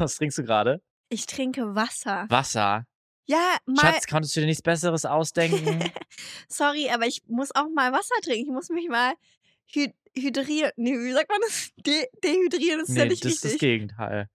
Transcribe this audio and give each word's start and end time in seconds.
Was 0.00 0.16
trinkst 0.16 0.38
du 0.38 0.44
gerade? 0.44 0.82
Ich 1.10 1.26
trinke 1.26 1.74
Wasser. 1.74 2.24
Wasser. 2.30 2.86
Ja, 3.26 3.58
mal. 3.66 3.80
Schatz, 3.80 4.06
konntest 4.06 4.34
du 4.34 4.40
dir 4.40 4.46
nichts 4.46 4.62
Besseres 4.62 5.04
ausdenken? 5.04 5.92
Sorry, 6.48 6.88
aber 6.90 7.06
ich 7.06 7.22
muss 7.26 7.54
auch 7.54 7.68
mal 7.74 7.92
Wasser 7.92 8.14
trinken. 8.22 8.50
Ich 8.50 8.54
muss 8.54 8.70
mich 8.70 8.88
mal 8.88 9.12
hy 9.66 9.92
hydrieren. 10.16 10.72
Nee, 10.76 10.98
wie 10.98 11.12
sagt 11.12 11.28
man 11.28 11.40
das? 11.42 11.70
De 11.76 12.08
dehydrieren 12.24 12.80
ist 12.80 12.96
ja 12.96 13.04
nee, 13.04 13.10
nicht 13.10 13.24
das 13.24 13.32
ist 13.32 13.44
das 13.44 13.52
richtig. 13.52 13.60
Gegenteil. 13.60 14.28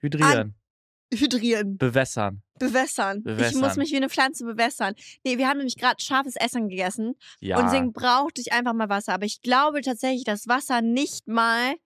Hydrieren. 0.00 0.54
Hydrieren. 1.12 1.78
Bewässern. 1.78 2.42
Bewässern. 2.58 3.22
Ich 3.24 3.24
muss 3.24 3.36
Bewässern. 3.36 3.78
mich 3.78 3.92
wie 3.92 3.96
eine 3.96 4.10
Pflanze 4.10 4.44
bewässern. 4.44 4.94
Nee, 5.24 5.38
wir 5.38 5.48
haben 5.48 5.56
nämlich 5.56 5.76
gerade 5.76 6.02
scharfes 6.02 6.36
Essen 6.36 6.68
gegessen. 6.68 7.14
Ja. 7.40 7.58
Und 7.58 7.64
deswegen 7.64 7.92
brauchte 7.92 8.42
ich 8.42 8.52
einfach 8.52 8.74
mal 8.74 8.90
Wasser. 8.90 9.14
Aber 9.14 9.24
ich 9.24 9.40
glaube 9.40 9.80
tatsächlich, 9.80 10.24
dass 10.24 10.48
Wasser 10.48 10.82
nicht 10.82 11.26
mal 11.26 11.76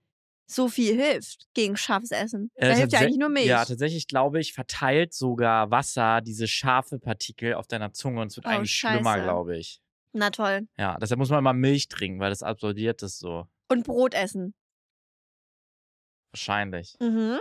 so 0.47 0.69
viel 0.69 0.95
hilft 0.95 1.47
gegen 1.55 1.77
scharfes 1.77 2.11
Essen. 2.11 2.51
Äh, 2.55 2.69
da 2.69 2.75
hilft 2.75 2.93
ja 2.93 3.01
eigentlich 3.01 3.19
nur 3.19 3.29
Milch. 3.31 3.47
Ja, 3.47 3.65
tatsächlich 3.65 4.07
glaube 4.07 4.41
ich, 4.41 4.53
verteilt 4.53 5.14
sogar 5.14 5.71
Wasser 5.71 6.21
diese 6.21 6.46
scharfe 6.46 6.99
Partikel 6.99 7.55
auf 7.55 7.67
deiner 7.67 7.93
Zunge 7.93 8.21
und 8.21 8.29
es 8.29 8.37
wird 8.37 8.47
Oh, 8.47 8.50
eigentlich 8.50 8.75
schlimmer, 8.75 9.14
scheiße. 9.14 9.25
glaube 9.25 9.57
ich. 9.57 9.81
Na 10.13 10.31
toll. 10.31 10.69
Ja, 10.77 10.99
deshalb 11.00 11.19
muss 11.19 11.31
man 11.31 11.39
immer 11.39 11.55
Milch 11.55 11.89
trinken, 11.89 12.21
weil 12.21 12.31
das 12.31 12.43
absorbiert 12.43 13.00
das 13.03 13.19
so. 13.19 13.47
Und 13.69 13.85
Brot 13.85 14.13
essen. 14.14 14.55
Wahrscheinlich. 16.33 16.97
Mhm. 17.00 17.39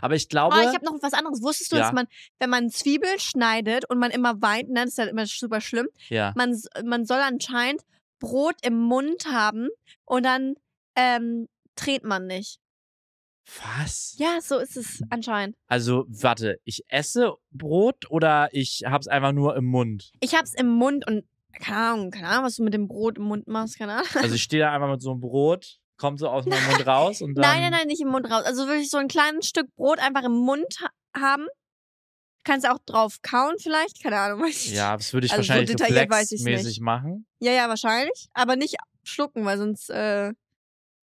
Aber 0.00 0.16
ich 0.16 0.24
Oh, 0.24 0.28
glaube, 0.28 0.60
ich 0.60 0.66
habe 0.66 0.84
noch 0.84 1.00
was 1.00 1.12
anderes. 1.12 1.40
Wusstest 1.40 1.70
du, 1.72 1.76
Ja. 1.76 1.82
dass 1.82 1.92
man, 1.92 2.06
wenn 2.40 2.50
man 2.50 2.68
Zwiebeln 2.70 3.18
schneidet 3.20 3.88
und 3.88 3.98
man 3.98 4.10
immer 4.10 4.42
weint, 4.42 4.68
ne, 4.70 4.80
das 4.82 4.90
ist 4.90 4.98
ja 4.98 5.04
immer 5.04 5.26
super 5.26 5.60
schlimm, 5.60 5.88
ja. 6.08 6.32
man, 6.36 6.60
man 6.84 7.04
soll 7.06 7.20
anscheinend 7.20 7.82
Brot 8.18 8.56
im 8.62 8.76
Mund 8.80 9.26
haben 9.26 9.68
und 10.04 10.24
dann 10.24 10.54
ähm, 10.96 11.48
dreht 11.76 12.04
man 12.04 12.26
nicht. 12.26 12.58
Was? 13.62 14.14
Ja, 14.18 14.38
so 14.40 14.58
ist 14.58 14.76
es 14.76 15.02
anscheinend. 15.10 15.56
Also, 15.66 16.06
warte, 16.08 16.58
ich 16.64 16.82
esse 16.88 17.34
Brot 17.50 18.10
oder 18.10 18.48
ich 18.52 18.82
hab's 18.86 19.06
einfach 19.06 19.32
nur 19.32 19.54
im 19.56 19.66
Mund? 19.66 20.12
Ich 20.20 20.34
hab's 20.34 20.54
im 20.54 20.68
Mund 20.68 21.06
und 21.06 21.24
keine 21.60 21.76
Ahnung, 21.76 22.10
keine 22.10 22.28
Ahnung, 22.28 22.46
was 22.46 22.56
du 22.56 22.64
mit 22.64 22.74
dem 22.74 22.88
Brot 22.88 23.18
im 23.18 23.24
Mund 23.24 23.46
machst, 23.46 23.78
keine 23.78 23.94
Ahnung. 23.96 24.06
Also, 24.14 24.34
ich 24.34 24.42
stehe 24.42 24.62
da 24.62 24.72
einfach 24.72 24.88
mit 24.90 25.02
so 25.02 25.10
einem 25.10 25.20
Brot, 25.20 25.78
kommt 25.98 26.18
so 26.20 26.28
aus 26.28 26.46
meinem 26.46 26.64
Mund 26.70 26.86
raus 26.86 27.20
und 27.20 27.34
dann. 27.34 27.42
Nein, 27.42 27.60
nein, 27.60 27.70
nein, 27.72 27.86
nicht 27.86 28.00
im 28.00 28.08
Mund 28.08 28.30
raus. 28.30 28.44
Also 28.44 28.66
wirklich 28.66 28.88
so 28.90 28.96
ein 28.96 29.08
kleines 29.08 29.46
Stück 29.46 29.68
Brot 29.76 29.98
einfach 29.98 30.24
im 30.24 30.32
Mund 30.32 30.66
ha 30.80 30.88
haben. 31.16 31.46
Kannst 32.44 32.68
auch 32.68 32.78
drauf 32.84 33.18
kauen 33.22 33.54
vielleicht, 33.58 34.02
keine 34.02 34.18
Ahnung, 34.18 34.40
weiß 34.42 34.66
ich. 34.66 34.72
Ja, 34.72 34.96
das 34.96 35.12
würde 35.12 35.26
ich 35.26 35.32
Also 35.32 35.42
so 35.42 35.48
wahrscheinlich 35.48 35.70
detailliert 35.70 36.10
weiß 36.10 36.32
reflexmäßig 36.32 36.66
nicht. 36.66 36.80
machen. 36.80 37.26
Ja, 37.40 37.52
ja, 37.52 37.68
wahrscheinlich. 37.68 38.26
Aber 38.34 38.56
nicht 38.56 38.76
schlucken, 39.04 39.44
weil 39.44 39.56
sonst, 39.58 39.88
äh, 39.90 40.32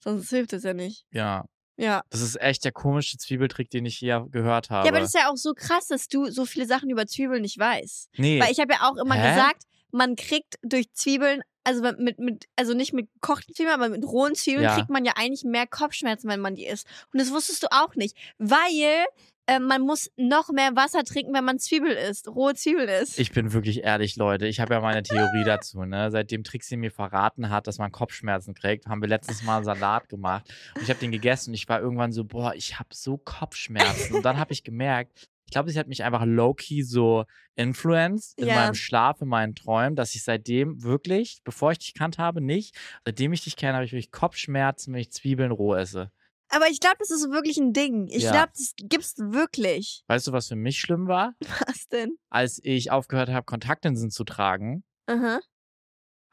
sonst 0.04 0.30
hilft 0.30 0.54
es 0.54 0.64
ja 0.64 0.74
nicht. 0.74 1.06
Ja. 1.12 1.46
Ja. 1.78 2.02
Das 2.10 2.22
ist 2.22 2.40
echt 2.40 2.64
der 2.64 2.72
komischste 2.72 3.18
Zwiebeltrick, 3.18 3.70
den 3.70 3.86
ich 3.86 4.00
je 4.02 4.20
gehört 4.30 4.70
habe. 4.70 4.86
Ja, 4.88 4.92
aber 4.92 5.00
das 5.00 5.16
ist 5.16 5.20
ja 5.22 5.30
auch 5.32 5.38
so 5.38 5.54
krass, 5.54 5.88
dass 5.88 6.08
du 6.08 6.30
so 6.30 6.46
viele 6.46 6.68
Sachen 6.68 6.90
über 6.90 7.08
Zwiebeln 7.08 7.42
nicht 7.42 7.58
weißt. 7.58 8.10
nee. 8.18 8.40
Weil 8.40 8.52
ich 8.52 8.60
habe 8.60 8.74
ja 8.74 8.82
auch 8.90 8.98
immer 8.98 9.16
Hä? 9.16 9.30
gesagt, 9.30 9.64
man 9.92 10.16
kriegt 10.16 10.56
durch 10.62 10.92
Zwiebeln, 10.94 11.42
also 11.64 11.82
mit, 11.98 12.20
mit, 12.20 12.46
also 12.56 12.74
nicht 12.74 12.94
mit 12.94 13.12
gekochten 13.14 13.56
Zwiebeln, 13.56 13.74
aber 13.74 13.90
mit 13.90 14.04
rohen 14.04 14.36
Zwiebeln 14.36 14.64
Ja. 14.64 14.76
kriegt 14.76 14.90
man 14.90 15.06
ja 15.06 15.14
eigentlich 15.16 15.44
mehr 15.44 15.66
Kopfschmerzen, 15.66 16.30
wenn 16.30 16.40
man 16.40 16.56
die 16.56 16.66
isst. 16.66 16.88
Und 17.14 17.20
das 17.20 17.32
wusstest 17.32 17.64
du 17.64 17.68
auch 17.72 17.96
nicht. 17.96 18.16
Weil 18.38 19.06
äh, 19.52 19.60
man 19.60 19.82
muss 19.82 20.10
noch 20.18 20.50
mehr 20.52 20.76
Wasser 20.76 21.04
trinken, 21.04 21.34
wenn 21.34 21.44
man 21.44 21.60
Zwiebel 21.60 21.92
isst, 21.92 22.28
rohe 22.28 22.54
Zwiebel 22.56 22.88
isst. 22.88 23.20
Ich 23.20 23.32
bin 23.32 23.54
wirklich 23.54 23.84
ehrlich, 23.84 24.16
Leute. 24.16 24.48
Ich 24.48 24.60
habe 24.60 24.74
ja 24.74 24.82
meine 24.82 25.04
Theorie 25.04 25.44
dazu. 25.46 25.84
Ne? 25.84 26.10
Seitdem 26.12 26.44
Trixie 26.44 26.78
mir 26.78 26.92
verraten 26.92 27.50
hat, 27.50 27.68
dass 27.68 27.78
man 27.78 27.92
Kopfschmerzen 27.92 28.54
kriegt, 28.54 28.88
haben 28.88 29.02
wir 29.02 29.10
letztens 29.10 29.44
mal 29.44 29.58
einen 29.58 29.66
Salat 29.66 30.10
gemacht. 30.10 30.52
Und 30.76 30.84
ich 30.84 30.90
habe 30.90 31.00
den 31.00 31.12
gegessen 31.12 31.50
und 31.52 31.56
ich 31.56 31.68
war 31.68 31.82
irgendwann 31.82 32.12
so, 32.12 32.24
boah, 32.24 32.54
ich 32.56 32.80
habe 32.80 32.90
so 32.94 33.18
Kopfschmerzen. 33.18 34.16
Und 34.16 34.24
dann 34.26 34.38
habe 34.38 34.54
ich 34.54 34.64
gemerkt, 34.64 35.28
ich 35.46 35.52
glaube, 35.54 35.70
sie 35.70 35.78
hat 35.80 35.90
mich 35.90 36.04
einfach 36.06 36.24
low-key 36.26 36.82
so 36.84 37.26
influenced 37.56 38.40
in 38.40 38.48
Ja. 38.48 38.56
meinem 38.56 38.74
Schlaf, 38.74 39.22
in 39.22 39.28
meinen 39.28 39.54
Träumen, 39.54 39.98
dass 39.98 40.16
ich 40.16 40.24
seitdem 40.24 40.82
wirklich, 40.82 41.42
bevor 41.44 41.74
ich 41.74 41.80
dich 41.80 41.94
kannt 41.94 42.18
habe, 42.18 42.40
nicht, 42.40 42.74
seitdem 43.04 43.34
ich 43.34 43.44
dich 43.44 43.58
kenne, 43.58 43.74
habe 43.74 43.84
ich 43.86 43.92
wirklich 43.92 44.12
Kopfschmerzen, 44.12 44.94
wenn 44.94 45.02
ich 45.02 45.12
Zwiebeln 45.12 45.52
roh 45.52 45.76
esse. 45.76 46.10
Aber 46.52 46.68
ich 46.70 46.80
glaube, 46.80 46.98
das 47.00 47.10
ist 47.12 47.30
wirklich 47.32 47.58
ein 47.58 47.74
Ding. 47.74 48.08
Ich 48.08 48.24
Ja. 48.24 48.32
glaube, 48.32 48.52
das 48.58 48.74
gibt's 48.78 49.16
wirklich. 49.18 50.04
Weißt 50.08 50.28
du, 50.28 50.32
was 50.32 50.48
für 50.48 50.56
mich 50.56 50.80
schlimm 50.80 51.08
war? 51.08 51.34
Was 51.68 51.88
denn? 51.88 52.18
Als 52.30 52.60
ich 52.64 52.92
aufgehört 52.92 53.30
habe, 53.30 53.46
Kontaktlinsen 53.46 54.12
zu 54.12 54.24
tragen, 54.24 54.84
Aha. 55.08 55.40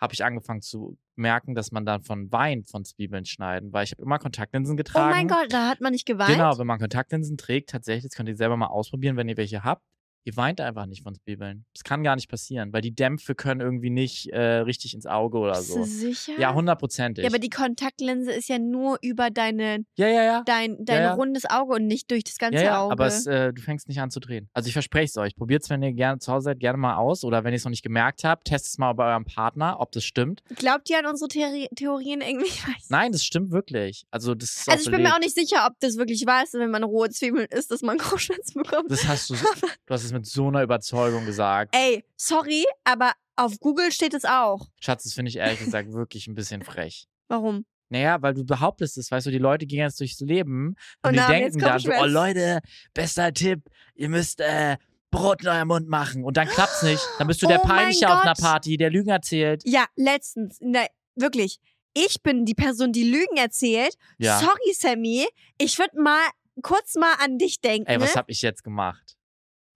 habe 0.01 0.15
ich 0.15 0.25
angefangen 0.25 0.61
zu 0.63 0.99
merken, 1.17 1.55
dass 1.55 1.73
man 1.73 1.85
dann 1.85 2.03
von 2.03 2.31
Wein 2.31 2.65
von 2.65 2.85
Zwiebeln 2.85 3.25
schneiden, 3.25 3.73
weil 3.73 3.85
ich 3.85 3.91
habe 3.93 4.03
immer 4.03 4.19
Kontaktlinsen 4.19 4.75
Oh 4.75 4.77
getragen. 4.77 5.11
mein 5.11 5.29
Gott, 5.29 5.53
da 5.53 5.69
hat 5.69 5.81
man 5.81 5.93
nicht 5.93 6.07
geweint. 6.07 6.31
Genau, 6.31 6.57
wenn 6.59 6.67
man 6.67 6.79
Kontaktlinsen 6.79 7.37
trägt, 7.37 7.71
tatsächlich, 7.71 8.05
das 8.05 8.13
könnt 8.17 8.29
ihr 8.29 8.37
selber 8.37 8.57
mal 8.57 8.69
ausprobieren, 8.69 9.17
wenn 9.17 9.29
ihr 9.29 9.37
welche 9.37 9.65
habt. 9.65 9.83
Ihr 10.29 10.37
weint 10.37 10.61
einfach 10.61 10.85
nicht 10.85 11.05
von 11.05 11.15
Zwiebeln. 11.15 11.65
Das 11.73 11.85
kann 11.85 12.03
gar 12.05 12.15
nicht 12.15 12.29
passieren, 12.29 12.71
weil 12.75 12.83
die 12.83 12.95
Dämpfe 12.95 13.35
können 13.35 13.63
irgendwie 13.63 13.89
nicht 13.89 14.27
äh, 14.27 14.59
richtig 14.59 14.93
ins 14.93 15.07
Auge 15.07 15.39
oder 15.39 15.53
Bist 15.53 15.69
so. 15.69 15.79
du 15.79 15.85
sicher? 15.85 16.39
Ja, 16.39 16.53
hundertprozentig. 16.53 17.25
Ja, 17.25 17.31
aber 17.31 17.39
die 17.39 17.49
Kontaktlinse 17.49 18.33
ist 18.33 18.51
ja 18.51 18.59
nur 18.59 18.99
über 19.01 19.31
deine, 19.31 19.87
ja, 19.97 20.07
ja, 20.07 20.23
ja. 20.25 20.43
dein, 20.45 20.85
dein 20.85 21.03
ja. 21.03 21.15
rundes 21.15 21.47
Auge 21.49 21.77
und 21.77 21.87
nicht 21.87 22.11
durch 22.11 22.25
das 22.25 22.37
ganze 22.37 22.59
Ja, 22.59 22.65
ja, 22.65 22.81
Auge. 22.83 22.93
aber 22.93 23.07
es, 23.07 23.25
äh, 23.25 23.55
du 23.55 23.63
fängst 23.63 23.89
nicht 23.89 24.03
an 24.03 24.11
zu 24.11 24.21
drehen. 24.21 24.51
Also 24.53 24.67
ich 24.67 24.75
verspreche 24.75 25.07
es 25.07 25.17
euch. 25.17 25.35
Probiert 25.35 25.63
es, 25.63 25.71
wenn 25.71 25.83
ihr 25.83 25.95
gerne 25.95 26.19
zu 26.19 26.31
Hause 26.31 26.45
seid, 26.45 26.61
gerne 26.61 26.77
mal 26.77 26.97
aus. 26.97 27.25
Oder 27.25 27.45
wenn 27.45 27.55
ihr 27.55 27.57
es 27.57 27.65
noch 27.65 27.71
nicht 27.71 27.83
gemerkt 27.83 28.23
habt, 28.23 28.49
testet 28.49 28.73
es 28.73 28.77
mal 28.77 28.93
bei 28.93 29.11
eurem 29.11 29.25
Partner, 29.25 29.81
ob 29.81 29.93
das 29.93 30.05
stimmt. 30.05 30.43
Glaubt 30.57 30.91
ihr 30.91 30.99
an 30.99 31.07
unsere 31.07 31.29
Theorie 31.29 31.69
Theorien 31.75 32.21
irgendwie? 32.21 32.51
Nein, 32.91 33.13
das 33.13 33.25
stimmt 33.25 33.51
wirklich. 33.51 34.05
Also 34.11 34.35
das 34.35 34.51
ist 34.51 34.69
Also 34.69 34.91
ich 34.91 34.91
bin 34.95 35.03
mir 35.03 35.15
auch 35.15 35.21
nicht 35.21 35.35
sicher, 35.35 35.67
ob 35.67 35.81
das 35.81 35.97
wirklich 35.97 36.27
wahr 36.27 36.45
ist, 36.45 36.53
wenn 36.53 36.71
man 36.71 36.85
rohe 36.85 37.09
Zwiebeln 37.09 37.47
isst, 37.47 37.71
dass 37.71 37.81
man 37.81 37.97
Kopfschmerzen 38.19 38.63
bekommt. 38.63 38.91
Das 38.91 39.09
hast 39.09 39.31
du, 39.31 39.35
du 39.35 39.95
hast 39.95 40.05
es 40.05 40.13
mit 40.13 40.18
so 40.27 40.49
einer 40.49 40.63
Überzeugung 40.63 41.25
gesagt. 41.27 41.75
Ey, 41.75 42.05
sorry, 42.17 42.65
aber 42.85 43.13
auf 43.37 43.59
Google 43.61 43.93
steht 43.93 44.15
es 44.15 44.25
auch. 44.25 44.69
Schatz, 44.81 45.05
das 45.05 45.13
finde 45.13 45.31
ich 45.31 45.37
ehrlich 45.37 45.61
gesagt 45.61 45.93
wirklich 45.93 46.27
ein 46.27 46.35
bisschen 46.35 46.63
frech. 46.63 47.07
Warum? 47.29 47.65
Naja, 47.91 48.21
weil 48.21 48.35
du 48.35 48.45
behauptest 48.45 48.99
es, 48.99 49.11
weißt 49.11 49.27
du, 49.27 49.31
die 49.31 49.39
Leute 49.39 49.67
gehen 49.67 49.79
jetzt 49.79 50.01
durchs 50.01 50.21
Leben 50.21 50.77
und, 51.03 51.11
Und 51.11 51.13
die 51.15 51.27
denken 51.27 51.59
dann 51.59 51.79
so, 51.79 51.91
oh. 51.91 52.05
Leute, 52.05 52.61
bester 52.93 53.33
Tipp, 53.33 53.63
ihr 53.95 54.09
müsst 54.09 54.41
äh, 54.41 54.77
Brot 55.11 55.43
in 55.43 55.49
eurem 55.49 55.69
Mund 55.69 55.89
machen. 55.89 56.25
Und 56.25 56.37
dann 56.37 56.49
klappt's 56.49 56.83
nicht. 56.83 57.03
Dann 57.19 57.27
bist 57.27 57.41
du 57.43 57.47
der 57.47 57.61
Oh 57.65 57.67
mein 57.67 57.77
Peinliche 57.77 58.09
auf 58.09 58.23
einer. 58.23 58.35
Party, 58.35 58.77
der 58.77 58.91
Lügen 58.91 59.09
erzählt. 59.09 59.63
Ja, 59.65 59.87
letztens, 59.97 60.61
in 60.61 60.75
der, 60.75 60.89
wirklich, 61.15 61.59
ich 61.95 62.23
bin 62.23 62.45
die 62.45 62.55
Person, 62.55 62.93
die 62.93 63.05
Lügen 63.05 63.37
erzählt. 63.37 63.95
Ja. 64.19 64.39
Sorry, 64.39 64.73
Sammy. 64.75 65.27
Ich 65.57 65.79
würde 65.79 66.01
mal 66.01 66.21
kurz 66.63 66.95
mal 66.97 67.15
an 67.25 67.39
dich 67.39 67.61
denken. 67.61 67.89
Ey, 67.89 68.01
was 68.01 68.15
ne? 68.15 68.21
hab 68.21 68.29
ich 68.29 68.43
jetzt 68.43 68.63
gemacht? 68.63 69.17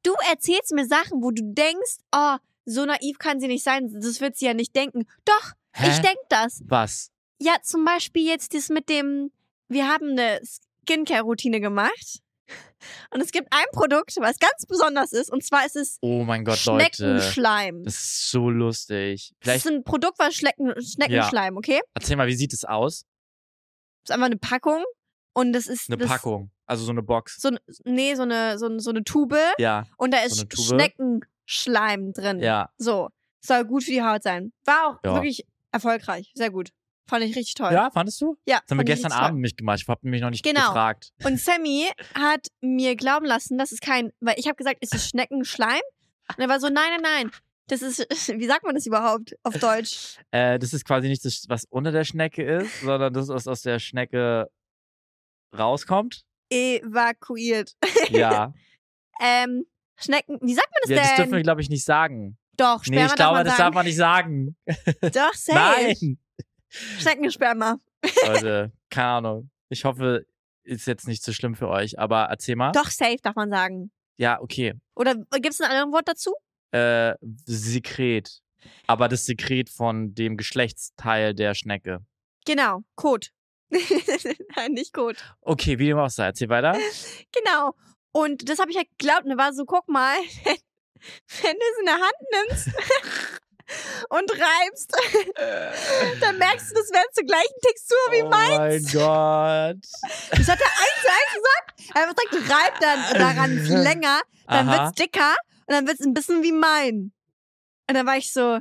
Du 0.03 0.13
erzählst 0.31 0.73
mir 0.73 0.87
Sachen, 0.87 1.23
wo 1.23 1.31
du 1.31 1.43
denkst, 1.45 1.99
oh, 2.15 2.37
so 2.65 2.85
naiv 2.85 3.19
kann 3.19 3.41
sie 3.41 3.49
nicht 3.49 3.65
sein. 3.65 3.91
Das 3.93 4.21
wird 4.21 4.37
sie 4.37 4.47
ja 4.47 4.55
nicht 4.55 4.75
denken. 4.75 5.05
Doch, 5.25 5.53
Hä? 5.75 5.91
ich 5.91 5.99
denk 5.99 6.19
das. 6.29 6.63
Was? 6.67 7.11
Ja, 7.41 7.57
zum 7.63 7.85
Beispiel 7.85 8.27
jetzt 8.27 8.55
das 8.55 8.69
mit 8.69 8.89
dem, 8.89 9.31
wir 9.69 9.89
haben 9.89 10.11
eine 10.11 10.41
Skincare-Routine 10.87 11.61
gemacht. 11.61 12.21
Und 13.11 13.21
es 13.21 13.31
gibt 13.31 13.49
ein 13.53 13.65
Produkt, 13.73 14.17
was 14.21 14.39
ganz 14.39 14.67
besonders 14.67 15.13
ist, 15.13 15.31
und 15.31 15.45
zwar 15.45 15.65
ist 15.65 15.77
es 15.77 15.99
Oh 16.01 16.25
mein 16.25 16.45
Gott, 16.45 16.65
Leute. 16.65 16.97
Schneckenschleim. 16.97 17.85
Das 17.85 17.95
ist 17.95 18.31
so 18.31 18.51
lustig. 18.51 19.31
Das 19.31 19.37
Vielleicht 19.41 19.67
ist 19.67 19.73
ein 19.73 19.85
Produkt, 19.85 20.19
was 20.19 20.35
Schnecken, 20.35 20.75
Schneckenschleim, 20.81 21.57
okay? 21.57 21.81
erzähl 21.95 22.17
mal, 22.17 22.27
wie 22.27 22.35
sieht 22.35 22.53
es 22.53 22.65
aus? 22.65 23.05
Das 24.05 24.11
ist 24.11 24.15
einfach 24.15 24.27
eine 24.27 24.37
Packung. 24.37 24.85
Und 25.35 25.53
das 25.53 25.67
ist 25.67 25.89
Eine 25.89 25.97
das, 25.99 26.09
Packung. 26.09 26.51
Also 26.67 26.85
so 26.85 26.91
eine 26.93 27.03
Box. 27.03 27.41
So, 27.41 27.51
nee, 27.85 28.15
so 28.15 28.23
eine, 28.23 28.59
so, 28.59 28.79
so 28.79 28.91
eine 28.91 29.03
Tube. 29.05 29.37
Ja, 29.59 29.85
Und 29.97 30.13
da 30.13 30.19
ist 30.25 30.37
So. 30.55 30.75
Schneckenschleim 30.75 32.13
drin. 32.13 32.41
ja. 32.41 32.71
So. 32.79 33.09
Soll 33.45 33.65
gut 33.65 33.83
für 33.83 33.91
die 33.91 34.03
Haut 34.03 34.23
sein. 34.23 34.53
War 34.65 34.87
auch 34.89 34.99
Ja. 35.05 35.15
wirklich 35.15 35.45
erfolgreich. 35.73 36.31
Sehr 36.35 36.51
gut. 36.51 36.71
Fand 37.09 37.25
ich 37.25 37.35
richtig 37.35 37.55
toll. 37.55 37.73
Ja, 37.73 37.91
fandest 37.91 38.21
du? 38.21 38.37
Ja, 38.47 38.61
Das 38.61 38.71
haben 38.71 38.79
wir 38.79 38.85
gestern 38.85 39.11
Abend 39.11 39.35
nämlich 39.39 39.57
gemacht. 39.57 39.81
Ich 39.83 39.89
hab 39.89 40.03
mich 40.05 40.21
noch 40.21 40.31
nicht 40.31 40.45
Genau. 40.45 40.69
gefragt. 40.69 41.11
Und 41.25 41.41
Sammy 41.41 41.89
hat 42.15 42.47
mir 42.61 42.95
glauben 42.95 43.27
lassen, 43.27 43.59
dass 43.59 43.73
es 43.73 43.81
kein, 43.81 44.13
weil 44.21 44.37
ich 44.39 44.47
habe 44.47 44.55
gesagt, 44.55 44.79
es 44.81 44.93
ist 44.93 45.09
Schneckenschleim. 45.09 45.81
Und 46.29 46.39
er 46.39 46.49
war 46.49 46.61
so, 46.61 46.69
nein, 46.69 46.85
nein, 46.93 47.03
nein. 47.03 47.31
Das 47.67 47.83
ist, 47.83 47.99
wie 48.39 48.47
sagt 48.47 48.65
man 48.65 48.77
das 48.77 48.87
überhaupt 48.87 49.35
auf 49.43 49.59
Deutsch? 49.59 50.17
Äh, 50.31 50.61
das 50.61 50.73
ist 50.73 50.85
quasi 50.85 51.09
nicht 51.09 51.25
das, 51.25 51.45
was 51.49 51.65
unter 51.69 51.91
der 51.91 52.05
Schnecke 52.05 52.45
ist, 52.45 52.83
sondern 52.83 53.13
das, 53.13 53.27
was 53.29 53.49
aus 53.49 53.63
der 53.63 53.81
Schnecke 53.81 54.49
rauskommt. 55.57 56.25
Evakuiert. 56.51 57.73
Ja. 58.11 58.53
ähm, 59.21 59.65
Schnecken, 59.97 60.39
wie 60.43 60.55
sagt 60.55 60.69
man 60.71 60.81
das 60.83 60.91
ja 60.91 60.97
das 60.97 61.15
dürfen 61.17 61.31
wir, 61.33 61.37
denn? 61.39 61.43
glaube 61.45 61.61
ich, 61.61 61.69
nicht 61.69 61.85
sagen. 61.85 62.37
Doch, 62.57 62.85
Nee, 62.87 62.97
Sperma 62.97 63.07
ich 63.07 63.15
glaube, 63.15 63.39
das 63.39 63.45
man 63.45 63.45
darf 63.47 63.57
sagen. 63.57 63.75
man 63.75 63.87
nicht 63.87 63.97
sagen. 63.97 64.57
Doch, 65.15 65.35
safe. 65.35 65.59
Nein. 65.59 66.19
Schneckensperma. 66.99 67.79
Leute, 68.27 68.73
keine 68.91 69.09
Ahnung. 69.09 69.51
Ich 69.69 69.85
hoffe, 69.85 70.27
ist 70.65 70.87
jetzt 70.87 71.07
nicht 71.09 71.23
so 71.23 71.33
schlimm 71.33 71.55
für 71.55 71.69
euch, 71.69 71.99
aber 71.99 72.25
erzähl 72.25 72.57
mal. 72.57 72.73
Doch, 72.73 72.91
safe 72.91 73.19
darf 73.23 73.37
man 73.37 73.51
sagen. 73.51 73.91
Ja, 74.19 74.41
okay. 74.41 74.75
Oder 74.95 75.15
gibt 75.15 75.51
es 75.51 75.61
ein 75.61 75.71
anderes 75.71 75.93
Wort 75.93 76.09
dazu? 76.09 76.35
Äh, 76.73 77.15
Sekret. 77.47 78.41
Aber 78.87 79.09
das 79.09 79.25
Sekret 79.27 79.71
von 79.71 80.15
dem 80.15 80.37
Geschlechtsteil 80.37 81.35
der 81.35 81.55
Schnecke. 81.55 82.05
Genau, 82.45 82.83
Kot. 82.97 83.31
Nein, 84.57 84.73
nicht 84.73 84.93
gut. 84.93 85.17
Okay, 85.41 85.79
wie 85.79 85.87
dem 85.87 85.99
auch 85.99 86.11
sei. 86.11 86.27
Erzähl 86.27 86.49
weiter. 86.49 86.77
Genau. 87.33 87.75
Und 88.13 88.49
das 88.49 88.59
habe 88.59 88.71
ich 88.71 88.77
halt 88.77 88.89
geglaubt. 88.99 89.25
Und 89.25 89.31
da 89.31 89.39
war 89.39 89.53
so, 89.55 89.65
guck 89.65 89.89
mal, 89.89 90.17
wenn 90.45 91.57
du 91.57 91.65
es 91.73 91.79
in 91.81 91.87
der 91.87 91.95
Hand 91.95 92.13
nimmst 92.31 92.69
und 94.11 94.31
reibst, 94.31 94.93
dann 96.21 96.37
merkst 96.37 96.71
du, 96.71 96.75
das 96.75 96.91
wäre 96.91 97.07
zur 97.13 97.25
gleichen 97.25 97.61
Textur 97.63 97.99
wie 98.11 98.23
oh 98.23 98.29
meins. 98.29 98.59
mein 98.59 98.85
Gott. 98.93 99.83
Das 100.31 100.49
hat 100.49 100.61
er 100.61 100.67
eins 100.67 101.01
zu 101.01 101.09
eins 101.09 101.35
gesagt. 101.35 101.97
Er 101.97 102.07
hat 102.07 102.17
gesagt, 102.17 102.51
reib 102.51 102.81
dann 102.81 103.19
daran 103.19 103.59
viel 103.65 103.79
länger, 103.79 104.21
dann 104.47 104.69
Aha. 104.69 104.85
wird's 104.85 104.97
dicker 104.97 105.35
und 105.67 105.75
dann 105.75 105.87
wird's 105.87 106.05
ein 106.05 106.13
bisschen 106.13 106.43
wie 106.43 106.53
mein. 106.53 107.13
Und 107.89 107.95
dann 107.95 108.07
war 108.07 108.19
ich 108.19 108.31
so, 108.33 108.61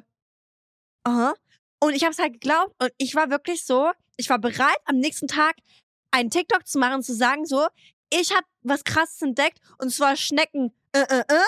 aha. 1.03 1.33
Und 1.79 1.93
ich 1.93 2.03
habe 2.03 2.11
es 2.11 2.19
halt 2.19 2.33
geglaubt 2.33 2.73
und 2.81 2.91
ich 2.97 3.15
war 3.15 3.29
wirklich 3.29 3.65
so, 3.65 3.91
ich 4.21 4.29
war 4.29 4.39
bereit, 4.39 4.77
am 4.85 4.97
nächsten 4.97 5.27
Tag 5.27 5.55
einen 6.11 6.29
TikTok 6.29 6.67
zu 6.67 6.79
machen 6.79 6.95
und 6.95 7.03
zu 7.03 7.13
sagen 7.13 7.45
so, 7.45 7.67
ich 8.13 8.31
habe 8.31 8.45
was 8.63 8.83
krasses 8.83 9.21
entdeckt 9.21 9.59
und 9.79 9.91
zwar 9.91 10.15
Schnecken, 10.15 10.71
äh, 10.93 10.99
äh, 10.99 11.19
äh, 11.27 11.45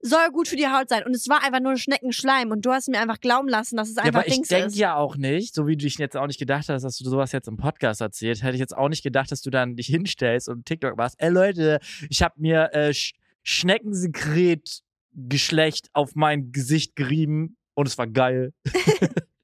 soll 0.00 0.30
gut 0.30 0.46
für 0.48 0.56
die 0.56 0.68
Haut 0.68 0.88
sein. 0.88 1.04
Und 1.04 1.14
es 1.14 1.28
war 1.28 1.42
einfach 1.42 1.60
nur 1.60 1.76
Schneckenschleim 1.76 2.50
und 2.50 2.64
du 2.64 2.70
hast 2.72 2.88
mir 2.88 3.00
einfach 3.00 3.20
glauben 3.20 3.48
lassen, 3.48 3.76
dass 3.76 3.88
es 3.88 3.96
Ja, 3.96 4.02
einfach 4.04 4.20
aber 4.20 4.28
ich 4.28 4.34
Dings 4.34 4.48
denke 4.48 4.66
ist. 4.68 4.76
ja 4.76 4.94
auch 4.94 5.16
nicht, 5.16 5.54
so 5.54 5.66
wie 5.66 5.76
du 5.76 5.84
dich 5.84 5.98
jetzt 5.98 6.16
auch 6.16 6.26
nicht 6.26 6.38
gedacht 6.38 6.68
hast, 6.68 6.82
dass 6.82 6.96
du 6.96 7.08
sowas 7.08 7.32
jetzt 7.32 7.48
im 7.48 7.56
Podcast 7.56 8.00
erzählt, 8.00 8.42
hätte 8.42 8.54
ich 8.54 8.60
jetzt 8.60 8.76
auch 8.76 8.88
nicht 8.88 9.02
gedacht, 9.02 9.32
dass 9.32 9.42
du 9.42 9.50
dann 9.50 9.74
dich 9.76 9.88
hinstellst 9.88 10.48
und 10.48 10.64
TikTok 10.64 10.96
machst. 10.96 11.16
Ey 11.18 11.30
Leute, 11.30 11.80
ich 12.08 12.22
habe 12.22 12.34
mir 12.38 12.72
äh, 12.72 12.94
Sch 12.94 13.14
Schneckensekret 13.42 14.80
Geschlecht 15.12 15.88
auf 15.92 16.14
mein 16.14 16.52
Gesicht 16.52 16.94
gerieben 16.94 17.56
und 17.74 17.88
es 17.88 17.96
war 17.98 18.06
geil. 18.06 18.52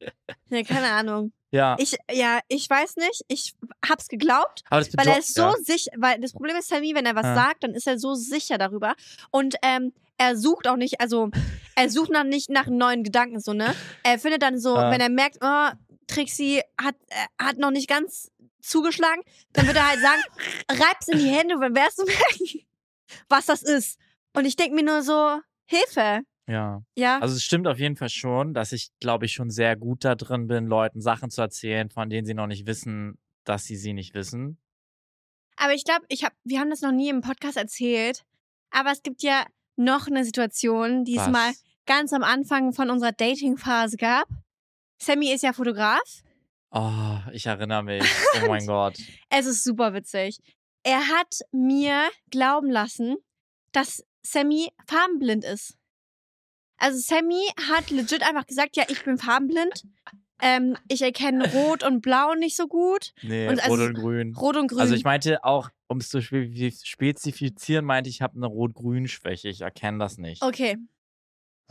Ja, 0.52 0.62
keine 0.62 0.90
Ahnung. 0.92 1.32
Ja, 1.50 1.76
Ich, 1.78 1.96
ja, 2.10 2.40
ich 2.48 2.68
weiß 2.68 2.96
nicht. 2.96 3.22
Ich 3.28 3.54
hab's 3.86 4.08
geglaubt. 4.08 4.62
aber 4.70 4.80
das 4.80 4.96
Weil 4.96 5.08
er 5.08 5.18
ist 5.18 5.34
so 5.34 5.42
ja. 5.42 5.54
sicher, 5.62 5.90
weil 5.96 6.18
das 6.20 6.32
Problem 6.32 6.56
ist 6.56 6.68
Sammy, 6.68 6.94
wenn 6.94 7.04
er 7.06 7.14
was 7.14 7.26
Ja. 7.26 7.34
sagt, 7.34 7.64
dann 7.64 7.74
ist 7.74 7.86
er 7.86 7.98
so 7.98 8.14
sicher 8.14 8.56
darüber. 8.58 8.94
Und 9.30 9.56
ähm, 9.62 9.92
er 10.18 10.36
sucht 10.36 10.66
auch 10.68 10.76
nicht, 10.76 11.00
also 11.00 11.30
er 11.74 11.90
sucht 11.90 12.10
nach 12.10 12.24
nicht 12.24 12.48
nach 12.50 12.66
neuen 12.68 13.02
Gedanken, 13.02 13.40
so, 13.40 13.52
ne? 13.52 13.74
Er 14.02 14.18
findet 14.18 14.42
dann 14.42 14.58
so, 14.58 14.76
Ja. 14.76 14.90
wenn 14.90 15.00
er 15.00 15.08
merkt, 15.10 15.38
oh, 15.42 15.68
Trixie 16.06 16.60
hat, 16.80 16.94
äh, 17.08 17.26
hat 17.44 17.56
noch 17.58 17.70
nicht 17.70 17.88
ganz 17.88 18.30
zugeschlagen, 18.62 19.22
dann 19.52 19.66
wird 19.66 19.76
er 19.76 19.88
halt 19.88 20.00
sagen, 20.00 20.22
reib's 20.70 21.08
in 21.08 21.18
die 21.18 21.28
Hände, 21.28 21.56
dann 21.60 21.74
wirst 21.74 21.98
du 21.98 22.04
merken, 22.04 22.66
was 23.28 23.46
das 23.46 23.62
ist. 23.62 23.98
Und 24.34 24.44
ich 24.46 24.56
denk 24.56 24.72
mir 24.72 24.84
nur 24.84 25.02
so, 25.02 25.38
Hilfe. 25.66 26.20
Ja. 26.48 26.82
Ja. 26.96 27.18
Also 27.20 27.36
es 27.36 27.42
stimmt 27.42 27.66
auf 27.68 27.78
jeden 27.78 27.96
Fall 27.96 28.08
schon, 28.08 28.54
dass 28.54 28.72
ich, 28.72 28.90
glaube 29.00 29.26
ich, 29.26 29.32
schon 29.32 29.50
sehr 29.50 29.76
gut 29.76 30.04
da 30.04 30.14
drin 30.14 30.46
bin, 30.48 30.66
Leuten 30.66 31.00
Sachen 31.00 31.30
zu 31.30 31.40
erzählen, 31.40 31.88
von 31.88 32.10
denen 32.10 32.26
sie 32.26 32.34
noch 32.34 32.46
nicht 32.46 32.66
wissen, 32.66 33.18
dass 33.44 33.64
sie 33.64 33.76
sie 33.76 33.92
nicht 33.92 34.14
wissen. 34.14 34.58
Aber 35.56 35.74
ich 35.74 35.84
glaube, 35.84 36.04
ich 36.08 36.24
hab, 36.24 36.32
wir 36.44 36.58
haben 36.60 36.70
das 36.70 36.80
noch 36.80 36.92
nie 36.92 37.08
im 37.08 37.20
Podcast 37.20 37.56
erzählt. 37.56 38.24
Aber 38.70 38.90
es 38.90 39.02
gibt 39.02 39.22
ja 39.22 39.44
noch 39.76 40.06
eine 40.06 40.24
Situation, 40.24 41.04
die 41.04 41.16
es 41.16 41.28
mal 41.28 41.52
ganz 41.86 42.12
am 42.12 42.22
Anfang 42.22 42.72
von 42.72 42.90
unserer 42.90 43.12
Dating-Phase 43.12 43.96
gab. 43.96 44.26
Sammy 45.00 45.32
ist 45.32 45.42
ja 45.42 45.52
Fotograf. 45.52 46.22
Oh, 46.70 47.18
ich 47.32 47.46
erinnere 47.46 47.82
mich. 47.82 48.02
Oh 48.42 48.48
mein 48.48 48.66
Gott. 48.66 48.96
Es 49.28 49.46
ist 49.46 49.62
super 49.62 49.92
witzig. 49.92 50.38
Er 50.84 51.06
hat 51.08 51.40
mir 51.52 52.08
glauben 52.30 52.70
lassen, 52.70 53.16
dass 53.72 54.04
Sammy 54.22 54.68
farbenblind 54.86 55.44
ist. 55.44 55.76
Also 56.82 56.98
Sammy 56.98 57.40
hat 57.70 57.90
legit 57.90 58.22
einfach 58.26 58.46
gesagt, 58.46 58.76
ja, 58.76 58.84
ich 58.88 59.04
bin 59.04 59.16
farbenblind. 59.18 59.84
Ähm, 60.40 60.76
ich 60.88 61.00
erkenne 61.02 61.48
Rot 61.52 61.84
und 61.84 62.00
Blau 62.00 62.34
nicht 62.34 62.56
so 62.56 62.66
gut. 62.66 63.12
Nee, 63.22 63.46
Und 63.48 63.62
also- 63.62 63.76
rot 63.76 63.80
und 63.88 63.94
grün. 63.94 64.34
Rot 64.36 64.56
und 64.56 64.66
Grün. 64.66 64.80
Also 64.80 64.94
ich 64.94 65.04
meinte 65.04 65.44
auch, 65.44 65.70
um 65.86 65.98
es 65.98 66.08
zu 66.08 66.20
spe- 66.20 66.50
spezifizieren, 66.82 67.84
meinte 67.84 68.10
ich, 68.10 68.20
habe 68.22 68.34
eine 68.36 68.46
Rot-Grün-Schwäche. 68.46 69.48
Ich 69.48 69.60
erkenne 69.60 69.98
das 69.98 70.18
nicht. 70.18 70.42
Okay. 70.42 70.76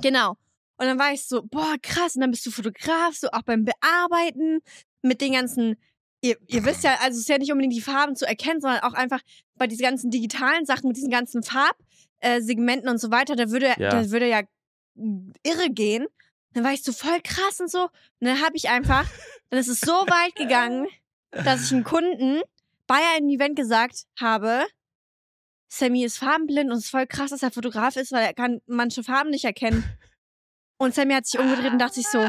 Genau. 0.02 0.38
Und 0.78 0.86
dann 0.88 0.98
war 0.98 1.12
ich 1.12 1.26
so, 1.26 1.44
boah, 1.44 1.76
krass. 1.82 2.16
Und 2.16 2.22
dann 2.22 2.32
bist 2.32 2.46
du 2.46 2.52
Fotograf, 2.52 3.14
so 3.14 3.28
auch 3.32 3.42
beim 3.44 3.66
Bearbeiten 3.66 4.60
mit 5.02 5.20
den 5.20 5.34
ganzen, 5.34 5.76
ihr, 6.22 6.38
ihr 6.48 6.64
wisst 6.64 6.86
ja, 6.86 6.92
also 7.02 7.16
es 7.16 7.24
ist 7.24 7.30
ja 7.30 7.38
nicht 7.38 7.52
unbedingt 7.52 7.74
die 7.76 7.82
Farben 7.82 8.16
zu 8.16 8.26
erkennen, 8.26 8.62
sondern 8.62 8.80
auch 8.84 8.94
einfach 8.94 9.20
bei 9.58 9.68
diesen 9.68 9.84
ganzen 9.84 10.10
digitalen 10.12 10.66
Sachen 10.66 10.88
mit 10.88 10.96
diesen 10.96 11.12
ganzen 11.12 11.44
Farbsegmenten 11.44 12.88
äh, 12.88 12.92
und 12.92 13.00
so 13.00 13.12
weiter, 13.12 13.36
da 13.36 13.50
würde, 13.52 13.68
Ja. 13.78 13.90
da 13.90 14.10
würde 14.12 14.30
ja 14.30 14.42
irre 14.96 15.70
gehen. 15.70 16.08
Dann 16.54 16.64
war 16.64 16.74
ich 16.74 16.84
so 16.84 16.92
voll 16.92 17.22
krass 17.24 17.60
und 17.60 17.70
so. 17.72 17.84
Und 17.84 17.92
dann 18.28 18.42
habe 18.42 18.56
ich 18.56 18.70
einfach, 18.70 19.10
dann 19.50 19.60
ist 19.60 19.68
es 19.68 19.80
so 19.80 19.92
weit 19.92 20.36
gegangen, 20.36 20.88
dass 21.32 21.66
ich 21.66 21.72
einem 21.72 21.84
Kunden 21.84 22.42
bei 22.88 23.00
einem 23.16 23.30
Event 23.30 23.56
gesagt 23.56 24.06
habe, 24.20 24.66
Sammy 25.70 26.04
ist 26.04 26.18
farbenblind 26.18 26.70
und 26.70 26.78
es 26.78 26.86
ist 26.86 26.90
voll 26.90 27.08
krass, 27.08 27.30
dass 27.30 27.44
er 27.44 27.52
Fotograf 27.52 27.96
ist, 27.96 28.12
weil 28.12 28.26
er 28.26 28.34
kann 28.34 28.62
manche 28.68 29.04
Farben 29.04 29.30
nicht 29.30 29.46
erkennen. 29.46 29.86
Und 30.82 30.96
Sammy 30.96 31.14
hat 31.14 31.26
sich 31.28 31.40
umgedreht 31.40 31.72
und 31.72 31.80
dachte 31.80 31.96
sich 31.96 32.08
so, 32.08 32.26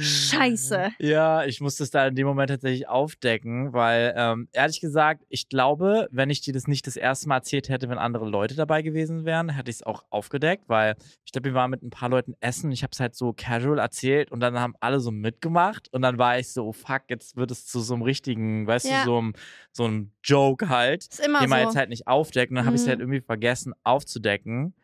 Scheiße. 0.00 0.90
Ja, 0.98 1.44
ich 1.44 1.60
musste 1.60 1.82
es 1.84 1.90
da 1.90 2.06
in 2.06 2.14
dem 2.14 2.26
Moment 2.26 2.50
tatsächlich 2.50 2.88
aufdecken, 2.88 3.72
weil 3.72 4.12
ähm, 4.16 4.48
ehrlich 4.52 4.80
gesagt, 4.80 5.24
ich 5.28 5.48
glaube, 5.48 6.08
wenn 6.10 6.28
ich 6.30 6.40
dir 6.40 6.52
das 6.52 6.66
nicht 6.66 6.86
das 6.86 6.96
erste 6.96 7.28
Mal 7.28 7.36
erzählt 7.36 7.68
hätte, 7.68 7.88
wenn 7.88 7.98
andere 7.98 8.28
Leute 8.28 8.54
dabei 8.54 8.82
gewesen 8.82 9.24
wären, 9.24 9.48
hätte 9.48 9.70
ich 9.70 9.76
es 9.76 9.82
auch 9.82 10.04
aufgedeckt, 10.10 10.64
weil 10.68 10.96
ich 11.24 11.32
glaube, 11.32 11.50
wir 11.50 11.54
waren 11.54 11.70
mit 11.70 11.82
ein 11.82 11.90
paar 11.90 12.08
Leuten 12.08 12.34
essen. 12.40 12.72
Ich 12.72 12.82
habe 12.82 12.90
es 12.92 13.00
halt 13.00 13.14
so 13.14 13.32
casual 13.32 13.78
erzählt 13.78 14.32
und 14.32 14.40
dann 14.40 14.58
haben 14.58 14.74
alle 14.80 15.00
so 15.00 15.10
mitgemacht 15.10 15.88
und 15.92 16.02
dann 16.02 16.18
war 16.18 16.38
ich 16.38 16.52
so, 16.52 16.72
fuck, 16.72 17.02
jetzt 17.08 17.36
wird 17.36 17.50
es 17.50 17.66
zu 17.66 17.80
so 17.80 17.94
einem 17.94 18.02
richtigen, 18.02 18.66
weißt 18.66 18.90
Ja. 18.90 18.98
du, 19.00 19.04
so 19.04 19.18
einem, 19.18 19.32
so 19.72 19.84
einem 19.84 20.10
Joke 20.22 20.68
halt, 20.68 21.04
ist 21.06 21.24
immer 21.24 21.40
den 21.40 21.48
man 21.50 21.60
so. 21.60 21.64
jetzt 21.66 21.76
halt 21.76 21.88
nicht 21.90 22.06
aufdeckt 22.06 22.50
und 22.50 22.56
dann 22.56 22.66
habe 22.66 22.76
ich 22.76 22.80
es 22.82 22.86
Mhm. 22.86 22.90
halt 22.90 23.00
irgendwie 23.00 23.20
vergessen 23.20 23.72
aufzudecken. 23.84 24.74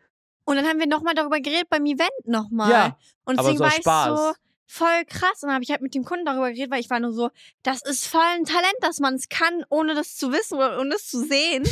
Und 0.45 0.55
dann 0.55 0.65
haben 0.65 0.79
wir 0.79 0.87
nochmal 0.87 1.13
darüber 1.13 1.39
geredet 1.39 1.69
beim 1.69 1.85
Event 1.85 2.09
nochmal. 2.25 2.71
Ja, 2.71 2.97
und 3.25 3.39
deswegen 3.39 3.59
war 3.59 3.69
ich 3.77 3.83
so 3.83 4.33
voll 4.67 5.05
krass. 5.05 5.43
Und 5.43 5.47
dann 5.47 5.53
habe 5.55 5.63
ich 5.63 5.69
halt 5.71 5.81
mit 5.81 5.93
dem 5.93 6.03
Kunden 6.03 6.25
darüber 6.25 6.49
geredet, 6.51 6.71
weil 6.71 6.79
ich 6.79 6.89
war 6.89 6.99
nur 6.99 7.11
so, 7.13 7.29
das 7.63 7.81
ist 7.83 8.07
voll 8.07 8.21
ein 8.35 8.45
Talent, 8.45 8.75
dass 8.81 8.99
man 8.99 9.15
es 9.15 9.29
kann, 9.29 9.63
ohne 9.69 9.93
das 9.95 10.15
zu 10.15 10.31
wissen 10.31 10.55
oder 10.57 10.79
ohne 10.79 10.95
es 10.95 11.07
zu 11.09 11.19
sehen. 11.25 11.63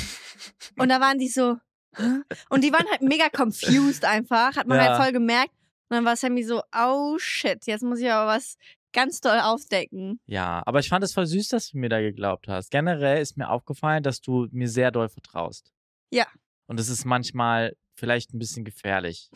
und 0.77 0.89
da 0.89 0.99
waren 0.99 1.17
die 1.17 1.29
so, 1.29 1.57
Hä? 1.95 2.21
und 2.49 2.63
die 2.63 2.71
waren 2.71 2.85
halt 2.91 3.01
mega 3.01 3.29
confused 3.29 4.05
einfach, 4.05 4.55
hat 4.55 4.67
man 4.67 4.77
Ja. 4.77 4.89
halt 4.89 5.01
voll 5.03 5.11
gemerkt. 5.13 5.51
Und 5.89 5.95
dann 5.95 6.05
war 6.05 6.15
Sammy 6.15 6.43
so, 6.43 6.61
oh 6.77 7.17
shit, 7.17 7.65
jetzt 7.65 7.81
muss 7.83 7.99
ich 7.99 8.11
aber 8.11 8.27
was 8.27 8.57
ganz 8.93 9.21
doll 9.21 9.39
aufdecken. 9.39 10.19
Ja, 10.25 10.61
aber 10.65 10.79
ich 10.79 10.89
fand 10.89 11.03
es 11.03 11.13
voll 11.13 11.25
süß, 11.25 11.47
dass 11.49 11.71
du 11.71 11.77
mir 11.77 11.89
da 11.89 11.99
geglaubt 12.01 12.47
hast. 12.47 12.69
Generell 12.69 13.21
ist 13.21 13.37
mir 13.37 13.49
aufgefallen, 13.49 14.03
dass 14.03 14.21
du 14.21 14.47
mir 14.51 14.67
sehr 14.67 14.91
doll 14.91 15.09
vertraust. 15.09 15.71
Ja. 16.11 16.27
Und 16.67 16.79
es 16.79 16.89
ist 16.89 17.05
manchmal 17.05 17.75
vielleicht 17.99 18.33
ein 18.33 18.39
bisschen 18.39 18.65
gefährlich. 18.65 19.29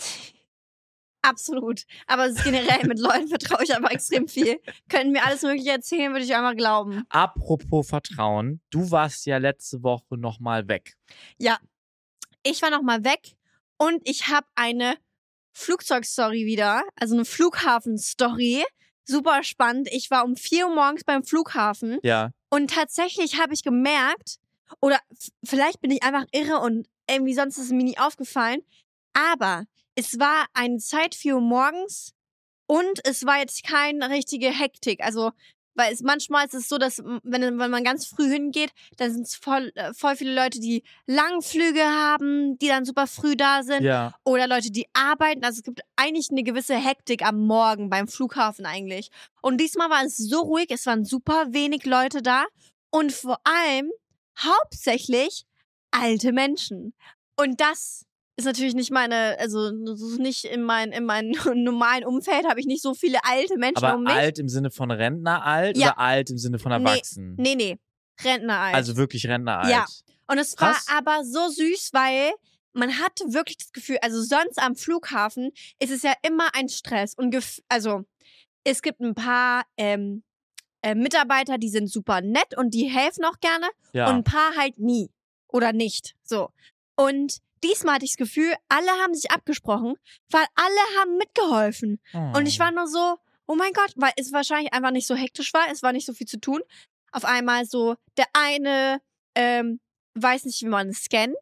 Absolut. 1.22 1.84
Aber 2.06 2.30
generell 2.32 2.86
mit 2.86 3.00
Leuten 3.00 3.30
vertraue 3.30 3.64
ich 3.64 3.74
einfach 3.74 3.92
extrem 3.92 4.28
viel. 4.28 4.60
Könnten 4.90 5.12
mir 5.14 5.24
alles 5.24 5.42
Mögliche 5.42 5.72
erzählen, 5.72 6.12
würde 6.12 6.26
ich 6.26 6.36
einfach 6.36 6.56
glauben. 6.56 7.04
Apropos 7.10 7.88
Vertrauen, 7.88 8.60
du 8.72 8.92
warst 8.92 9.26
ja 9.26 9.38
letzte 9.38 9.84
Woche 9.84 10.18
nochmal 10.18 10.68
weg. 10.68 10.96
Ich 12.46 12.62
war 12.62 12.70
nochmal 12.72 13.06
weg 13.06 13.36
und 13.78 14.02
ich 14.04 14.28
habe 14.28 14.48
eine 14.56 14.98
Flugzeugstory 15.54 16.46
wieder, 16.46 16.84
also 16.96 17.16
eine 17.16 17.24
Flughafen-Story. 17.26 18.64
Super 19.06 19.44
spannend. 19.44 19.88
Ich 19.92 20.12
war 20.12 20.26
um 20.26 20.36
4 20.36 20.68
Uhr 20.68 20.76
morgens 20.76 21.04
beim 21.06 21.24
Flughafen 21.24 22.00
Ja. 22.04 22.32
und 22.50 22.70
tatsächlich 22.72 23.40
habe 23.40 23.54
ich 23.54 23.64
gemerkt, 23.64 24.40
oder 24.82 25.00
vielleicht 25.46 25.80
bin 25.82 25.92
ich 25.92 26.04
einfach 26.04 26.26
irre 26.32 26.60
und 26.60 26.88
irgendwie 27.10 27.34
sonst 27.34 27.58
ist 27.58 27.66
es 27.66 27.72
mir 27.72 27.84
nie 27.84 27.98
aufgefallen, 27.98 28.62
aber 29.14 29.66
es 29.96 30.20
war 30.20 30.46
eine 30.54 30.78
Zeit 30.78 31.16
4 31.16 31.36
Uhr 31.36 31.42
morgens 31.42 32.14
und 32.68 33.00
es 33.04 33.26
war 33.26 33.40
jetzt 33.40 33.64
keine 33.64 34.10
richtige 34.10 34.50
Hektik. 34.50 35.02
Also, 35.04 35.32
weil 35.76 35.92
es 35.92 36.02
manchmal 36.02 36.46
ist 36.46 36.54
es 36.54 36.70
so, 36.70 36.78
dass 36.78 37.00
wenn, 37.24 37.60
wenn 37.60 37.72
man 37.72 37.84
ganz 37.84 38.06
früh 38.06 38.30
hingeht, 38.30 38.72
dann 38.98 39.12
sind 39.12 39.28
es 39.28 39.36
voll, 39.36 39.72
äh, 39.76 39.92
voll 39.94 40.16
viele 40.16 40.36
Leute, 40.36 40.60
die 40.60 40.84
Langflüge 41.08 41.84
haben, 41.84 42.58
die 42.60 42.68
dann 42.68 42.86
super 42.86 43.08
früh 43.08 43.36
da 43.36 43.64
sind 43.64 43.84
Ja. 43.84 44.16
oder 44.24 44.48
Leute, 44.48 44.72
die 44.72 44.86
arbeiten. 44.94 45.44
Also 45.44 45.58
es 45.58 45.64
gibt 45.64 45.82
eigentlich 45.96 46.30
eine 46.30 46.44
gewisse 46.44 46.76
Hektik 46.76 47.26
am 47.26 47.46
Morgen 47.48 47.90
beim 47.90 48.08
Flughafen 48.08 48.66
eigentlich. 48.68 49.10
Und 49.42 49.60
diesmal 49.60 49.90
war 49.90 50.04
es 50.04 50.16
so 50.18 50.42
ruhig, 50.42 50.68
es 50.70 50.86
waren 50.86 51.06
super 51.06 51.48
wenig 51.50 51.86
Leute 51.86 52.22
da 52.22 52.46
und 52.92 53.12
vor 53.12 53.40
allem 53.44 53.92
hauptsächlich 54.40 55.46
alte 55.94 56.32
Menschen. 56.34 56.94
Und 57.38 57.60
das 57.62 58.06
ist 58.36 58.46
natürlich 58.46 58.74
nicht 58.74 58.92
meine, 58.92 59.38
also 59.40 59.72
nicht 60.18 60.46
in 60.46 60.64
mein, 60.64 60.92
in 60.92 61.06
meinem 61.06 61.32
normalen 61.64 62.04
Umfeld 62.04 62.48
habe 62.48 62.60
ich 62.60 62.66
nicht 62.66 62.82
so 62.82 62.94
viele 62.94 63.20
alte 63.24 63.58
Menschen 63.58 63.84
Aber 63.84 63.96
um 63.98 64.04
mich. 64.04 64.14
alt 64.14 64.40
im 64.40 64.50
Sinne 64.50 64.72
von 64.72 64.90
Rentner 64.92 65.44
alt 65.46 65.78
Ja. 65.78 65.88
oder 65.92 66.00
alt 66.00 66.30
im 66.32 66.38
Sinne 66.38 66.58
von 66.60 66.72
Nee, 66.72 66.78
Erwachsenen? 66.90 67.36
Nee, 67.38 67.56
nee. 67.56 67.78
Rentner 68.24 68.58
alt. 68.60 68.76
Also 68.76 68.96
wirklich 68.98 69.28
Rentner 69.28 69.60
alt. 69.60 69.70
Ja. 69.72 69.86
Und 70.28 70.38
es 70.40 70.60
war 70.60 70.74
Krass. 70.74 70.88
aber 70.90 71.24
so 71.24 71.48
süß, 71.50 71.90
weil 71.94 72.32
man 72.74 72.98
hatte 73.00 73.34
wirklich 73.34 73.58
das 73.58 73.72
Gefühl, 73.72 73.98
also 74.02 74.22
sonst 74.22 74.58
am 74.60 74.76
Flughafen 74.76 75.52
ist 75.80 75.92
es 75.92 76.02
ja 76.02 76.14
immer 76.26 76.50
ein 76.56 76.70
Stress 76.70 77.14
und 77.16 77.36
also 77.70 78.02
es 78.64 78.82
gibt 78.82 79.00
ein 79.02 79.14
paar 79.14 79.64
ähm, 79.78 80.24
äh, 80.82 80.96
Mitarbeiter, 80.96 81.58
die 81.60 81.70
sind 81.70 81.88
super 81.92 82.22
nett 82.22 82.58
und 82.58 82.74
die 82.74 82.86
helfen 82.86 83.26
auch 83.26 83.40
gerne 83.42 83.68
Ja. 83.92 84.10
und 84.10 84.16
ein 84.16 84.24
paar 84.24 84.56
halt 84.58 84.80
nie 84.80 85.10
oder 85.54 85.72
nicht. 85.72 86.16
So. 86.24 86.50
Und 86.96 87.38
diesmal 87.64 87.96
hatte 87.96 88.06
ich 88.06 88.12
das 88.12 88.18
Gefühl, 88.18 88.54
alle 88.68 88.92
haben 89.02 89.14
sich 89.16 89.32
abgesprochen, 89.32 89.96
weil 90.30 90.46
alle 90.56 91.00
haben 91.00 91.18
mitgeholfen. 91.18 92.02
Und 92.34 92.46
ich 92.48 92.58
Oh. 92.60 92.64
war 92.66 92.72
nur 92.72 92.88
so, 92.88 93.16
oh 93.48 93.56
mein 93.56 93.72
Gott, 93.74 93.94
weil 93.96 94.12
es 94.18 94.34
wahrscheinlich 94.34 94.74
einfach 94.74 94.92
nicht 94.92 95.08
so 95.08 95.16
hektisch 95.16 95.54
war, 95.54 95.70
es 95.72 95.82
war 95.84 95.94
nicht 95.94 96.06
so 96.06 96.14
viel 96.14 96.28
zu 96.28 96.40
tun. 96.40 96.62
Auf 97.14 97.24
einmal 97.26 97.66
so, 97.66 97.96
der 98.18 98.26
eine 98.34 99.00
ähm, 99.36 99.80
weiß 100.16 100.46
nicht, 100.46 100.62
wie 100.62 100.68
man 100.68 100.90
es 100.90 101.04
scannt. 101.06 101.36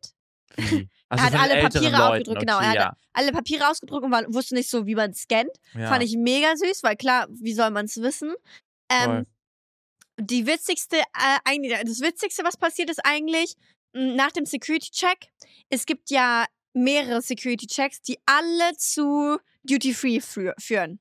Wie? 0.57 0.87
Also 1.09 1.23
hat 1.25 1.31
von 1.33 1.39
alle 1.41 1.53
älteren 1.55 1.71
Papiere 1.73 1.91
Leuten, 1.91 2.03
ausgedrückt, 2.13 2.39
genau, 2.39 2.55
Okay, 2.57 2.65
er 2.65 2.69
hat- 2.69 2.75
ja. 2.75 2.93
Alle 3.13 3.31
Papiere 3.33 3.69
ausgedruckt 3.69 4.05
und 4.05 4.11
war, 4.11 4.23
wusste 4.33 4.55
nicht 4.55 4.69
so, 4.69 4.85
wie 4.85 4.95
man 4.95 5.11
es 5.11 5.23
scannt. 5.23 5.51
ja. 5.73 5.87
Fand 5.89 6.03
ich 6.03 6.15
mega 6.15 6.55
süß, 6.55 6.83
weil 6.83 6.95
klar, 6.95 7.27
wie 7.29 7.53
soll 7.53 7.69
man 7.71 7.85
es 7.85 7.97
wissen? 8.01 8.33
Ähm, 8.89 9.25
die 10.19 10.45
witzigste, 10.47 10.97
äh, 10.97 11.37
eigentlich, 11.45 11.77
das 11.83 11.99
Witzigste, 12.01 12.43
was 12.45 12.55
passiert 12.57 12.89
ist 12.89 13.03
eigentlich, 13.03 13.55
nach 13.93 14.31
dem 14.31 14.45
Security-Check, 14.45 15.27
es 15.69 15.85
gibt 15.85 16.09
ja 16.09 16.45
mehrere 16.73 17.21
Security-Checks, 17.21 18.01
die 18.01 18.17
alle 18.25 18.75
zu 18.77 19.37
Duty-Free 19.63 20.21
fü 20.21 20.51
führen. 20.59 20.99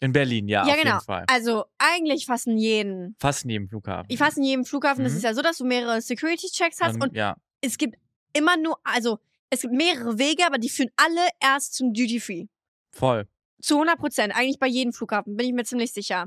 In 0.00 0.12
Berlin, 0.12 0.48
ja, 0.48 0.66
Ja, 0.66 0.74
auf 0.74 0.80
genau. 0.80 0.94
jeden 0.94 1.04
Fall. 1.04 1.24
Also 1.28 1.64
eigentlich 1.78 2.26
fast 2.26 2.46
in 2.48 2.58
jedem, 2.58 3.14
Fast 3.20 3.44
neben 3.44 3.68
Flughafen. 3.68 4.16
fast 4.16 4.36
in 4.36 4.44
jedem 4.44 4.64
Flughafen 4.64 5.04
ist 5.04 5.12
Mhm. 5.12 5.18
es 5.18 5.22
ja 5.24 5.34
so, 5.34 5.42
dass 5.42 5.58
du 5.58 5.64
mehrere 5.64 6.00
Security-Checks 6.00 6.80
hast 6.80 6.94
Dann- 6.94 7.02
und 7.10 7.14
ja, 7.16 7.36
es 7.60 7.78
gibt 7.78 7.96
immer 8.32 8.56
nur, 8.56 8.78
also 8.84 9.18
es 9.50 9.60
gibt 9.62 9.74
mehrere 9.74 10.18
Wege, 10.18 10.44
aber 10.46 10.58
die 10.58 10.70
führen 10.70 10.90
alle 10.96 11.28
erst 11.40 11.74
zum 11.74 11.92
Duty-Free. 11.92 12.46
voll. 12.94 13.26
Zu 13.60 13.76
100 13.78 13.96
Prozent, 13.98 14.34
eigentlich 14.34 14.58
bei 14.58 14.66
jedem 14.66 14.92
Flughafen, 14.92 15.36
bin 15.36 15.46
ich 15.46 15.52
mir 15.52 15.62
ziemlich 15.64 15.92
sicher. 15.92 16.26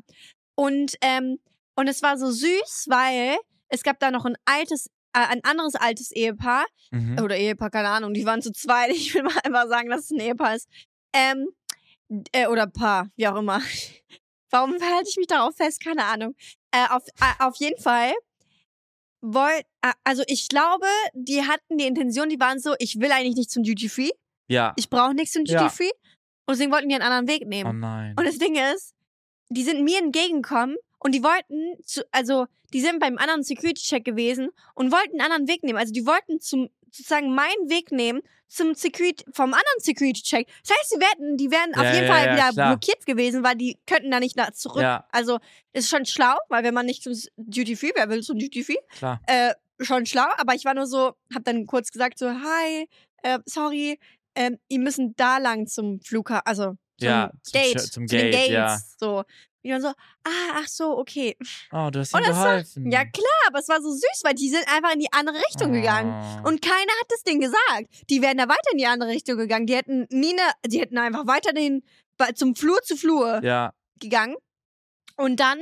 Und, 0.56 0.96
ähm, 1.02 1.38
und 1.76 1.88
es 1.90 2.02
war 2.02 2.18
so 2.18 2.32
süß, 2.32 2.86
weil 2.88 3.38
es 3.68 3.84
gab 3.84 4.00
da 4.00 4.10
noch 4.10 4.24
ein 4.24 4.38
altes, 4.46 4.90
ein 5.24 5.44
anderes 5.44 5.76
altes 5.76 6.12
Ehepaar, 6.12 6.66
Mhm. 6.92 7.20
oder 7.24 7.36
Ehepaar, 7.38 7.70
keine 7.72 7.90
Ahnung, 7.90 8.14
die 8.14 8.26
waren 8.26 8.42
zu 8.42 8.52
zweit. 8.52 8.90
Ich 8.96 9.14
will 9.14 9.24
mal 9.24 9.34
einfach 9.44 9.68
sagen, 9.68 9.90
dass 9.90 10.06
es 10.06 10.12
ein 10.12 10.20
Ehepaar 10.20 10.56
ist. 10.56 10.68
Ähm, 11.14 11.48
äh, 12.34 12.48
oder 12.48 12.68
Paar, 12.68 13.10
wie 13.16 13.28
auch 13.28 13.36
immer. 13.38 13.60
Warum 14.52 14.72
halte 14.74 15.10
ich 15.10 15.18
mich 15.18 15.28
darauf 15.28 15.56
fest? 15.56 15.84
Keine 15.84 16.06
Ahnung. 16.06 16.36
Äh, 16.72 16.88
auf, 16.90 17.04
äh, 17.20 17.44
auf 17.44 17.56
jeden 17.58 17.82
Fall 17.82 18.14
wollt, 19.22 19.64
also 20.04 20.24
ich 20.28 20.48
glaube, 20.50 20.86
die 21.14 21.42
hatten 21.44 21.78
die 21.78 21.88
Intention, 21.88 22.30
die 22.30 22.40
waren 22.40 22.60
so, 22.60 22.76
ich 22.80 23.00
will 23.00 23.12
eigentlich 23.12 23.36
nicht 23.36 23.50
zum 23.52 23.64
Duty 23.64 23.90
Free, 23.90 24.12
Ja. 24.48 24.74
ich 24.76 24.90
brauche 24.90 25.14
nichts 25.16 25.34
zum 25.34 25.44
Duty 25.46 25.54
Ja. 25.54 25.70
Free. 25.70 25.90
Und 26.48 26.52
deswegen 26.54 26.72
wollten 26.72 26.90
die 26.90 26.96
einen 26.96 27.04
anderen 27.04 27.28
Weg 27.28 27.48
nehmen. 27.48 27.70
Oh 27.70 27.74
nein. 27.74 28.14
Und 28.18 28.26
das 28.28 28.38
Ding 28.38 28.56
ist, 28.56 28.94
die 29.50 29.64
sind 29.64 29.84
mir 29.84 29.98
entgegengekommen 29.98 30.76
und 31.06 31.12
die 31.14 31.22
wollten, 31.22 31.78
zu, 31.84 32.04
also 32.12 32.48
die 32.74 32.82
sind 32.82 33.00
beim 33.00 33.20
anderen 33.20 33.44
Security-Check 33.44 34.04
gewesen 34.04 34.50
und 34.74 34.92
wollten 34.92 35.22
einen 35.22 35.32
anderen 35.32 35.48
Weg 35.48 35.64
nehmen. 35.64 35.78
Also 35.78 35.94
die 35.94 36.08
wollten 36.08 36.42
zum, 36.42 36.68
sozusagen 36.90 37.36
meinen 37.36 37.70
Weg 37.70 37.92
nehmen 37.92 38.24
zum 38.48 38.74
Security, 38.74 39.24
vom 39.32 39.54
anderen 39.54 39.80
Security-Check. 39.82 40.48
Das 40.68 40.76
heißt, 40.76 40.96
die 40.96 41.00
werden, 41.00 41.38
die 41.38 41.52
wären 41.52 41.76
auf 41.76 41.84
Ja, 41.84 41.94
jeden 41.94 42.08
ja, 42.08 42.12
Fall 42.12 42.26
ja, 42.26 42.34
wieder 42.34 42.52
klar. 42.54 42.70
blockiert 42.72 43.06
gewesen, 43.06 43.44
weil 43.44 43.56
die 43.56 43.78
könnten 43.86 44.10
da 44.10 44.20
nicht 44.20 44.36
nach 44.36 44.50
zurück. 44.50 44.84
Also 45.12 45.38
ist 45.74 45.90
schon 45.90 46.08
schlau, 46.08 46.36
weil 46.50 46.64
wenn 46.64 46.74
man 46.74 46.88
nicht 46.88 47.04
zum 47.04 47.14
Duty 47.38 47.76
Free, 47.76 47.92
wer 47.94 48.10
will 48.10 48.24
zum 48.24 48.40
Duty 48.40 48.64
Free? 48.64 48.78
Klar. 48.98 49.22
Äh, 49.28 49.54
schon 49.80 50.08
schlau, 50.08 50.26
aber 50.38 50.56
ich 50.56 50.66
war 50.66 50.74
nur 50.74 50.88
so, 50.88 51.14
hab 51.36 51.44
dann 51.44 51.68
kurz 51.68 51.92
gesagt 51.92 52.18
so, 52.18 52.32
hi, 52.32 52.90
äh, 53.22 53.38
sorry, 53.46 54.00
ähm, 54.34 54.58
ihr 54.70 54.80
müssen 54.80 55.16
da 55.18 55.38
lang 55.38 55.68
zum 55.68 56.02
Flughafen, 56.02 56.48
also 56.48 56.64
zum 56.98 57.08
Ja, 57.08 57.32
zum 57.44 57.62
Gate, 57.62 57.80
zum 57.80 58.08
zu 58.08 58.16
den 58.16 58.32
Gate, 58.32 58.34
Gates, 58.34 58.50
ja. 58.50 58.78
so. 59.00 59.24
Und 59.66 59.70
ich 59.78 59.84
war 59.84 59.92
so, 59.92 59.98
ah, 60.24 60.52
ach 60.58 60.68
so, 60.68 60.98
okay. 60.98 61.36
Oh, 61.72 61.90
du 61.92 62.00
hast 62.00 62.14
ihm 62.14 62.24
das 62.24 62.36
war- 62.36 62.50
geholfen. 62.52 62.92
Ja 62.92 63.04
klar, 63.04 63.42
aber 63.48 63.60
es 63.60 63.68
war 63.68 63.82
so 63.82 63.92
süß, 63.92 64.22
weil 64.24 64.36
die 64.36 64.50
sind 64.50 64.64
einfach 64.72 64.94
in 64.94 65.00
die 65.00 65.12
andere 65.12 65.38
Richtung 65.38 65.74
gegangen. 65.74 66.14
Oh. 66.44 66.50
Und 66.50 66.62
keiner 66.62 66.76
hat 67.02 67.08
das 67.10 67.24
Ding 67.24 67.40
gesagt. 67.40 67.88
Die 68.10 68.22
wären 68.22 68.38
da 68.38 68.48
weiter 68.48 68.72
in 68.72 68.78
die 68.78 68.86
andere 68.86 69.10
Richtung 69.10 69.38
gegangen. 69.38 69.66
Die 69.66 69.76
hätten 69.76 70.06
nie 70.12 70.34
ne, 70.34 70.42
die 70.68 70.80
hätten 70.80 70.98
einfach 71.00 71.26
weiter 71.26 71.52
den, 71.52 71.84
zum 72.36 72.56
Flur 72.56 72.82
zu 72.84 72.96
Flur 72.96 73.42
Ja, 73.44 73.74
gegangen. 74.00 74.36
Und 75.18 75.40
dann 75.40 75.60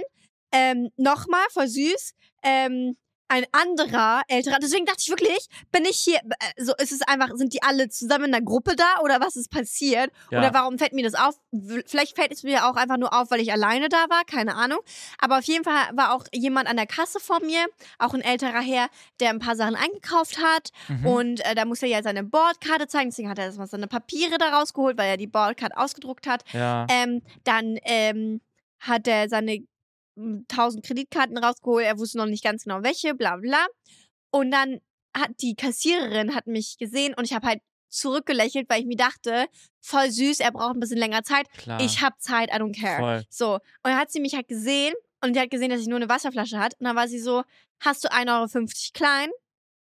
ähm, 0.52 0.90
nochmal, 0.98 1.46
voll 1.52 1.68
süß, 1.68 2.14
ähm, 2.44 2.98
ein 3.34 3.46
anderer 3.52 4.22
älterer. 4.28 4.60
Deswegen 4.62 4.86
dachte 4.86 5.00
ich 5.02 5.10
wirklich, 5.10 5.48
bin 5.72 5.86
ich 5.86 5.98
hier, 5.98 6.18
äh, 6.18 6.64
so 6.64 6.74
ist 6.76 6.92
es 6.92 7.02
einfach, 7.02 7.30
sind 7.34 7.52
die 7.54 7.64
alle 7.64 7.90
zusammen 7.90 8.26
in 8.26 8.36
einer 8.36 8.46
Gruppe 8.46 8.76
da 8.76 9.02
oder 9.02 9.20
was 9.20 9.36
ist 9.36 9.50
passiert? 9.50 10.12
ja. 10.30 10.38
Oder 10.38 10.54
warum 10.54 10.78
fällt 10.78 10.94
mir 10.94 11.04
das 11.04 11.16
auf? 11.16 11.36
Vielleicht 11.88 12.16
fällt 12.16 12.32
es 12.32 12.44
mir 12.44 12.70
auch 12.70 12.76
einfach 12.76 12.98
nur 12.98 13.12
auf, 13.12 13.32
weil 13.32 13.42
ich 13.42 13.52
alleine 13.52 13.90
da 13.90 14.06
war, 14.10 14.24
keine 14.26 14.56
Ahnung. 14.56 14.80
Aber 15.18 15.40
auf 15.40 15.46
jeden 15.46 15.64
Fall 15.64 15.74
war 15.94 16.14
auch 16.14 16.26
jemand 16.32 16.68
an 16.68 16.76
der 16.76 16.86
Kasse 16.86 17.20
vor 17.20 17.40
mir, 17.40 17.66
auch 17.98 18.14
ein 18.14 18.22
älterer 18.22 18.62
Herr, 18.62 18.88
der 19.20 19.32
ein 19.32 19.40
paar 19.40 19.56
Sachen 19.56 19.76
eingekauft 19.76 20.38
hat. 20.40 20.70
Mhm. 20.88 21.08
Und 21.08 21.46
äh, 21.46 21.56
da 21.56 21.66
musste 21.66 21.88
er 21.88 21.94
ja 21.94 22.04
seine 22.04 22.24
Bordkarte 22.24 22.88
zeigen, 22.88 23.10
deswegen 23.10 23.30
hat 23.30 23.40
er 23.40 23.46
erstmal 23.46 23.68
seine 23.68 23.88
Papiere 23.88 24.38
da 24.38 24.50
rausgeholt, 24.60 24.96
weil 24.96 25.10
er 25.10 25.18
die 25.18 25.28
Bordkarte 25.28 25.76
ausgedruckt 25.76 26.28
hat. 26.28 26.44
ja. 26.54 26.86
Ähm, 26.90 27.22
dann 27.44 27.78
ähm, 27.84 28.42
hat 28.80 29.08
er 29.08 29.30
seine 29.30 29.66
1000 30.16 30.86
Kreditkarten 30.86 31.38
rausgeholt, 31.38 31.86
er 31.86 31.98
wusste 31.98 32.18
noch 32.18 32.26
nicht 32.26 32.44
ganz 32.44 32.64
genau 32.64 32.84
welche, 32.84 33.14
bla 33.16 33.38
bla. 33.38 33.66
Und 34.32 34.52
dann 34.52 34.80
hat 35.16 35.32
die 35.42 35.56
Kassiererin 35.56 36.34
hat 36.36 36.48
mich 36.48 36.78
gesehen 36.78 37.14
und 37.14 37.26
ich 37.26 37.34
habe 37.34 37.48
halt 37.48 37.62
zurückgelächelt, 37.90 38.68
weil 38.70 38.82
ich 38.82 38.88
mir 38.88 38.96
dachte, 38.98 39.46
voll 39.80 40.10
süß, 40.10 40.40
er 40.40 40.52
braucht 40.52 40.76
ein 40.76 40.80
bisschen 40.80 40.98
länger 40.98 41.24
Zeit. 41.24 41.48
Klar. 41.58 41.80
Ich 41.80 42.02
habe 42.02 42.16
Zeit, 42.18 42.50
I 42.50 42.56
don't 42.58 42.80
care. 42.80 42.98
Voll. 43.00 43.24
So, 43.30 43.54
und 43.54 43.62
dann 43.84 43.98
hat 43.98 44.12
sie 44.12 44.20
mich 44.20 44.34
halt 44.34 44.48
gesehen 44.48 44.94
und 45.22 45.36
die 45.36 45.40
hat 45.40 45.52
gesehen, 45.52 45.70
dass 45.70 45.80
ich 45.82 45.88
nur 45.88 45.98
eine 45.98 46.10
Wasserflasche 46.10 46.58
hat. 46.60 46.74
Und 46.80 46.86
dann 46.86 46.96
war 46.96 47.08
sie 47.08 47.20
so, 47.20 47.44
hast 47.80 48.04
du 48.04 48.08
1,50 48.10 48.30
Euro 48.58 48.68
klein? 48.94 49.30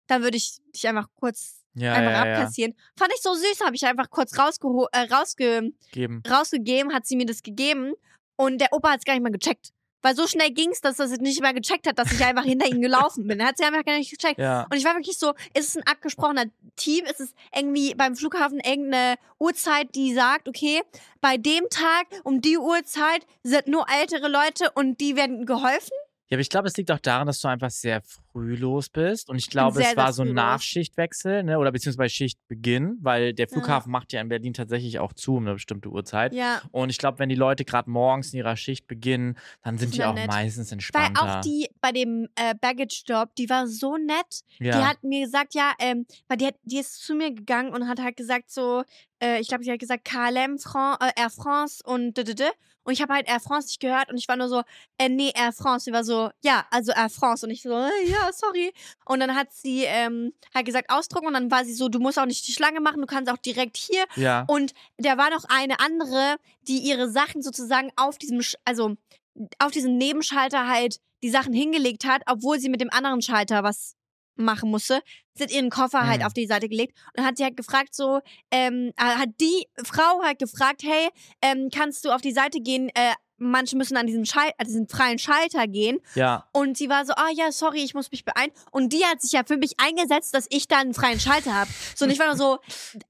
Dann 0.07 0.21
würde 0.21 0.35
ich 0.35 0.57
dich 0.75 0.85
einfach 0.87 1.07
kurz 1.15 1.63
Ja, 1.75 1.93
einfach 1.93 2.11
ja, 2.11 2.25
ja. 2.25 2.33
abkassieren. 2.33 2.75
Fand 2.97 3.13
ich 3.15 3.21
so 3.21 3.33
süß, 3.33 3.61
habe 3.63 3.75
ich 3.75 3.85
einfach 3.85 4.09
kurz 4.09 4.37
rausgeho 4.37 4.87
äh, 4.91 5.07
rausge 5.13 5.71
Geben. 5.93 6.21
rausgegeben, 6.29 6.93
hat 6.93 7.05
sie 7.07 7.15
mir 7.15 7.25
das 7.25 7.41
gegeben 7.41 7.93
und 8.35 8.59
der 8.59 8.73
Opa 8.73 8.91
hat 8.91 8.99
es 8.99 9.05
gar 9.05 9.13
nicht 9.13 9.23
mal 9.23 9.31
gecheckt. 9.31 9.69
Weil 10.03 10.15
so 10.15 10.27
schnell 10.27 10.51
ging's, 10.51 10.81
dass 10.81 10.99
er 10.99 11.05
es 11.05 11.17
nicht 11.19 11.41
mal 11.41 11.53
gecheckt 11.53 11.87
hat, 11.87 11.97
dass 11.97 12.11
ich 12.11 12.23
einfach 12.23 12.43
hinter 12.43 12.67
ihm 12.67 12.81
gelaufen 12.81 13.25
bin. 13.25 13.39
Er 13.39 13.47
hat 13.47 13.57
sie 13.57 13.63
einfach 13.63 13.85
gar 13.85 13.97
nicht 13.97 14.11
gecheckt. 14.11 14.37
Ja. 14.37 14.67
Und 14.69 14.77
ich 14.77 14.83
war 14.83 14.95
wirklich 14.95 15.17
so, 15.17 15.33
ist 15.53 15.69
es 15.69 15.77
ein 15.77 15.83
abgesprochener 15.87 16.45
Team? 16.75 17.05
Ist 17.05 17.21
es 17.21 17.33
irgendwie 17.55 17.95
beim 17.95 18.15
Flughafen 18.15 18.59
irgendeine 18.59 19.15
Uhrzeit, 19.39 19.95
die 19.95 20.13
sagt, 20.13 20.47
okay, 20.47 20.81
bei 21.21 21.37
dem 21.37 21.63
Tag 21.69 22.07
um 22.23 22.41
die 22.41 22.57
Uhrzeit 22.57 23.25
sind 23.43 23.67
nur 23.67 23.85
ältere 23.89 24.27
Leute 24.27 24.71
und 24.75 24.99
die 24.99 25.15
werden 25.15 25.45
geholfen? 25.45 25.93
Ja, 26.29 26.35
aber 26.35 26.41
ich 26.41 26.49
glaube, 26.49 26.67
es 26.67 26.75
liegt 26.75 26.91
auch 26.91 26.99
daran, 26.99 27.27
dass 27.27 27.39
du 27.39 27.47
einfach 27.47 27.69
sehr 27.69 28.01
früh 28.01 28.22
los 28.33 28.89
bist. 28.89 29.29
Und 29.29 29.37
ich 29.37 29.49
glaube, 29.49 29.79
sehr, 29.79 29.91
es 29.91 29.97
war 29.97 30.13
so 30.13 30.23
ein 30.23 30.29
früh. 30.29 30.33
Nachschichtwechsel, 30.33 31.43
ne? 31.43 31.59
Oder 31.59 31.71
beziehungsweise 31.71 32.13
Schichtbeginn, 32.13 32.97
weil 33.01 33.33
der 33.33 33.47
Flughafen 33.47 33.91
macht 33.91 34.13
ja 34.13 34.21
in 34.21 34.29
Berlin 34.29 34.53
tatsächlich 34.53 34.99
auch 34.99 35.13
zu 35.13 35.35
um 35.35 35.43
eine 35.43 35.53
bestimmte 35.53 35.89
Uhrzeit. 35.89 36.33
Ja. 36.33 36.61
Und 36.71 36.89
ich 36.89 36.97
glaube, 36.97 37.19
wenn 37.19 37.29
die 37.29 37.35
Leute 37.35 37.65
gerade 37.65 37.89
morgens 37.89 38.33
in 38.33 38.39
ihrer 38.39 38.57
Schicht 38.57 38.87
beginnen, 38.87 39.37
dann 39.63 39.77
sind 39.77 39.93
die 39.93 39.99
ja 39.99 40.11
auch 40.11 40.15
nett. 40.15 40.27
meistens 40.27 40.69
Weil 40.69 40.73
entspannter. 40.73 41.39
auch 41.39 41.41
die 41.41 41.69
bei 41.81 41.91
dem 41.91 42.27
äh, 42.35 42.55
Baggage-Job, 42.59 43.35
die 43.35 43.49
war 43.49 43.67
so 43.67 43.97
nett. 43.97 44.41
ja. 44.59 44.77
Die 44.77 44.85
hat 44.85 45.03
mir 45.03 45.25
gesagt, 45.25 45.53
ja, 45.53 45.73
ähm, 45.79 46.05
weil 46.27 46.37
die, 46.37 46.47
hat, 46.47 46.55
die 46.63 46.79
ist 46.79 47.03
zu 47.03 47.15
mir 47.15 47.31
gegangen 47.31 47.73
und 47.73 47.87
hat 47.87 47.99
halt 47.99 48.17
gesagt 48.17 48.51
so, 48.51 48.83
äh, 49.21 49.39
ich 49.39 49.47
glaube, 49.47 49.63
sie 49.63 49.71
hat 49.71 49.79
gesagt 49.79 50.05
KLM, 50.05 50.59
Fran 50.59 50.97
äh, 50.99 51.21
Air 51.21 51.29
France 51.29 51.81
und 51.85 52.17
d 52.17 52.21
-d 52.21 52.33
-d. 52.35 52.49
Und 52.85 52.93
ich 52.93 53.01
habe 53.01 53.13
halt 53.13 53.27
Air 53.27 53.39
France 53.39 53.67
nicht 53.67 53.79
gehört 53.79 54.09
und 54.09 54.17
ich 54.17 54.27
war 54.27 54.35
nur 54.35 54.49
so, 54.49 54.61
äh, 54.97 55.07
nee, 55.07 55.31
Air 55.33 55.53
France. 55.53 55.85
Sie 55.85 55.93
war 55.93 56.03
so, 56.03 56.31
ja, 56.43 56.65
also 56.69 56.91
Air 56.91 57.09
France. 57.09 57.45
Und 57.45 57.51
ich 57.51 57.61
so, 57.61 57.71
äh, 57.71 57.89
ja, 58.25 58.33
sorry. 58.33 58.73
Und 59.05 59.19
dann 59.19 59.35
hat 59.35 59.51
sie 59.53 59.83
ähm, 59.83 60.33
halt 60.53 60.65
gesagt, 60.65 60.89
ausdrucken 60.89 61.27
und 61.27 61.33
dann 61.33 61.51
war 61.51 61.65
sie 61.65 61.73
so, 61.73 61.89
du 61.89 61.99
musst 61.99 62.17
auch 62.19 62.25
nicht 62.25 62.47
die 62.47 62.51
Schlange 62.53 62.79
machen, 62.81 63.01
du 63.01 63.07
kannst 63.07 63.31
auch 63.31 63.37
direkt 63.37 63.77
hier. 63.77 64.05
ja. 64.15 64.45
Und 64.47 64.73
da 64.97 65.17
war 65.17 65.29
noch 65.29 65.45
eine 65.49 65.79
andere, 65.79 66.37
die 66.67 66.79
ihre 66.79 67.09
Sachen 67.09 67.41
sozusagen 67.41 67.91
auf 67.95 68.17
diesem, 68.17 68.39
Sch- 68.39 68.55
also 68.65 68.95
auf 69.59 69.71
diesem 69.71 69.97
Nebenschalter 69.97 70.67
halt 70.67 70.99
die 71.23 71.29
Sachen 71.29 71.53
hingelegt 71.53 72.05
hat, 72.05 72.21
obwohl 72.27 72.59
sie 72.59 72.69
mit 72.69 72.81
dem 72.81 72.89
anderen 72.91 73.21
Schalter 73.21 73.63
was 73.63 73.95
machen 74.35 74.69
musste. 74.71 75.01
Sie 75.35 75.43
hat 75.43 75.51
ihren 75.51 75.69
Koffer 75.69 76.07
halt 76.07 76.21
Mhm. 76.21 76.25
auf 76.25 76.33
die 76.33 76.47
Seite 76.47 76.67
gelegt 76.67 76.97
und 77.15 77.23
hat 77.23 77.37
sie 77.37 77.43
halt 77.43 77.55
gefragt 77.55 77.93
so, 77.95 78.19
ähm, 78.51 78.91
äh, 78.97 79.03
hat 79.03 79.29
die 79.39 79.67
Frau 79.83 80.21
halt 80.23 80.39
gefragt, 80.39 80.81
hey, 80.83 81.09
ähm, 81.41 81.69
kannst 81.73 82.03
du 82.03 82.09
auf 82.11 82.21
die 82.21 82.31
Seite 82.31 82.59
gehen? 82.59 82.89
Äh, 82.95 83.13
manche 83.37 83.75
müssen 83.77 83.97
an 83.97 84.07
diesen, 84.07 84.25
Schal 84.25 84.51
an 84.57 84.67
diesen 84.67 84.87
freien 84.87 85.19
Schalter 85.19 85.67
gehen. 85.67 85.99
ja. 86.15 86.47
Und 86.51 86.77
sie 86.77 86.89
war 86.89 87.05
so, 87.05 87.13
ah 87.13 87.29
ja, 87.33 87.51
sorry, 87.51 87.83
ich 87.83 87.93
muss 87.93 88.11
mich 88.11 88.25
beeilen. 88.25 88.51
Und 88.71 88.93
die 88.93 89.03
hat 89.05 89.21
sich 89.21 89.31
ja 89.31 89.43
für 89.45 89.57
mich 89.57 89.73
eingesetzt, 89.77 90.33
dass 90.33 90.47
ich 90.49 90.67
dann 90.67 90.79
einen 90.79 90.93
freien 90.93 91.19
Schalter 91.19 91.53
habe. 91.53 91.69
So, 91.95 92.05
und 92.05 92.11
ich 92.11 92.19
war 92.19 92.27
nur 92.27 92.37
so, 92.37 92.59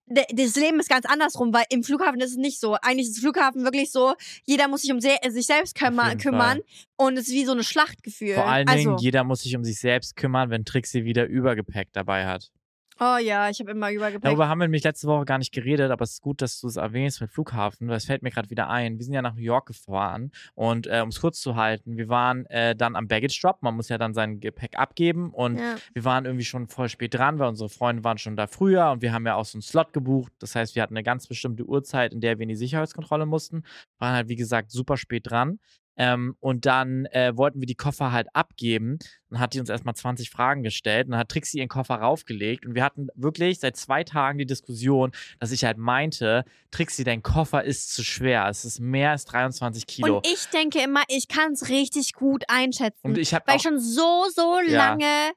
das 0.05 0.55
Leben 0.55 0.79
ist 0.79 0.89
ganz 0.89 1.05
andersrum, 1.05 1.53
weil 1.53 1.65
im 1.69 1.83
Flughafen 1.83 2.19
ist 2.21 2.31
es 2.31 2.37
nicht 2.37 2.59
so. 2.59 2.75
Eigentlich 2.81 3.07
ist 3.07 3.17
das 3.17 3.21
Flughafen 3.21 3.63
wirklich 3.63 3.91
so, 3.91 4.13
jeder 4.45 4.67
muss 4.67 4.81
sich 4.81 4.91
um 4.91 4.99
se 4.99 5.17
sich 5.29 5.45
selbst 5.45 5.75
kümmern. 5.75 6.61
Und 6.95 7.17
es 7.17 7.27
ist 7.27 7.33
wie 7.33 7.45
so 7.45 7.51
eine 7.51 7.63
Schlachtgefühl. 7.63 8.35
Vor 8.35 8.45
allen 8.45 8.67
also, 8.67 8.83
Dingen, 8.83 8.97
jeder 8.97 9.23
muss 9.23 9.41
sich 9.41 9.55
um 9.55 9.63
sich 9.63 9.79
selbst 9.79 10.15
kümmern, 10.15 10.49
wenn 10.49 10.65
Trixie 10.65 11.03
wieder 11.03 11.25
Übergepäck 11.25 11.89
dabei 11.91 12.25
hat. 12.25 12.51
Oh 12.99 13.17
ja, 13.17 13.49
ich 13.49 13.59
habe 13.59 13.71
immer 13.71 13.91
Übergepäck. 13.91 14.23
Darüber 14.23 14.47
haben 14.47 14.59
wir 14.59 14.65
nämlich 14.65 14.83
letzte 14.83 15.07
Woche 15.07 15.25
gar 15.25 15.37
nicht 15.37 15.51
geredet, 15.51 15.91
aber 15.91 16.03
es 16.03 16.13
ist 16.13 16.21
gut, 16.21 16.41
dass 16.41 16.59
du 16.59 16.67
es 16.67 16.75
erwähnst 16.75 17.21
mit 17.21 17.31
Flughafen. 17.31 17.87
Das 17.87 18.05
fällt 18.05 18.23
mir 18.23 18.29
gerade 18.29 18.49
wieder 18.49 18.69
ein. 18.69 18.97
Wir 18.97 19.05
sind 19.05 19.13
ja 19.13 19.21
nach 19.21 19.35
New 19.35 19.41
York 19.41 19.67
gefahren 19.67 20.31
und 20.55 20.87
äh, 20.87 21.01
um 21.01 21.09
es 21.09 21.19
kurz 21.19 21.39
zu 21.39 21.55
halten, 21.55 21.97
wir 21.97 22.09
waren 22.09 22.45
äh, 22.47 22.75
dann 22.75 22.95
am 22.95 23.07
Baggage 23.07 23.39
Drop. 23.41 23.61
Man 23.61 23.75
muss 23.75 23.89
ja 23.89 23.97
dann 23.97 24.13
sein 24.13 24.39
Gepäck 24.39 24.77
abgeben 24.77 25.31
und 25.31 25.57
ja. 25.57 25.75
wir 25.93 26.05
waren 26.05 26.25
irgendwie 26.25 26.45
schon 26.45 26.67
voll 26.67 26.89
spät 26.89 27.13
dran, 27.13 27.39
weil 27.39 27.49
unsere 27.49 27.69
Freunde 27.69 28.03
waren 28.03 28.17
schon 28.17 28.35
da 28.35 28.47
früher 28.47 28.91
und 28.91 29.01
wir 29.01 29.13
haben 29.13 29.25
ja 29.25 29.35
auch 29.35 29.45
so 29.45 29.57
einen 29.57 29.61
Slot 29.61 29.93
gebucht. 29.93 30.33
Das 30.39 30.55
heißt, 30.55 30.75
wir 30.75 30.81
hatten 30.81 30.95
eine 30.95 31.03
ganz 31.03 31.27
bestimmte 31.27 31.65
Uhrzeit, 31.65 32.13
in 32.13 32.21
der 32.21 32.37
wir 32.37 32.43
in 32.43 32.49
die 32.49 32.55
Sicherheitskontrolle 32.55 33.25
mussten. 33.25 33.63
Waren 33.99 34.13
halt, 34.13 34.29
wie 34.29 34.35
gesagt, 34.35 34.71
super 34.71 34.97
spät 34.97 35.29
dran. 35.29 35.59
Ähm, 35.95 36.35
und 36.39 36.65
dann 36.65 37.05
äh, 37.07 37.33
wollten 37.35 37.59
wir 37.59 37.67
die 37.67 37.75
Koffer 37.75 38.11
halt 38.11 38.27
abgeben. 38.33 38.97
Dann 39.29 39.39
hat 39.39 39.53
die 39.53 39.59
uns 39.59 39.69
erstmal 39.69 39.95
20 39.95 40.29
Fragen 40.29 40.63
gestellt. 40.63 41.05
Und 41.05 41.11
dann 41.11 41.19
hat 41.19 41.29
Trixie 41.29 41.59
ihren 41.59 41.69
Koffer 41.69 41.95
raufgelegt. 41.95 42.65
Und 42.65 42.75
wir 42.75 42.83
hatten 42.83 43.07
wirklich 43.15 43.59
seit 43.59 43.75
zwei 43.77 44.03
Tagen 44.03 44.37
die 44.39 44.45
Diskussion, 44.45 45.11
dass 45.39 45.51
ich 45.51 45.65
halt 45.65 45.77
meinte, 45.77 46.45
Trixie, 46.71 47.03
dein 47.03 47.21
Koffer 47.23 47.63
ist 47.63 47.93
zu 47.93 48.03
schwer. 48.03 48.47
Es 48.49 48.65
ist 48.65 48.79
mehr 48.79 49.11
als 49.11 49.25
23 49.25 49.85
Kilo. 49.87 50.17
Und 50.17 50.27
ich 50.27 50.47
denke 50.49 50.79
immer, 50.81 51.03
ich 51.07 51.27
kann 51.27 51.53
es 51.53 51.69
richtig 51.69 52.13
gut 52.13 52.43
einschätzen. 52.47 52.99
Und 53.03 53.17
ich 53.17 53.33
habe 53.33 53.45
weil 53.47 53.57
ich 53.57 53.61
schon 53.63 53.79
so, 53.79 54.25
so 54.33 54.59
Ja. 54.65 54.77
lange 54.89 55.33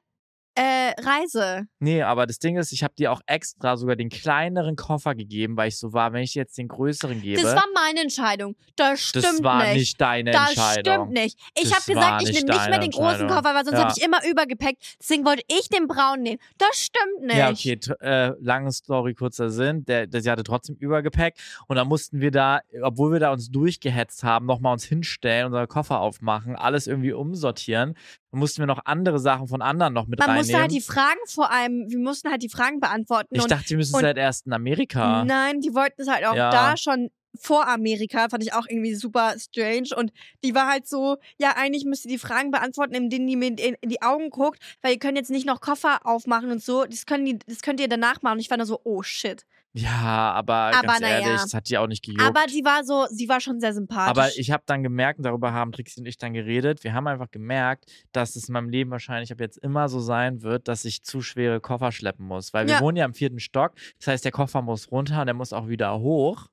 äh, 0.57 0.93
reise. 1.01 1.67
nee, 1.79 2.01
aber 2.01 2.25
das 2.25 2.39
Ding 2.39 2.57
ist, 2.57 2.71
ich 2.71 2.83
habe 2.83 2.93
dir 2.97 3.11
auch 3.11 3.21
extra 3.27 3.77
sogar 3.77 3.95
den 3.95 4.09
kleineren 4.09 4.75
Koffer 4.75 5.13
gegeben, 5.15 5.55
weil 5.55 5.67
ich 5.69 5.77
so 5.77 5.93
war, 5.93 6.13
wenn 6.13 6.23
ich 6.23 6.33
jetzt 6.35 6.57
den 6.57 6.67
größeren 6.67 7.21
gebe, 7.21 7.41
Das 7.41 7.55
war 7.55 7.65
meine 7.75 8.01
Entscheidung. 8.01 8.55
Das 8.75 8.99
stimmt 9.01 9.25
das 9.25 9.43
war 9.43 9.63
nicht. 9.65 9.73
nicht 9.75 10.01
deine 10.01 10.31
Das 10.31 10.49
Entscheidung. 10.49 10.93
stimmt 10.95 11.11
nicht. 11.13 11.39
Ich 11.55 11.69
Das 11.69 11.73
habe 11.73 11.93
gesagt, 11.93 12.21
ich 12.23 12.27
nicht 12.29 12.47
nehme 12.47 12.57
nicht 12.57 12.69
mehr 12.69 12.79
den 12.79 12.91
großen. 12.91 13.27
Koffer, 13.27 13.53
weil 13.53 13.65
sonst 13.65 13.77
Ja. 13.77 13.83
habe 13.85 13.93
ich 13.95 14.03
immer 14.03 14.25
Übergepäck. 14.27 14.77
Deswegen 14.99 15.25
wollte 15.25 15.43
ich 15.47 15.69
den 15.69 15.87
braunen 15.87 16.23
nehmen. 16.23 16.39
Das 16.57 16.75
stimmt 16.77 17.21
nicht. 17.27 17.37
Ja, 17.37 17.49
okay, 17.51 17.79
äh, 17.99 18.33
lange 18.41 18.71
Story, 18.71 19.13
kurzer 19.13 19.49
Sinn. 19.49 19.85
Der, 19.85 20.07
der, 20.07 20.21
sie 20.21 20.31
hatte 20.31 20.43
trotzdem 20.43 20.75
Übergepäck 20.77 21.35
und 21.67 21.75
dann 21.75 21.87
mussten 21.87 22.19
wir 22.19 22.31
da, 22.31 22.61
obwohl 22.81 23.11
wir 23.13 23.19
da 23.19 23.31
uns 23.31 23.51
durchgehetzt 23.51 24.23
haben, 24.23 24.45
nochmal 24.47 24.73
uns 24.73 24.85
hinstellen, 24.85 25.45
unsere 25.47 25.67
Koffer 25.67 25.99
aufmachen, 25.99 26.55
alles 26.55 26.87
irgendwie 26.87 27.13
umsortieren. 27.13 27.95
Mussten 28.37 28.61
wir 28.61 28.67
noch 28.67 28.81
andere 28.85 29.19
Sachen 29.19 29.47
von 29.47 29.61
anderen 29.61 29.93
noch 29.93 30.07
mit 30.07 30.19
Man 30.19 30.29
reinnehmen. 30.29 30.45
musste 30.47 30.61
halt 30.61 30.71
die 30.71 30.81
Fragen 30.81 31.19
vor 31.27 31.51
allem, 31.51 31.85
wir 31.89 31.99
mussten 31.99 32.29
halt 32.29 32.41
die 32.43 32.49
Fragen 32.49 32.79
beantworten. 32.79 33.35
ich 33.35 33.41
und 33.41 33.51
dachte, 33.51 33.69
wir 33.71 33.77
müssen 33.77 33.95
es 33.95 34.03
halt 34.03 34.17
erst 34.17 34.45
in 34.47 34.53
Amerika. 34.53 35.23
Nein, 35.25 35.61
die 35.61 35.73
wollten 35.73 36.01
es 36.01 36.07
halt 36.07 36.25
auch 36.25 36.35
Ja. 36.35 36.49
da 36.51 36.77
schon 36.77 37.09
vor 37.39 37.67
Amerika, 37.67 38.29
fand 38.29 38.41
ich 38.43 38.53
auch 38.53 38.65
irgendwie 38.67 38.95
super 38.95 39.35
strange. 39.37 39.89
Und 39.95 40.11
die 40.43 40.55
war 40.55 40.67
halt 40.67 40.87
so, 40.87 41.17
ja, 41.37 41.53
eigentlich 41.55 41.85
müsst 41.85 42.05
ihr 42.05 42.11
die 42.11 42.17
Fragen 42.17 42.49
beantworten, 42.49 42.95
in 42.95 43.09
denen 43.11 43.27
die 43.27 43.35
mir 43.35 43.49
in, 43.49 43.75
in 43.79 43.89
die 43.89 44.01
Augen 44.01 44.29
guckt, 44.31 44.59
weil 44.81 44.93
ihr 44.93 44.99
könnt 44.99 45.17
jetzt 45.17 45.29
nicht 45.29 45.45
noch 45.45 45.61
Koffer 45.61 45.99
aufmachen 46.03 46.49
und 46.49 46.63
so. 46.63 46.85
Das, 46.85 47.05
können 47.05 47.25
die, 47.25 47.37
das 47.45 47.61
könnt 47.61 47.79
ihr 47.79 47.87
danach 47.89 48.21
machen. 48.23 48.33
Und 48.35 48.39
ich 48.39 48.49
war 48.49 48.57
nur 48.57 48.65
so, 48.65 48.79
oh 48.83 49.03
shit. 49.03 49.45
Ja, 49.79 50.31
aber, 50.33 50.53
Aber 50.75 50.81
ganz 50.87 51.01
ehrlich, 51.01 51.27
ja. 51.27 51.33
das 51.33 51.53
hat 51.53 51.69
die 51.69 51.77
auch 51.77 51.87
nicht 51.87 52.03
gejuckt. 52.03 52.23
Aber 52.23 52.41
sie 52.49 52.63
war 52.65 52.83
so, 52.83 53.05
sie 53.11 53.29
war 53.29 53.39
schon 53.39 53.59
sehr 53.59 53.73
sympathisch. 53.73 54.09
Aber 54.09 54.29
ich 54.37 54.51
habe 54.51 54.63
dann 54.65 54.81
gemerkt, 54.83 55.19
und 55.19 55.23
darüber 55.25 55.53
haben 55.53 55.71
Trixie 55.71 55.99
und 55.99 56.05
ich 56.07 56.17
dann 56.17 56.33
geredet, 56.33 56.83
wir 56.83 56.93
haben 56.93 57.07
einfach 57.07 57.29
gemerkt, 57.31 57.85
dass 58.11 58.35
es 58.35 58.47
in 58.49 58.53
meinem 58.53 58.69
Leben 58.69 58.89
wahrscheinlich 58.91 59.31
ab 59.31 59.39
jetzt 59.39 59.57
immer 59.57 59.87
so 59.89 59.99
sein 59.99 60.41
wird, 60.41 60.67
dass 60.67 60.83
ich 60.85 61.03
zu 61.03 61.21
schwere 61.21 61.59
Koffer 61.59 61.91
schleppen 61.91 62.25
muss. 62.25 62.53
Weil 62.53 62.65
wir 62.67 62.75
Ja. 62.75 62.81
wohnen 62.81 62.97
ja 62.97 63.05
im 63.05 63.13
vierten 63.13 63.39
Stock. 63.39 63.73
Das 63.99 64.07
heißt, 64.07 64.25
der 64.25 64.31
Koffer 64.31 64.61
muss 64.61 64.91
runter 64.91 65.19
und 65.21 65.27
der 65.27 65.35
muss 65.35 65.53
auch 65.53 65.67
wieder 65.67 65.99
hoch. 65.99 66.47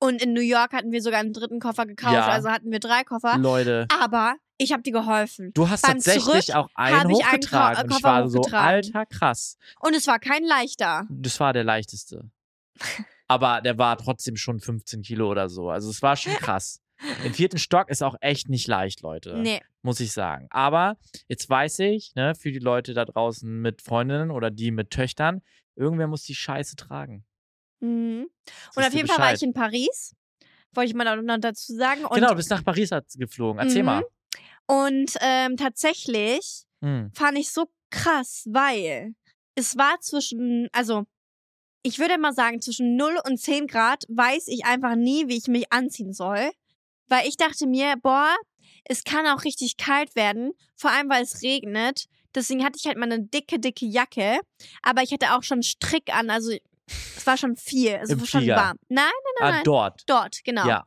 und 0.00 0.20
in 0.20 0.32
New 0.32 0.40
York 0.40 0.72
hatten 0.72 0.90
wir 0.90 1.00
sogar 1.00 1.20
einen 1.20 1.32
dritten 1.32 1.60
Koffer 1.60 1.86
gekauft, 1.86 2.12
Ja. 2.14 2.26
also 2.26 2.48
hatten 2.48 2.72
wir 2.72 2.80
drei 2.80 3.04
Koffer. 3.04 3.38
Leute, 3.38 3.86
Aber 4.02 4.34
ich 4.58 4.72
habe 4.72 4.82
dir 4.82 4.90
geholfen. 4.92 5.52
du 5.54 5.68
hast 5.68 5.82
beim 5.82 5.92
tatsächlich 5.92 6.46
Zurück 6.46 6.56
auch 6.56 6.68
einen 6.74 6.98
habe 6.98 7.12
ich 7.12 7.18
einen 7.18 7.26
hochgetragen. 7.34 7.76
Ko- 7.76 7.82
und 7.82 7.90
ich 7.90 8.02
Koffer 8.02 8.08
war 8.08 8.28
so, 8.28 8.38
hochgetragen. 8.40 8.66
alter, 8.68 9.06
krass. 9.06 9.56
Und 9.78 9.94
es 9.94 10.08
war 10.08 10.18
kein 10.18 10.42
leichter. 10.42 11.06
Das 11.08 11.38
war 11.38 11.52
der 11.52 11.62
leichteste. 11.62 12.28
Aber 13.28 13.60
der 13.62 13.78
war 13.78 13.96
trotzdem 13.96 14.36
schon 14.36 14.60
15 14.60 15.02
Kilo 15.02 15.30
oder 15.30 15.48
so. 15.48 15.70
Also 15.70 15.90
es 15.90 16.02
war 16.02 16.16
schon 16.16 16.32
krass. 16.52 16.80
Im 17.24 17.34
vierten 17.34 17.58
Stock 17.58 17.88
ist 17.90 18.02
auch 18.02 18.14
echt 18.20 18.48
nicht 18.48 18.68
leicht, 18.68 19.00
Leute. 19.00 19.36
Nee. 19.38 19.60
muss 19.82 19.98
ich 19.98 20.12
sagen. 20.12 20.46
Aber 20.50 20.96
jetzt 21.26 21.48
weiß 21.50 21.80
ich, 21.80 22.14
ne, 22.14 22.34
für 22.36 22.52
die 22.52 22.60
Leute 22.60 22.94
da 22.94 23.04
draußen 23.04 23.60
mit 23.60 23.82
Freundinnen 23.82 24.30
oder 24.30 24.50
die 24.52 24.70
mit 24.70 24.90
Töchtern, 24.90 25.42
irgendwer 25.74 26.06
muss 26.06 26.22
die 26.22 26.34
Scheiße 26.36 26.76
tragen. 26.76 27.24
Mhm. 27.80 28.28
Und 28.76 28.84
auf 28.84 28.92
jeden 28.94 29.08
Fall 29.08 29.18
war 29.18 29.34
ich 29.34 29.42
in 29.42 29.52
Paris. 29.52 30.14
Wollte 30.74 30.90
ich 30.90 30.94
mal 30.94 31.20
noch 31.22 31.38
dazu 31.40 31.74
sagen. 31.74 32.04
Und, 32.04 32.14
genau, 32.14 32.28
du 32.30 32.36
bist 32.36 32.50
nach 32.50 32.64
Paris 32.64 32.92
hat- 32.92 33.06
geflogen. 33.16 33.60
Erzähl 33.60 33.82
Mhm. 33.82 33.86
mal. 33.86 34.04
und 34.66 35.16
ähm, 35.20 35.56
tatsächlich 35.56 36.64
Hm. 36.82 37.10
fand 37.14 37.36
ich 37.38 37.50
so 37.50 37.66
krass, 37.90 38.46
weil 38.50 39.14
es 39.56 39.76
war 39.76 40.00
zwischen, 40.00 40.68
also 40.72 41.04
ich 41.82 41.98
würde 41.98 42.18
mal 42.18 42.32
sagen, 42.32 42.60
zwischen 42.60 42.96
0 42.96 43.18
und 43.26 43.38
10 43.38 43.66
Grad 43.66 44.04
weiß 44.08 44.48
ich 44.48 44.64
einfach 44.64 44.94
nie, 44.94 45.28
wie 45.28 45.36
ich 45.36 45.48
mich 45.48 45.72
anziehen 45.72 46.12
soll. 46.12 46.50
Weil 47.08 47.26
ich 47.28 47.36
dachte 47.36 47.66
mir, 47.66 47.96
boah, 48.00 48.34
es 48.84 49.04
kann 49.04 49.26
auch 49.26 49.44
richtig 49.44 49.76
kalt 49.76 50.14
werden, 50.16 50.52
vor 50.76 50.90
allem 50.90 51.08
weil 51.10 51.22
es 51.22 51.42
regnet. 51.42 52.06
Deswegen 52.34 52.64
hatte 52.64 52.78
ich 52.80 52.86
halt 52.86 52.96
mal 52.96 53.04
eine 53.12 53.22
dicke, 53.22 53.58
dicke 53.58 53.84
Jacke. 53.86 54.40
Aber 54.82 55.02
ich 55.02 55.12
hatte 55.12 55.34
auch 55.34 55.42
schon 55.42 55.62
Strick 55.62 56.14
an, 56.14 56.30
also 56.30 56.50
es 57.16 57.26
war 57.26 57.36
schon 57.36 57.56
viel, 57.56 57.98
es 58.02 58.10
Im 58.10 58.20
war 58.20 58.26
schon 58.26 58.40
Flieger. 58.40 58.56
warm. 58.56 58.76
Nein, 58.88 59.10
Ah, 59.40 59.50
nein. 59.50 59.64
dort. 59.64 60.02
dort, 60.06 60.42
genau. 60.44 60.66
Ja. 60.66 60.86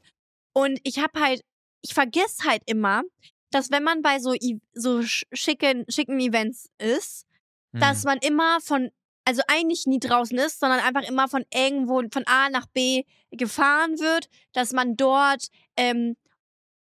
Und 0.54 0.80
ich 0.84 1.00
habe 1.00 1.20
halt, 1.20 1.42
ich 1.82 1.94
vergiss 1.94 2.40
halt 2.46 2.64
immer, 2.66 3.04
dass 3.52 3.70
wenn 3.72 3.84
man 3.84 4.02
bei 4.02 4.20
so, 4.20 4.34
so 4.74 5.00
sch- 5.00 5.24
schicken, 5.34 5.86
schicken 5.90 6.20
Events 6.20 6.70
ist, 6.80 7.26
dass 7.74 8.00
Hm. 8.04 8.06
man 8.06 8.18
immer 8.20 8.60
von, 8.62 8.90
also 9.26 9.42
eigentlich 9.48 9.86
nie 9.88 10.00
draußen 10.00 10.38
ist, 10.38 10.60
sondern 10.60 10.80
einfach 10.80 11.08
immer 11.08 11.28
von 11.28 11.44
irgendwo, 11.54 12.02
von 12.12 12.24
A 12.28 12.50
nach 12.50 12.68
B 12.68 13.04
gefahren 13.32 14.00
wird, 14.00 14.30
dass 14.54 14.72
man 14.72 14.96
dort 14.96 15.48
ähm, 15.76 16.16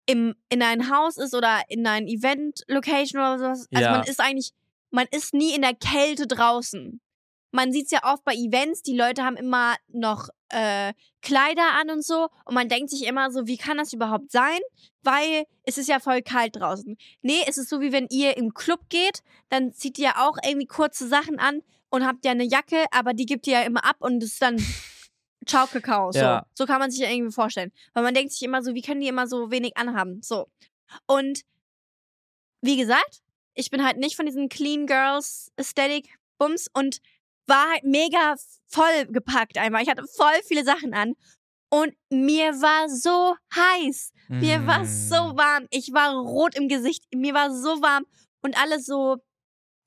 im, 0.06 0.34
in 0.48 0.62
ein 0.62 0.90
Haus 0.90 1.16
ist 1.16 1.34
oder 1.34 1.62
in 1.68 1.86
ein 1.86 2.06
Event-Location 2.08 3.20
oder 3.20 3.38
sowas. 3.38 3.68
Also 3.72 3.84
Ja. 3.84 3.92
man 3.92 4.02
ist 4.06 4.20
eigentlich, 4.20 4.50
man 4.90 5.06
ist 5.10 5.32
nie 5.32 5.54
in 5.54 5.62
der 5.62 5.74
Kälte 5.74 6.26
draußen. 6.26 7.00
Man 7.52 7.70
sieht 7.70 7.84
es 7.86 7.90
ja 7.92 8.00
oft 8.02 8.24
bei 8.24 8.34
Events, 8.34 8.82
die 8.82 8.96
Leute 8.96 9.22
haben 9.24 9.36
immer 9.36 9.76
noch 9.88 10.28
äh, 10.48 10.94
Kleider 11.20 11.74
an 11.78 11.90
und 11.90 12.04
so 12.04 12.28
und 12.46 12.54
man 12.54 12.68
denkt 12.68 12.90
sich 12.90 13.06
immer 13.06 13.30
so, 13.30 13.46
wie 13.46 13.58
kann 13.58 13.76
das 13.76 13.92
überhaupt 13.92 14.32
sein? 14.32 14.58
Weil 15.02 15.44
es 15.64 15.76
ist 15.78 15.88
ja 15.88 16.00
voll 16.00 16.22
kalt 16.22 16.56
draußen. 16.56 16.96
Nee, 17.20 17.42
es 17.46 17.58
ist 17.58 17.68
so, 17.68 17.80
wie 17.80 17.92
wenn 17.92 18.06
ihr 18.10 18.36
im 18.38 18.54
Club 18.54 18.88
geht, 18.88 19.22
dann 19.50 19.72
zieht 19.72 19.98
ihr 19.98 20.18
auch 20.18 20.38
irgendwie 20.42 20.66
kurze 20.66 21.06
Sachen 21.06 21.38
an 21.38 21.62
und 21.92 22.06
habt 22.06 22.24
ja 22.24 22.32
eine 22.32 22.44
Jacke, 22.44 22.84
aber 22.90 23.12
die 23.14 23.26
gibt 23.26 23.46
ihr 23.46 23.52
ja 23.54 23.62
immer 23.62 23.84
ab 23.84 23.96
und 24.00 24.22
es 24.22 24.32
ist 24.32 24.42
dann 24.42 24.56
Ciao 25.46 25.66
Kakao. 25.66 26.12
So. 26.12 26.18
Ja. 26.20 26.46
so 26.54 26.66
kann 26.66 26.78
man 26.78 26.90
sich 26.90 27.00
ja 27.00 27.10
irgendwie 27.10 27.32
vorstellen. 27.32 27.72
Weil 27.94 28.04
man 28.04 28.14
denkt 28.14 28.32
sich 28.32 28.42
immer 28.42 28.62
so, 28.62 28.74
wie 28.74 28.82
können 28.82 29.00
die 29.00 29.08
immer 29.08 29.26
so 29.26 29.50
wenig 29.50 29.76
anhaben? 29.76 30.22
So. 30.22 30.46
Und 31.06 31.42
wie 32.60 32.76
gesagt, 32.76 33.22
ich 33.54 33.70
bin 33.70 33.84
halt 33.84 33.98
nicht 33.98 34.14
von 34.16 34.24
diesen 34.26 34.48
Clean 34.48 34.86
Girls 34.86 35.50
Aesthetic 35.56 36.14
Bums 36.38 36.68
und 36.72 36.98
war 37.48 37.70
halt 37.72 37.82
mega 37.84 38.36
voll 38.68 39.06
gepackt 39.08 39.58
einmal. 39.58 39.82
Ich 39.82 39.90
hatte 39.90 40.06
voll 40.06 40.40
viele 40.46 40.64
Sachen 40.64 40.94
an. 40.94 41.14
Und 41.70 41.94
mir 42.10 42.52
war 42.60 42.88
so 42.88 43.34
heiß. 43.54 44.12
Mir 44.28 44.66
war 44.66 44.84
so 44.84 45.30
Hm. 45.30 45.36
warm. 45.38 45.66
Ich 45.70 45.92
war 45.92 46.14
rot 46.14 46.54
im 46.54 46.68
Gesicht. 46.68 47.04
Mir 47.14 47.34
war 47.34 47.50
so 47.52 47.82
warm. 47.82 48.04
Und 48.42 48.56
alles 48.60 48.86
so, 48.86 49.16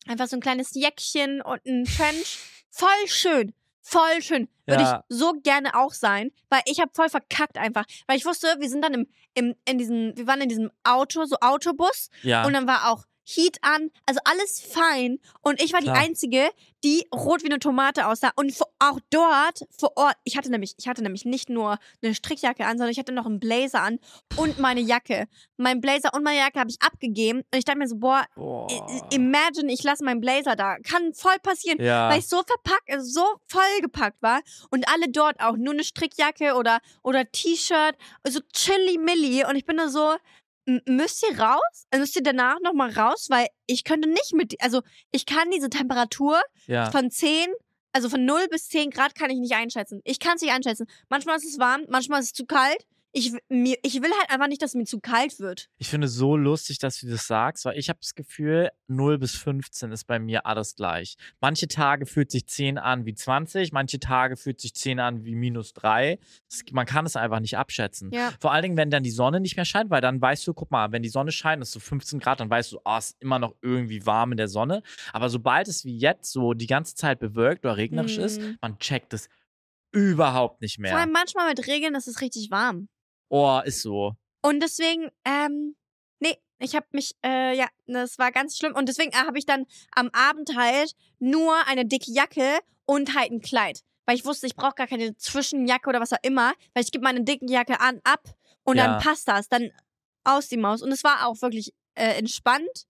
einfach 0.08 0.28
so 0.28 0.36
ein 0.38 0.42
kleines 0.42 0.74
Jäckchen 0.74 1.42
und 1.42 1.66
ein 1.66 1.86
Trench. 1.86 2.40
Voll 2.70 3.08
schön. 3.08 3.54
Voll 3.82 4.22
schön. 4.22 4.48
Würde 4.66 4.84
Ja. 4.84 5.04
ich 5.10 5.16
so 5.18 5.34
gerne 5.44 5.76
auch 5.76 5.94
sein, 5.94 6.32
weil 6.50 6.62
ich 6.66 6.80
habe 6.80 6.92
voll 6.94 7.10
verkackt 7.10 7.58
einfach. 7.58 7.86
Weil 8.08 8.18
ich 8.18 8.26
wusste, 8.26 8.48
wir 8.60 8.70
sind 8.70 8.82
dann 8.82 8.94
im, 8.96 9.08
im, 9.36 9.56
in 9.66 9.78
diesem, 9.78 10.18
wir 10.18 10.26
waren 10.26 10.42
in 10.42 10.50
diesem 10.50 10.72
Auto, 10.84 11.26
so 11.26 11.36
Autobus. 11.40 12.10
Ja. 12.24 12.46
Und 12.46 12.54
dann 12.54 12.66
war 12.68 12.92
auch 12.92 13.06
Heat 13.26 13.58
an, 13.62 13.90
also 14.06 14.20
alles 14.24 14.62
fein. 14.62 15.20
Und 15.42 15.62
ich 15.62 15.74
war 15.74 15.82
Klar. 15.82 15.96
die 15.96 16.00
Einzige, 16.08 16.50
die 16.84 17.08
rot 17.14 17.42
wie 17.44 17.48
eine 17.50 17.58
Tomate 17.60 18.06
aussah. 18.08 18.32
Und 18.36 18.54
auch 18.80 19.00
dort, 19.10 19.66
vor 19.76 19.94
Ort, 19.96 20.16
ich 20.24 20.38
hatte 20.38 20.52
nämlich, 20.52 20.76
ich 20.78 20.88
hatte 20.88 21.02
nämlich 21.02 21.26
nicht 21.26 21.50
nur 21.50 21.80
eine 22.04 22.14
Strickjacke 22.14 22.64
an, 22.66 22.78
sondern 22.78 22.92
ich 22.92 23.00
hatte 23.00 23.12
noch 23.12 23.26
einen 23.26 23.40
Blazer 23.40 23.82
an 23.82 24.00
und 24.38 24.60
meine 24.60 24.82
Jacke. 24.82 25.26
Mein 25.58 25.82
Blazer 25.82 26.14
und 26.14 26.24
meine 26.24 26.38
Jacke 26.40 26.60
habe 26.60 26.70
ich 26.70 26.78
abgegeben. 26.82 27.40
Und 27.40 27.58
ich 27.58 27.66
dachte 27.66 27.80
mir 27.80 27.88
so, 27.88 27.96
boah, 27.98 28.26
Boah. 28.36 28.68
imagine, 29.12 29.74
ich 29.74 29.82
lasse 29.82 30.04
meinen 30.04 30.22
Blazer 30.22 30.56
da. 30.56 30.78
Kann 30.80 31.14
voll 31.16 31.40
passieren. 31.42 31.82
ja. 31.84 32.10
Weil 32.10 32.20
ich 32.20 32.28
so 32.28 32.38
verpackt, 32.46 32.92
also 32.92 33.10
so 33.12 33.26
vollgepackt 33.48 34.22
war 34.22 34.42
und 34.70 34.88
alle 34.88 35.10
dort 35.10 35.40
auch 35.40 35.58
nur 35.58 35.74
eine 35.74 35.84
Strickjacke 35.84 36.54
oder, 36.56 36.80
oder 37.02 37.26
T-Shirt, 37.32 37.96
so 38.28 38.40
chilly-milli 38.54 39.46
und 39.46 39.56
ich 39.56 39.66
bin 39.66 39.78
da 39.78 39.90
so, 39.90 40.12
"M- 40.12 40.18
müsst 40.66 41.24
ihr 41.30 41.40
raus? 41.40 41.86
Also 41.92 42.02
Müsst 42.02 42.16
ihr 42.16 42.24
danach 42.24 42.60
nochmal 42.62 42.92
raus? 42.92 43.28
Weil 43.30 43.48
ich 43.68 43.84
könnte 43.84 44.10
nicht 44.10 44.34
mit, 44.34 44.56
also 44.62 44.82
ich 45.12 45.26
kann 45.26 45.50
diese 45.52 45.70
Temperatur 45.70 46.42
ja. 46.68 46.92
von 46.92 47.10
10, 47.10 47.48
also 47.94 48.10
von 48.10 48.26
0 48.26 48.48
bis 48.50 48.68
10 48.70 48.90
Grad 48.90 49.16
kann 49.16 49.30
ich 49.30 49.40
nicht 49.40 49.56
einschätzen. 49.56 50.02
Ich 50.04 50.20
kann 50.20 50.36
es 50.36 50.42
nicht 50.42 50.54
einschätzen. 50.54 50.88
Manchmal 51.10 51.38
ist 51.38 51.46
es 51.46 51.60
warm, 51.60 51.86
manchmal 51.88 52.20
ist 52.20 52.28
es 52.28 52.34
zu 52.34 52.46
kalt. 52.46 52.86
Ich, 53.18 53.32
mir, 53.48 53.78
ich 53.82 54.02
will 54.02 54.12
halt 54.20 54.30
einfach 54.30 54.50
nicht, 54.50 54.62
dass 54.62 54.72
es 54.72 54.76
mir 54.76 54.84
zu 54.84 55.00
kalt 55.00 55.40
wird. 55.40 55.70
Ich 55.78 55.88
finde 55.88 56.10
so 56.10 56.36
lustig, 56.36 56.80
dass 56.80 57.00
du 57.00 57.08
das 57.08 57.28
sagst, 57.28 57.64
weil 57.64 57.78
ich 57.80 57.88
habe 57.88 57.98
das 58.02 58.14
Gefühl, 58.14 58.72
0 58.88 59.18
bis 59.20 59.38
15 59.38 59.94
ist 59.94 60.04
bei 60.06 60.20
mir 60.20 60.46
alles 60.46 60.76
gleich. 60.76 61.16
Manche 61.40 61.70
Tage 61.70 62.06
fühlt 62.08 62.30
sich 62.30 62.46
10 62.46 62.78
an 62.78 63.06
wie 63.06 63.14
20, 63.16 63.72
manche 63.72 64.02
Tage 64.02 64.36
fühlt 64.36 64.60
sich 64.60 64.74
10 64.76 65.00
an 65.00 65.24
wie 65.24 65.34
minus 65.36 65.72
3. 65.72 66.20
Das, 66.50 66.64
man 66.74 66.86
kann 66.86 67.06
es 67.06 67.16
einfach 67.16 67.40
nicht 67.40 67.58
abschätzen. 67.58 68.12
Ja. 68.12 68.34
Vor 68.42 68.52
allen 68.52 68.64
Dingen, 68.64 68.76
wenn 68.78 68.90
dann 68.92 69.04
die 69.04 69.12
Sonne 69.12 69.40
nicht 69.40 69.56
mehr 69.56 69.64
scheint, 69.64 69.90
weil 69.90 70.02
dann 70.02 70.20
weißt 70.22 70.46
du, 70.46 70.54
guck 70.54 70.70
mal, 70.72 70.92
wenn 70.92 71.02
die 71.02 71.08
Sonne 71.08 71.32
scheint, 71.32 71.62
ist 71.62 71.72
so 71.72 71.80
15 71.80 72.20
Grad, 72.20 72.42
dann 72.42 72.50
weißt 72.50 72.74
du, 72.74 72.80
es 72.98 73.12
ist 73.12 73.22
immer 73.22 73.40
noch 73.40 73.56
irgendwie 73.62 74.06
warm 74.06 74.32
in 74.34 74.38
der 74.38 74.50
Sonne. 74.50 74.84
Aber 75.14 75.30
sobald 75.30 75.70
es 75.70 75.86
wie 75.86 75.98
jetzt 75.98 76.34
so 76.34 76.54
die 76.54 76.68
ganze 76.68 76.96
Zeit 76.96 77.20
bewölkt 77.20 77.64
oder 77.66 77.78
regnerisch 77.78 78.18
ist, 78.18 78.42
Mhm. 78.42 78.58
man 78.60 78.78
checkt 78.80 79.14
es 79.14 79.30
überhaupt 79.94 80.62
nicht 80.62 80.76
Vor 80.76 80.82
mehr. 80.82 80.98
allem 80.98 81.12
manchmal 81.14 81.48
mit 81.48 81.66
Regeln 81.68 81.96
ist 81.96 82.08
es 82.10 82.20
richtig 82.20 82.52
warm. 82.52 82.90
Oh, 83.36 83.60
ist 83.66 83.82
so. 83.82 84.14
Und 84.42 84.62
deswegen, 84.62 85.10
ähm, 85.26 85.76
nee, 86.20 86.38
ich 86.60 86.76
habe 86.76 86.86
mich, 86.92 87.16
äh, 87.26 87.56
ja, 87.58 87.68
das 87.86 88.18
war 88.18 88.32
ganz 88.32 88.58
schlimm. 88.58 88.74
Und 88.76 88.88
deswegen 88.88 89.12
äh, 89.12 89.16
habe 89.26 89.38
ich 89.38 89.46
dann 89.46 89.66
am 89.96 90.10
Abend 90.14 90.56
halt 90.56 90.94
nur 91.20 91.54
eine 91.68 91.86
dicke 91.86 92.12
Jacke 92.12 92.60
und 92.86 93.14
halt 93.16 93.32
ein 93.32 93.42
Kleid. 93.42 93.82
Weil 94.06 94.16
ich 94.16 94.24
wusste, 94.26 94.46
ich 94.48 94.56
brauche 94.56 94.76
gar 94.76 94.88
keine 94.88 95.18
Zwischenjacke 95.18 95.90
oder 95.90 96.00
was 96.00 96.14
auch 96.14 96.20
immer, 96.22 96.54
weil 96.74 96.84
ich 96.84 96.92
gebe 96.92 97.04
meine 97.04 97.24
dicke 97.24 97.46
Jacke 97.50 97.80
an, 97.80 98.00
ab 98.04 98.24
und 98.64 98.78
Ja. 98.78 98.86
dann 98.88 99.02
passt 99.02 99.28
das. 99.28 99.50
Dann 99.50 99.72
aus 100.24 100.48
die 100.48 100.58
Maus. 100.58 100.82
Und 100.82 100.92
es 100.92 101.04
war 101.04 101.28
auch 101.28 101.42
wirklich 101.42 101.74
äh, 101.96 102.18
entspannt, 102.18 102.86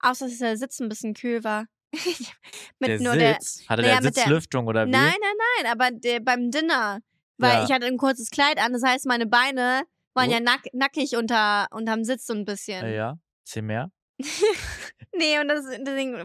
außer 0.00 0.26
dass 0.26 0.38
der 0.38 0.56
Sitz 0.56 0.80
ein 0.80 0.88
bisschen 0.88 1.14
kühl 1.14 1.44
war. 1.44 1.66
mit 2.80 2.88
der 2.88 3.00
nur 3.00 3.14
der. 3.14 3.34
Sitz, 3.34 3.68
hatte 3.68 3.82
der 3.82 3.96
mit 3.96 4.04
der- 4.04 4.12
Sitzlüftung 4.24 4.66
oder 4.66 4.86
wie? 4.86 4.90
Nein, 4.90 5.14
nein, 5.20 5.36
nein, 5.62 5.70
aber 5.72 5.90
der, 5.92 6.18
beim 6.20 6.50
Dinner. 6.50 7.00
Weil 7.38 7.52
Ja. 7.54 7.64
ich 7.64 7.72
hatte 7.72 7.86
ein 7.86 7.96
kurzes 7.96 8.30
Kleid 8.30 8.58
an, 8.58 8.72
das 8.72 8.82
heißt, 8.82 9.06
meine 9.06 9.26
Beine 9.26 9.82
waren 10.14 10.28
Oh. 10.28 10.32
ja 10.32 10.40
nack, 10.40 10.62
nackig 10.72 11.16
unter, 11.16 11.66
unterm 11.72 12.04
Sitz 12.04 12.26
so 12.26 12.34
ein 12.34 12.44
bisschen. 12.44 12.82
Ja, 12.84 12.90
ja. 12.90 13.18
Zähl 13.44 13.62
mehr. 13.62 13.90
Nee, 15.16 15.38
und 15.40 15.48
das, 15.48 15.64
deswegen, 15.66 16.16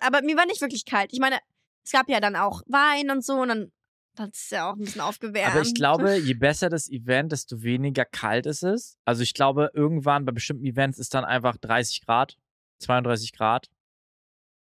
aber 0.00 0.22
mir 0.22 0.36
war 0.36 0.46
nicht 0.46 0.60
wirklich 0.60 0.84
kalt. 0.84 1.12
Ich 1.12 1.18
meine, 1.20 1.38
es 1.84 1.90
gab 1.92 2.08
ja 2.08 2.20
dann 2.20 2.36
auch 2.36 2.62
Wein 2.66 3.10
und 3.10 3.24
so 3.24 3.34
und 3.40 3.48
dann 3.48 3.72
hat 4.18 4.30
es 4.34 4.50
ja 4.50 4.70
auch 4.70 4.74
ein 4.74 4.80
bisschen 4.80 5.00
aufgewärmt. 5.00 5.52
Aber 5.54 5.62
ich 5.62 5.74
glaube, 5.74 6.16
je 6.18 6.34
besser 6.34 6.68
das 6.68 6.88
Event, 6.88 7.32
desto 7.32 7.62
weniger 7.62 8.04
kalt 8.04 8.46
ist 8.46 8.62
es. 8.62 8.98
Also 9.04 9.22
ich 9.22 9.34
glaube, 9.34 9.70
irgendwann 9.74 10.24
bei 10.24 10.32
bestimmten 10.32 10.64
Events 10.64 10.98
ist 10.98 11.12
dann 11.14 11.24
einfach 11.24 11.56
30 11.56 12.04
Grad, 12.06 12.36
32 12.82 13.32
Grad. 13.32 13.66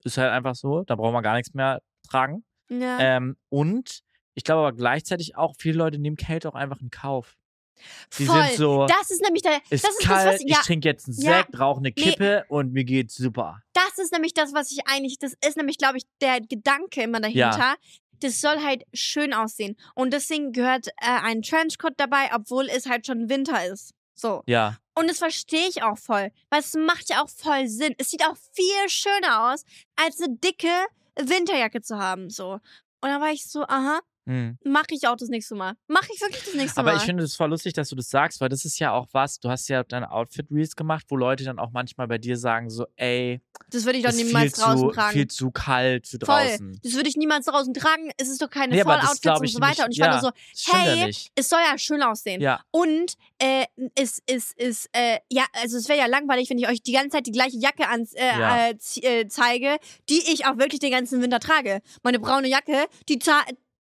Ist 0.04 0.18
halt 0.18 0.30
einfach 0.32 0.54
so. 0.54 0.82
Da 0.84 0.94
braucht 0.96 1.12
man 1.12 1.22
gar 1.22 1.34
nichts 1.36 1.52
mehr 1.54 1.80
tragen. 2.08 2.44
ja. 2.68 2.98
Ähm, 3.00 3.36
und 3.48 4.00
ich 4.34 4.44
glaube 4.44 4.60
aber 4.60 4.72
gleichzeitig 4.72 5.36
auch, 5.36 5.54
viele 5.58 5.78
Leute 5.78 5.98
nehmen 5.98 6.16
Kälte 6.16 6.48
auch 6.48 6.54
einfach 6.54 6.80
in 6.80 6.90
Kauf. 6.90 7.36
Die 8.18 8.26
Voll. 8.26 8.42
sind 8.44 8.56
so, 8.58 8.86
das 8.86 9.10
ist 9.10 9.22
nämlich 9.22 9.42
der, 9.42 9.56
ist 9.70 9.84
das 9.84 9.92
ist 9.92 10.06
kalt, 10.06 10.26
das, 10.26 10.34
was, 10.34 10.42
ja, 10.42 10.58
ich 10.60 10.66
trinke 10.66 10.86
jetzt 10.88 11.08
einen 11.08 11.16
Ja. 11.18 11.38
Sekt, 11.38 11.58
rauche 11.58 11.78
eine 11.78 11.88
Nee. 11.88 11.92
Kippe 11.94 12.44
und 12.48 12.72
mir 12.72 12.84
geht's 12.84 13.16
super. 13.16 13.62
das 13.72 13.96
ist 13.98 14.12
nämlich 14.12 14.34
das, 14.34 14.52
was 14.52 14.70
ich 14.70 14.86
eigentlich, 14.86 15.18
das 15.18 15.34
ist 15.46 15.56
nämlich, 15.56 15.78
glaube 15.78 15.96
ich, 15.96 16.04
der 16.20 16.40
Gedanke 16.42 17.02
immer 17.02 17.20
dahinter. 17.20 17.76
Das 18.22 18.42
soll 18.42 18.62
halt 18.62 18.84
schön 18.92 19.32
aussehen. 19.32 19.76
Und 19.94 20.12
deswegen 20.12 20.52
gehört 20.52 20.88
äh, 20.88 20.92
ein 21.00 21.40
Trenchcoat 21.40 21.94
dabei, 21.96 22.28
obwohl 22.34 22.68
es 22.68 22.84
halt 22.86 23.06
schon 23.06 23.30
Winter 23.30 23.64
ist. 23.66 23.94
So. 24.14 24.42
Ja, 24.46 24.76
Und 24.94 25.08
das 25.08 25.16
verstehe 25.16 25.66
ich 25.66 25.82
auch 25.82 25.96
voll, 25.96 26.30
weil 26.50 26.60
es 26.60 26.74
macht 26.74 27.08
ja 27.08 27.22
auch 27.22 27.30
voll 27.30 27.66
Sinn. 27.66 27.94
Es 27.96 28.10
sieht 28.10 28.22
auch 28.26 28.36
viel 28.52 28.88
schöner 28.90 29.50
aus, 29.54 29.64
als 29.96 30.20
eine 30.20 30.36
dicke 30.36 30.68
Winterjacke 31.18 31.80
zu 31.80 31.96
haben. 31.98 32.28
So. 32.28 32.52
Und 32.54 32.60
dann 33.08 33.22
war 33.22 33.30
ich 33.32 33.46
so, 33.46 33.62
aha, 33.62 34.00
hm. 34.30 34.58
mache 34.64 34.86
ich 34.90 35.06
auch 35.08 35.16
das 35.16 35.28
nächste 35.28 35.54
Mal. 35.54 35.74
Mache 35.88 36.08
ich 36.14 36.20
wirklich 36.20 36.44
das 36.44 36.54
nächste 36.54 36.80
Aber 36.80 36.92
Mal. 36.92 36.98
ich 36.98 37.02
finde 37.04 37.24
es 37.24 37.34
voll 37.36 37.50
lustig, 37.50 37.72
dass 37.72 37.88
du 37.88 37.96
das 37.96 38.08
sagst, 38.10 38.40
weil 38.40 38.48
das 38.48 38.64
ist 38.64 38.78
ja 38.78 38.92
auch 38.92 39.08
was, 39.12 39.40
du 39.40 39.50
hast 39.50 39.68
ja 39.68 39.82
deine 39.82 40.10
Outfit-Reels 40.12 40.76
gemacht, 40.76 41.06
wo 41.08 41.16
Leute 41.16 41.44
dann 41.44 41.58
auch 41.58 41.70
manchmal 41.72 42.06
bei 42.08 42.18
dir 42.18 42.36
sagen 42.36 42.70
so, 42.70 42.86
ey, 42.96 43.40
das 43.70 43.84
würde 43.84 43.98
ich 43.98 44.04
doch 44.04 44.10
ist 44.10 44.16
viel 44.16 44.26
niemals 44.26 44.52
draußen 44.52 44.78
zu, 44.78 44.90
tragen. 44.90 45.12
viel 45.12 45.26
zu 45.28 45.50
kalt 45.50 46.06
für 46.06 46.18
Voll. 46.24 46.26
draußen. 46.26 46.80
Das 46.82 46.94
würde 46.94 47.08
ich 47.08 47.16
niemals 47.16 47.46
draußen 47.46 47.74
tragen. 47.74 48.10
Es 48.16 48.28
ist 48.28 48.40
doch 48.42 48.50
keine 48.50 48.74
Nee, 48.74 48.80
aber 48.82 48.98
glaub 49.20 49.40
und 49.40 49.48
so 49.48 49.60
weiter. 49.60 49.68
nicht. 49.68 49.84
Und 49.86 49.90
ich 49.92 49.98
Ja. 49.98 50.06
war 50.06 50.12
nur 50.12 50.20
so, 50.20 50.72
hey, 50.76 51.14
es 51.34 51.48
soll 51.48 51.60
ja 51.60 51.76
schön 51.78 52.02
aussehen. 52.02 52.40
Ja, 52.40 52.60
Und 52.70 53.14
äh, 53.38 53.64
es 53.94 54.20
ist, 54.26 54.58
ist, 54.58 54.88
äh, 54.92 55.18
ja, 55.30 55.44
also 55.62 55.76
es 55.76 55.88
wäre 55.88 55.98
ja 55.98 56.06
langweilig, 56.06 56.50
wenn 56.50 56.58
ich 56.58 56.68
euch 56.68 56.82
die 56.82 56.92
ganze 56.92 57.10
Zeit 57.10 57.26
die 57.26 57.32
gleiche 57.32 57.58
Jacke 57.58 57.88
ans, 57.88 58.12
äh, 58.14 58.26
Ja. 58.26 58.66
äh, 58.68 58.74
äh, 59.02 59.28
zeige, 59.28 59.76
die 60.08 60.20
ich 60.32 60.46
auch 60.46 60.58
wirklich 60.58 60.80
den 60.80 60.90
ganzen 60.90 61.20
Winter 61.22 61.40
trage. 61.40 61.80
Meine 62.02 62.18
braune 62.18 62.48
Jacke, 62.48 62.86
die 63.08 63.18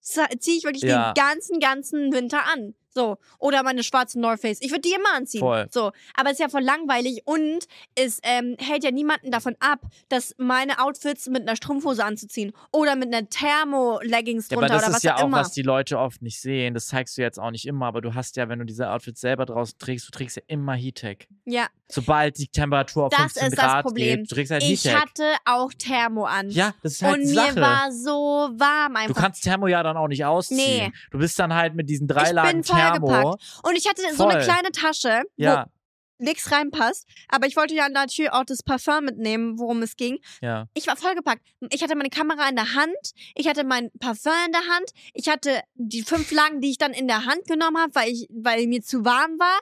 ziehe 0.00 0.56
ich 0.58 0.64
wirklich 0.64 0.82
Ja. 0.84 1.12
den 1.12 1.22
ganzen, 1.22 1.60
ganzen 1.60 2.12
Winter 2.12 2.46
an. 2.46 2.74
So. 2.98 3.16
Oder 3.38 3.62
meine 3.62 3.84
schwarze 3.84 4.18
North 4.18 4.40
Face. 4.40 4.58
Ich 4.60 4.70
würde 4.72 4.80
die 4.80 4.92
immer 4.92 5.14
anziehen. 5.14 5.38
Voll. 5.38 5.68
So. 5.70 5.92
Aber 6.14 6.30
es 6.30 6.32
ist 6.32 6.40
ja 6.40 6.48
voll 6.48 6.62
langweilig 6.62 7.22
und 7.26 7.60
es 7.94 8.18
ähm, 8.24 8.56
hält 8.58 8.82
ja 8.82 8.90
niemanden 8.90 9.30
davon 9.30 9.54
ab, 9.60 9.78
dass 10.08 10.34
meine 10.36 10.80
Outfits 10.82 11.28
mit 11.28 11.42
einer 11.42 11.54
Strumpfhose 11.54 12.04
anzuziehen. 12.04 12.52
Oder 12.72 12.96
mit 12.96 13.14
einer 13.14 13.28
Thermo-Leggings 13.28 14.48
ja 14.50 14.56
drunter 14.56 14.74
aber 14.74 14.74
das 14.74 14.82
oder 14.82 14.90
ist 14.90 14.94
was 14.96 15.02
ja 15.04 15.16
auch 15.16 15.24
immer. 15.26 15.36
was 15.38 15.52
die 15.52 15.62
Leute 15.62 15.98
oft 15.98 16.22
nicht 16.22 16.40
sehen. 16.40 16.74
Das 16.74 16.86
zeigst 16.88 17.16
du 17.16 17.22
jetzt 17.22 17.38
auch 17.38 17.50
nicht 17.52 17.66
immer, 17.66 17.86
aber 17.86 18.00
du 18.00 18.14
hast 18.14 18.36
ja, 18.36 18.48
wenn 18.48 18.58
du 18.58 18.64
diese 18.64 18.90
Outfits 18.90 19.20
selber 19.20 19.46
draußen 19.46 19.78
trägst, 19.78 20.06
du 20.08 20.10
trägst 20.10 20.36
ja 20.36 20.42
immer 20.48 20.74
Heattech. 20.74 21.28
ja. 21.44 21.68
Sobald 21.90 22.36
die 22.36 22.48
Temperatur 22.48 23.06
auf 23.06 23.12
Das 23.12 23.20
15 23.32 23.46
ist 23.46 23.56
das 23.56 23.64
Grad 23.64 23.82
Problem. 23.86 24.18
geht, 24.18 24.30
du 24.30 24.34
trägst 24.34 24.52
halt 24.52 24.62
Ich 24.62 24.84
Heattech. 24.84 25.00
hatte 25.00 25.24
auch 25.46 25.72
Thermo 25.72 26.26
an. 26.26 26.50
Ja, 26.50 26.74
das 26.82 26.92
ist 26.92 27.02
halt 27.02 27.14
und 27.14 27.20
die 27.22 27.28
mir 27.28 27.34
Sache. 27.46 27.60
war 27.62 27.90
so 27.92 28.10
warm 28.58 28.92
Du 28.92 28.98
einfach. 29.00 29.14
kannst 29.22 29.42
Thermo 29.42 29.68
ja 29.68 29.82
dann 29.82 29.96
auch 29.96 30.06
nicht 30.08 30.22
ausziehen. 30.22 30.58
Nee. 30.58 30.92
Du 31.10 31.16
bist 31.16 31.38
dann 31.38 31.54
halt 31.54 31.74
mit 31.74 31.88
diesen 31.88 32.06
drei 32.06 32.24
Ich 32.24 32.32
Lagen 32.32 32.60
Thermo. 32.62 32.87
Vollgepackt. 32.96 33.60
Und 33.64 33.76
ich 33.76 33.88
hatte 33.88 34.02
so 34.14 34.26
eine 34.26 34.42
kleine 34.42 34.70
Tasche, 34.72 35.22
Ja, 35.36 35.64
wo 35.66 36.24
nichts 36.24 36.50
reinpasst. 36.50 37.06
Aber 37.28 37.46
ich 37.46 37.56
wollte 37.56 37.74
ja 37.74 37.88
natürlich 37.88 38.32
auch 38.32 38.44
das 38.44 38.62
Parfum 38.64 39.04
mitnehmen, 39.04 39.58
worum 39.58 39.82
es 39.82 39.96
ging. 39.96 40.18
ja. 40.40 40.66
Ich 40.74 40.86
war 40.88 40.96
vollgepackt. 40.96 41.42
Ich 41.70 41.82
hatte 41.82 41.94
meine 41.94 42.10
Kamera 42.10 42.48
in 42.48 42.56
der 42.56 42.74
Hand, 42.74 42.96
ich 43.36 43.46
hatte 43.46 43.62
mein 43.64 43.90
Parfum 44.00 44.32
in 44.46 44.52
der 44.52 44.62
Hand, 44.62 44.90
ich 45.14 45.28
hatte 45.28 45.60
die 45.74 46.02
fünf 46.02 46.32
Lagen, 46.32 46.60
die 46.60 46.70
ich 46.70 46.78
dann 46.78 46.92
in 46.92 47.06
der 47.06 47.24
Hand 47.24 47.46
genommen 47.46 47.78
habe, 47.78 47.94
weil, 47.94 48.08
ich, 48.10 48.26
weil 48.30 48.66
mir 48.66 48.82
zu 48.82 49.04
warm 49.04 49.38
war. 49.38 49.58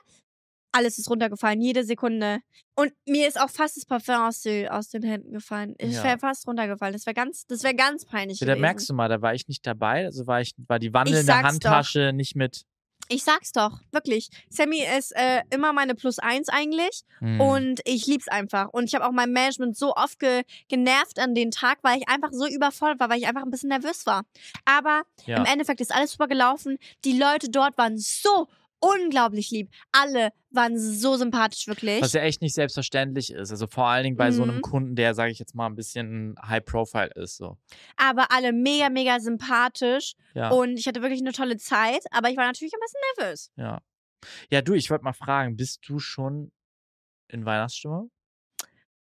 Alles 0.73 0.97
ist 0.99 1.09
runtergefallen, 1.09 1.61
jede 1.61 1.83
Sekunde. 1.83 2.39
Und 2.75 2.91
mir 3.07 3.27
ist 3.27 3.39
auch 3.39 3.49
fast 3.49 3.77
das 3.77 3.85
Parfum 3.85 4.15
aus, 4.15 4.41
die, 4.41 4.69
aus 4.69 4.89
den 4.89 5.01
Händen 5.01 5.31
gefallen. 5.31 5.73
Ich 5.79 5.93
Ja. 5.95 6.03
wäre 6.03 6.19
fast 6.19 6.45
runtergefallen. 6.47 6.93
Das 6.93 7.05
wäre 7.05 7.13
ganz, 7.15 7.45
das 7.47 7.63
wäre 7.63 7.73
ganz 7.73 8.05
peinlich 8.05 8.39
Ja, 8.39 8.47
da 8.47 8.55
merkst 8.55 8.89
du 8.89 8.93
mal, 8.93 9.07
da 9.09 9.21
war 9.21 9.33
ich 9.33 9.47
nicht 9.47 9.65
dabei. 9.65 10.05
Also 10.05 10.27
war 10.27 10.41
ich, 10.41 10.53
war 10.67 10.77
die 10.77 10.93
wandelnde 10.93 11.23
sag's 11.23 11.47
Handtasche 11.47 12.11
nicht 12.13 12.35
mit. 12.35 12.65
Ich 13.09 13.23
sag's 13.23 13.51
doch, 13.51 13.79
wirklich. 13.91 14.29
Sammy 14.49 14.83
ist 14.97 15.15
äh, 15.15 15.41
immer 15.49 15.73
meine 15.73 15.95
Plus 15.95 16.19
eins 16.19 16.49
eigentlich. 16.49 17.03
Hm. 17.19 17.39
Und 17.39 17.81
ich 17.85 18.05
lieb's 18.07 18.27
einfach. 18.27 18.69
Und 18.69 18.85
ich 18.85 18.95
habe 18.95 19.05
auch 19.05 19.11
mein 19.11 19.31
Management 19.31 19.77
so 19.77 19.93
oft 19.95 20.19
ge 20.19 20.43
genervt 20.67 21.19
an 21.19 21.33
den 21.35 21.51
Tag, 21.51 21.79
weil 21.81 21.97
ich 21.97 22.09
einfach 22.09 22.31
so 22.31 22.47
überfordert 22.47 22.99
war, 22.99 23.09
weil 23.09 23.19
ich 23.19 23.27
einfach 23.27 23.43
ein 23.43 23.51
bisschen 23.51 23.69
nervös 23.69 24.05
war. 24.05 24.23
Aber 24.65 25.03
ja. 25.25 25.37
im 25.37 25.45
Endeffekt 25.45 25.81
ist 25.81 25.93
alles 25.93 26.11
super 26.11 26.27
gelaufen. 26.27 26.77
Die 27.05 27.17
Leute 27.17 27.49
dort 27.49 27.77
waren 27.77 27.97
so 27.97 28.47
unglaublich 28.79 29.49
lieb. 29.51 29.71
Alle 29.91 30.31
waren 30.51 30.77
so 30.79 31.15
sympathisch, 31.17 31.67
wirklich. 31.67 32.01
Was 32.01 32.13
ja 32.13 32.21
echt 32.21 32.41
nicht 32.41 32.53
selbstverständlich 32.53 33.31
ist. 33.31 33.51
Also 33.51 33.67
vor 33.67 33.87
allen 33.87 34.03
Dingen 34.03 34.17
bei 34.17 34.31
so 34.31 34.43
einem 34.43 34.57
Mhm. 34.57 34.61
Kunden, 34.61 34.95
der, 34.95 35.13
sage 35.13 35.31
ich 35.31 35.39
jetzt 35.39 35.55
mal, 35.55 35.65
ein 35.67 35.75
bisschen 35.75 36.35
High 36.41 36.63
Profile 36.63 37.11
ist. 37.15 37.37
So. 37.37 37.57
Aber 37.97 38.31
alle 38.31 38.53
mega, 38.53 38.89
mega 38.89 39.19
sympathisch. 39.19 40.13
Ja. 40.33 40.49
Und 40.49 40.77
ich 40.77 40.87
hatte 40.87 41.01
wirklich 41.01 41.21
eine 41.21 41.33
tolle 41.33 41.57
Zeit. 41.57 42.03
Aber 42.11 42.29
ich 42.29 42.37
war 42.37 42.45
natürlich 42.45 42.73
ein 42.73 42.79
bisschen 42.81 43.01
nervös. 43.25 43.51
ja. 43.55 43.81
Ja, 44.49 44.61
du, 44.63 44.73
ich 44.73 44.89
wollte 44.89 45.03
mal 45.03 45.13
fragen, 45.13 45.55
bist 45.55 45.87
du 45.87 45.99
schon 45.99 46.51
in 47.27 47.45
Weihnachtsstimmung? 47.45 48.09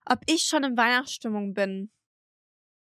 Ob 0.05 0.21
ich 0.27 0.43
schon 0.43 0.63
in 0.63 0.77
Weihnachtsstimmung 0.77 1.55
bin. 1.55 1.91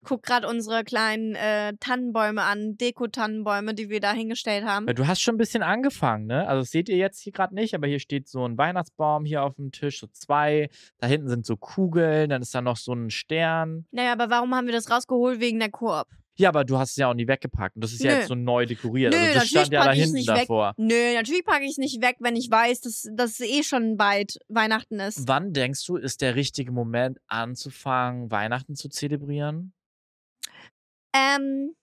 Guck 0.04 0.24
gerade 0.24 0.48
unsere 0.48 0.84
kleinen 0.84 1.36
äh, 1.36 1.74
Tannenbäume 1.80 2.42
an, 2.42 2.76
Deko-Tannenbäume, 2.78 3.74
die 3.74 3.90
wir 3.90 4.00
da 4.00 4.14
hingestellt 4.14 4.66
haben. 4.66 4.88
Du 4.88 5.08
hast 5.08 5.22
schon 5.22 5.36
ein 5.36 5.38
bisschen 5.38 5.62
angefangen, 5.62 6.26
ne? 6.26 6.48
Also 6.48 6.62
das 6.62 6.72
seht 6.72 6.90
ihr 6.90 6.98
jetzt 6.98 7.22
hier 7.22 7.32
gerade 7.32 7.54
nicht, 7.54 7.76
aber 7.76 7.88
hier 7.88 8.00
steht 8.00 8.28
so 8.28 8.44
ein 8.46 8.58
Weihnachtsbaum 8.58 9.26
hier 9.26 9.44
auf 9.44 9.56
dem 9.56 9.72
Tisch, 9.72 10.00
so 10.00 10.08
zwei. 10.08 10.70
Da 10.98 11.08
hinten 11.08 11.30
sind 11.30 11.46
so 11.46 11.56
Kugeln, 11.56 12.30
dann 12.30 12.42
ist 12.42 12.54
da 12.56 12.62
noch 12.62 12.78
so 12.78 12.94
ein 12.94 13.12
Stern. 13.12 13.86
Naja, 13.92 14.14
aber 14.14 14.30
warum 14.30 14.56
haben 14.56 14.66
wir 14.66 14.74
das 14.74 14.90
rausgeholt? 14.90 15.40
Wegen 15.40 15.60
der 15.60 15.70
Koop. 15.70 16.08
Ja, 16.36 16.50
aber 16.50 16.64
du 16.64 16.80
hast 16.80 16.92
es 16.92 16.96
ja 16.96 17.08
auch 17.08 17.14
nie 17.14 17.28
weggepackt. 17.28 17.76
Und 17.76 17.84
das 17.84 17.92
ist 17.94 18.04
ja 18.04 18.12
Nö. 18.12 18.18
jetzt 18.18 18.30
so 18.30 18.36
neu 18.36 18.66
dekoriert. 18.66 19.14
Nö, 19.14 19.20
also 19.20 19.34
das 19.36 19.48
stand 19.50 19.72
ja 19.72 19.84
da 19.84 19.92
hinten 19.92 20.14
nicht 20.14 20.30
weg. 20.30 20.40
davor. 20.40 20.74
Nö, 20.78 21.14
natürlich 21.14 21.46
packe 21.46 21.66
ich 21.66 21.72
es 21.72 21.78
nicht 21.78 22.02
weg, 22.02 22.16
wenn 22.20 22.36
ich 22.36 22.50
weiß, 22.50 22.82
dass, 22.82 23.08
dass 23.14 23.40
es 23.40 23.42
eh 23.42 23.62
schon 23.64 23.98
bald 23.98 24.40
Weihnachten 24.48 25.00
ist. 25.00 25.28
Wann 25.28 25.54
denkst 25.54 25.86
du, 25.86 25.98
ist 25.98 26.22
der 26.22 26.36
richtige 26.36 26.72
Moment 26.72 27.20
anzufangen, 27.28 28.32
Weihnachten 28.32 28.76
zu 28.76 28.90
zelebrieren? 28.90 29.74
Ähm, 31.14 31.76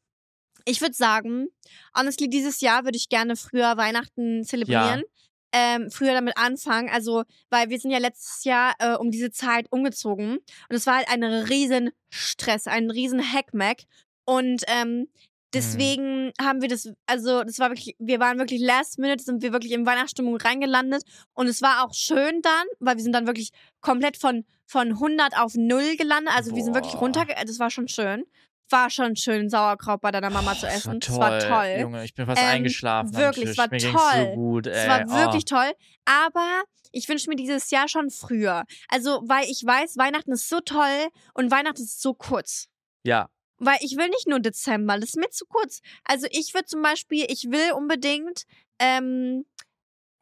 ich 0.64 0.80
würde 0.80 0.94
sagen, 0.94 1.48
honestly, 1.96 2.28
dieses 2.28 2.60
Jahr 2.60 2.84
würde 2.84 2.96
ich 2.96 3.08
gerne 3.08 3.36
früher 3.36 3.76
Weihnachten 3.76 4.44
zelebrieren. 4.44 5.02
Ähm, 5.50 5.90
früher 5.90 6.12
damit 6.12 6.36
anfangen, 6.36 6.90
also, 6.90 7.24
weil 7.48 7.70
wir 7.70 7.80
sind 7.80 7.90
ja 7.90 7.96
letztes 7.96 8.44
Jahr 8.44 8.74
äh, 8.80 8.96
um 8.96 9.10
diese 9.10 9.30
Zeit 9.30 9.66
umgezogen. 9.70 10.36
Und 10.36 10.76
es 10.76 10.86
war 10.86 10.96
halt 10.96 11.08
ein 11.08 11.24
riesen 11.24 11.90
Stress, 12.10 12.66
ein 12.66 12.90
riesen 12.90 13.22
Hackmack. 13.32 13.84
Und 14.26 14.62
ähm, 14.66 15.08
Deswegen 15.54 16.32
haben 16.38 16.60
wir 16.60 16.68
das, 16.68 16.92
also 17.06 17.42
das 17.42 17.58
war 17.58 17.70
wirklich, 17.70 17.96
wir 17.98 18.20
waren 18.20 18.38
wirklich 18.38 18.60
last 18.60 18.98
minute, 18.98 19.24
sind 19.24 19.40
wir 19.40 19.52
wirklich 19.52 19.72
in 19.72 19.86
Weihnachtsstimmung 19.86 20.36
reingelandet. 20.36 21.04
Und 21.32 21.46
es 21.46 21.62
war 21.62 21.84
auch 21.84 21.94
schön 21.94 22.42
dann, 22.42 22.66
weil 22.80 22.96
wir 22.96 23.02
sind 23.02 23.14
dann 23.14 23.26
wirklich 23.26 23.50
komplett 23.80 24.18
von, 24.18 24.44
von 24.66 24.88
100 24.88 25.38
auf 25.38 25.54
0 25.54 25.96
gelandet, 25.96 26.34
also 26.36 26.54
wir 26.54 26.62
sind 26.62 26.74
wirklich 26.74 26.92
Boah. 26.92 27.00
runter, 27.00 27.26
das 27.46 27.58
war 27.58 27.70
schon 27.70 27.88
schön. 27.88 28.24
War 28.70 28.90
schon 28.90 29.16
schön, 29.16 29.48
Sauerkraut 29.48 30.00
bei 30.00 30.10
deiner 30.10 30.30
Mama 30.30 30.54
zu 30.54 30.62
Das 30.66 30.76
essen. 30.76 30.92
war 30.94 30.98
Das 30.98 31.18
war 31.18 31.38
toll. 31.38 31.80
Junge, 31.80 32.04
ich 32.04 32.14
bin 32.14 32.26
fast 32.26 32.40
Ähm, 32.40 32.48
eingeschlafen. 32.48 33.14
wirklich, 33.16 33.50
es 33.50 33.58
war 33.58 33.68
Mir 33.70 33.78
toll. 33.78 33.92
so 34.26 34.34
gut, 34.34 34.66
ey. 34.66 34.72
Es 34.74 34.88
war 34.88 35.08
wirklich 35.08 35.44
oh. 35.50 35.56
toll, 35.56 35.72
aber 36.04 36.62
ich 36.92 37.08
wünsche 37.08 37.28
mir 37.30 37.36
dieses 37.36 37.70
Jahr 37.70 37.88
schon 37.88 38.10
früher. 38.10 38.64
Also, 38.88 39.22
weil 39.26 39.44
ich 39.44 39.64
weiß, 39.64 39.96
Weihnachten 39.96 40.32
ist 40.32 40.48
so 40.48 40.60
toll 40.60 41.08
und 41.34 41.50
Weihnachten 41.50 41.82
ist 41.82 42.00
so 42.02 42.12
kurz. 42.14 42.68
Ja, 43.04 43.28
Weil 43.58 43.78
ich 43.80 43.96
will 43.96 44.08
nicht 44.08 44.26
nur 44.28 44.40
Dezember, 44.40 44.96
das 44.98 45.10
ist 45.10 45.16
mir 45.16 45.30
zu 45.30 45.44
kurz. 45.46 45.80
Also 46.04 46.26
ich 46.30 46.54
würde 46.54 46.66
zum 46.66 46.80
Beispiel, 46.82 47.26
ich 47.28 47.44
will 47.50 47.72
unbedingt 47.72 48.44
ähm, 48.78 49.44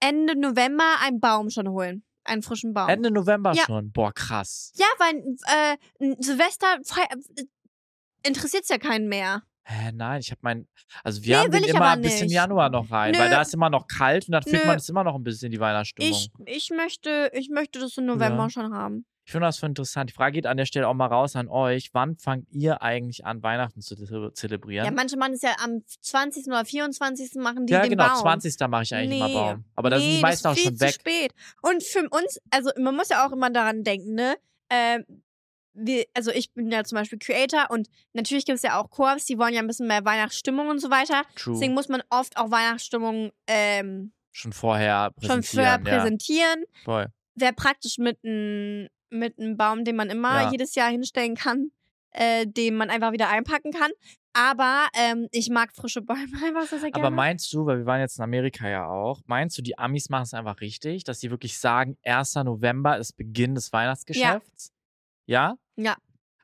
Ende 0.01 0.39
November 0.39 0.85
einen 1.03 1.21
Baum 1.21 1.51
schon 1.51 1.69
holen. 1.69 2.03
Einen 2.25 2.43
frischen 2.43 2.73
Baum. 2.75 2.89
Ende 2.89 3.11
November 3.11 3.53
Ja. 3.55 3.65
schon. 3.65 3.93
Boah, 3.93 4.13
krass. 4.13 4.73
ja, 4.77 4.87
weil 4.99 5.23
äh, 5.47 6.17
Silvester 6.19 6.79
Äh, 8.27 8.29
interessiert's 8.29 8.69
ja 8.69 8.79
keinen 8.79 9.09
mehr. 9.09 9.43
Hä, 9.69 9.91
nein, 9.93 10.21
ich 10.21 10.31
habe 10.31 10.39
mein. 10.43 10.69
Also, 11.03 11.23
wir 11.25 11.37
Nee, 11.39 11.43
haben 11.45 11.51
den 11.51 11.65
immer 11.65 11.97
bis 11.97 12.21
in 12.21 12.27
nicht. 12.27 12.35
Januar 12.35 12.71
noch 12.71 12.89
rein, 12.91 13.15
weil 13.19 13.29
Nö. 13.29 13.35
da 13.35 13.43
ist 13.43 13.53
immer 13.53 13.69
noch 13.71 13.89
kalt 13.89 14.29
und 14.29 14.33
dann 14.33 14.43
fühlt 14.45 14.63
Nö. 14.63 14.67
man 14.67 14.77
es 14.77 14.89
immer 14.89 15.03
noch 15.03 15.17
ein 15.17 15.25
bisschen 15.25 15.51
die 15.51 15.59
Weihnachtsstimmung. 15.59 16.13
Ich, 16.13 16.31
ich, 16.47 16.71
möchte, 16.71 17.31
ich 17.35 17.49
möchte 17.51 17.81
das 17.81 17.97
im 17.97 18.07
November 18.07 18.45
Ja. 18.45 18.51
schon 18.51 18.73
haben. 18.73 19.05
Ich 19.25 19.33
finde 19.33 19.49
das 19.49 19.59
für 19.59 19.67
interessant. 19.67 20.09
Die 20.11 20.15
Frage 20.15 20.35
geht 20.35 20.47
an 20.47 20.57
der 20.57 20.67
Stelle 20.67 20.87
auch 20.87 20.95
mal 20.95 21.07
raus 21.09 21.35
an 21.35 21.49
euch. 21.49 21.89
Wann 21.93 22.17
fangt 22.17 22.47
ihr 22.53 22.81
eigentlich 22.81 23.27
an, 23.27 23.43
Weihnachten 23.43 23.81
zu 23.81 23.97
ze- 23.97 24.31
zelebrieren? 24.35 24.85
Ja, 24.87 24.93
manche 24.93 25.17
machen 25.17 25.33
es 25.33 25.43
ja 25.43 25.57
am 25.65 25.83
20. 26.01 26.47
oder 26.47 26.65
24. 26.65 27.33
machen 27.43 27.67
die 27.67 27.73
Ja, 27.73 27.81
den 27.81 27.91
genau. 27.91 28.07
Baum. 28.07 28.21
20. 28.21 28.69
mache 28.69 28.85
ich 28.85 28.95
eigentlich 28.95 29.21
Nee. 29.21 29.33
immer 29.33 29.55
Baum. 29.55 29.65
Aber 29.75 29.91
da 29.91 29.99
sind 29.99 30.09
nee, 30.11 30.17
die 30.19 30.23
meisten 30.23 30.45
das 30.45 30.53
auch 30.53 30.57
ist 30.57 30.63
viel 30.63 30.71
schon 30.71 30.77
zu 30.79 30.85
weg. 30.85 30.95
spät. 30.95 31.35
Und 31.63 31.83
für 31.83 32.09
uns, 32.09 32.39
also 32.51 32.71
man 32.79 32.95
muss 32.95 33.09
ja 33.09 33.27
auch 33.27 33.33
immer 33.33 33.51
daran 33.51 33.83
denken, 33.83 34.15
ne? 34.15 34.37
Ähm, 34.71 35.05
wir, 35.77 36.05
also 36.15 36.31
ich 36.31 36.53
bin 36.53 36.71
ja 36.71 36.83
zum 36.85 36.97
Beispiel 36.97 37.19
Creator 37.19 37.67
und 37.71 37.89
natürlich 38.13 38.45
gibt 38.47 38.57
es 38.57 38.63
ja 38.63 38.81
auch 38.81 38.91
Koops, 38.91 39.27
die 39.27 39.39
wollen 39.39 39.55
ja 39.55 39.61
ein 39.61 39.67
bisschen 39.67 39.87
mehr 39.87 40.05
Weihnachtsstimmung 40.05 40.69
und 40.69 40.79
so 40.81 40.91
weiter. 40.91 41.23
True. 41.37 41.55
Deswegen 41.55 41.75
muss 41.75 41.89
man 41.89 42.03
oft 42.11 42.37
auch 42.37 42.51
Weihnachtsstimmung 42.51 43.31
ähm, 43.47 44.13
schon 44.33 44.53
vorher 44.53 45.13
schon 45.21 45.41
präsentieren. 45.43 45.65
vorher 45.65 45.79
präsentieren. 45.79 46.61
Ja, 46.61 46.81
voll. 46.85 47.07
Wäre 47.35 47.53
praktisch 47.53 47.99
mit 47.99 48.19
einem 48.25 48.89
mit 49.11 49.39
einem 49.39 49.57
Baum, 49.57 49.85
den 49.85 49.95
man 49.97 50.11
immer 50.11 50.43
Ja. 50.43 50.51
jedes 50.51 50.75
Jahr 50.75 50.91
hinstellen 50.91 51.37
kann, 51.37 51.71
äh, 52.11 52.47
den 52.47 52.75
man 52.75 52.91
einfach 52.91 53.13
wieder 53.13 53.29
einpacken 53.29 53.71
kann. 53.73 53.91
Aber 54.33 54.89
ähm, 54.95 55.29
ich 55.31 55.49
mag 55.49 55.75
frische 55.75 56.03
Bäume 56.03 56.27
einfach 56.45 56.67
sehr, 56.67 56.81
sehr 56.81 56.91
gerne. 56.91 57.07
Aber 57.07 57.15
meinst 57.15 57.51
du, 57.53 57.65
weil 57.65 57.79
wir 57.79 57.87
waren 57.87 58.01
jetzt 58.01 58.19
in 58.19 58.25
Amerika 58.25 58.69
ja 58.69 58.87
auch, 58.89 59.21
meinst 59.27 59.57
du, 59.57 59.63
die 59.63 59.79
Amis 59.79 60.09
machen 60.11 60.25
es 60.25 60.35
einfach 60.35 60.61
richtig, 60.61 61.05
dass 61.05 61.21
sie 61.21 61.31
wirklich 61.31 61.59
sagen, 61.59 61.97
1. 62.05 62.35
November 62.37 62.99
ist 62.99 63.13
Beginn 63.17 63.55
des 63.55 63.73
Weihnachtsgeschäfts? 63.73 64.73
Ja? 65.27 65.51
Ja. 65.51 65.57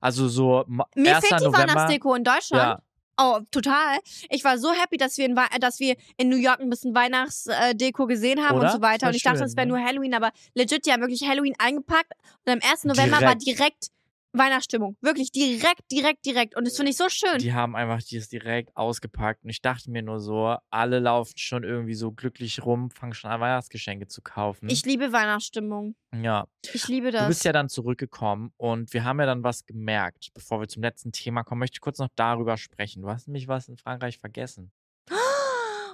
Also 0.00 0.28
so 0.28 0.64
Mir 0.66 1.16
1. 1.16 1.26
fehlt 1.26 1.40
die 1.40 1.44
November. 1.44 1.58
Weihnachtsdeko 1.58 2.14
in 2.14 2.24
Deutschland. 2.24 2.78
Ja, 2.78 2.82
Oh, 3.18 3.40
total. 3.50 3.98
Ich 4.30 4.42
war 4.42 4.58
so 4.58 4.72
happy, 4.72 4.96
dass 4.96 5.18
wir 5.18 5.26
in, 5.26 5.36
äh, 5.36 5.58
dass 5.60 5.80
wir 5.80 5.96
in 6.16 6.28
New 6.28 6.36
York 6.36 6.60
ein 6.60 6.70
bisschen 6.70 6.94
Weihnachtsdeko 6.94 8.06
gesehen 8.06 8.42
haben 8.42 8.58
Oder? 8.58 8.68
und 8.68 8.72
so 8.72 8.82
weiter. 8.82 9.08
Und 9.08 9.14
ich 9.14 9.22
dachte, 9.22 9.40
das 9.40 9.54
wäre 9.54 9.66
ne? 9.66 9.74
nur 9.74 9.84
Halloween, 9.84 10.14
aber 10.14 10.32
legit, 10.54 10.86
die 10.86 10.92
haben 10.92 11.02
wirklich 11.02 11.22
Halloween 11.28 11.54
eingepackt. 11.58 12.12
Und 12.46 12.52
am 12.52 12.58
1. 12.62 12.84
November 12.84 13.20
war 13.20 13.34
direkt 13.34 13.88
Weihnachtsstimmung. 14.32 14.96
Wirklich 15.00 15.30
direkt, 15.30 15.90
direkt, 15.90 16.24
direkt. 16.24 16.56
Und 16.56 16.66
das 16.66 16.76
finde 16.76 16.90
ich 16.90 16.96
so 16.96 17.08
schön. 17.08 17.38
die 17.38 17.52
haben 17.52 17.76
einfach 17.76 18.02
dieses 18.02 18.28
direkt 18.28 18.76
ausgepackt 18.76 19.44
und 19.44 19.50
ich 19.50 19.60
dachte 19.60 19.90
mir 19.90 20.02
nur 20.02 20.20
so, 20.20 20.56
alle 20.70 20.98
laufen 20.98 21.36
schon 21.36 21.64
irgendwie 21.64 21.94
so 21.94 22.12
glücklich 22.12 22.64
rum, 22.64 22.90
fangen 22.90 23.14
schon 23.14 23.30
an 23.30 23.40
Weihnachtsgeschenke 23.40 24.06
zu 24.08 24.22
kaufen. 24.22 24.68
Ich 24.70 24.84
liebe 24.84 25.12
Weihnachtsstimmung. 25.12 25.94
ja. 26.14 26.46
Ich 26.72 26.88
liebe 26.88 27.10
das. 27.10 27.22
Du 27.22 27.28
bist 27.28 27.44
ja 27.44 27.52
dann 27.52 27.68
zurückgekommen 27.68 28.52
und 28.56 28.92
wir 28.92 29.04
haben 29.04 29.20
ja 29.20 29.26
dann 29.26 29.42
was 29.42 29.66
gemerkt. 29.66 30.30
Bevor 30.34 30.60
wir 30.60 30.68
zum 30.68 30.82
letzten 30.82 31.12
Thema 31.12 31.42
kommen, 31.42 31.58
möchte 31.58 31.76
ich 31.76 31.80
kurz 31.80 31.98
noch 31.98 32.08
darüber 32.14 32.56
sprechen. 32.56 33.02
Du 33.02 33.08
hast 33.08 33.26
nämlich 33.28 33.48
was 33.48 33.68
in 33.68 33.76
Frankreich 33.76 34.18
vergessen. 34.18 34.72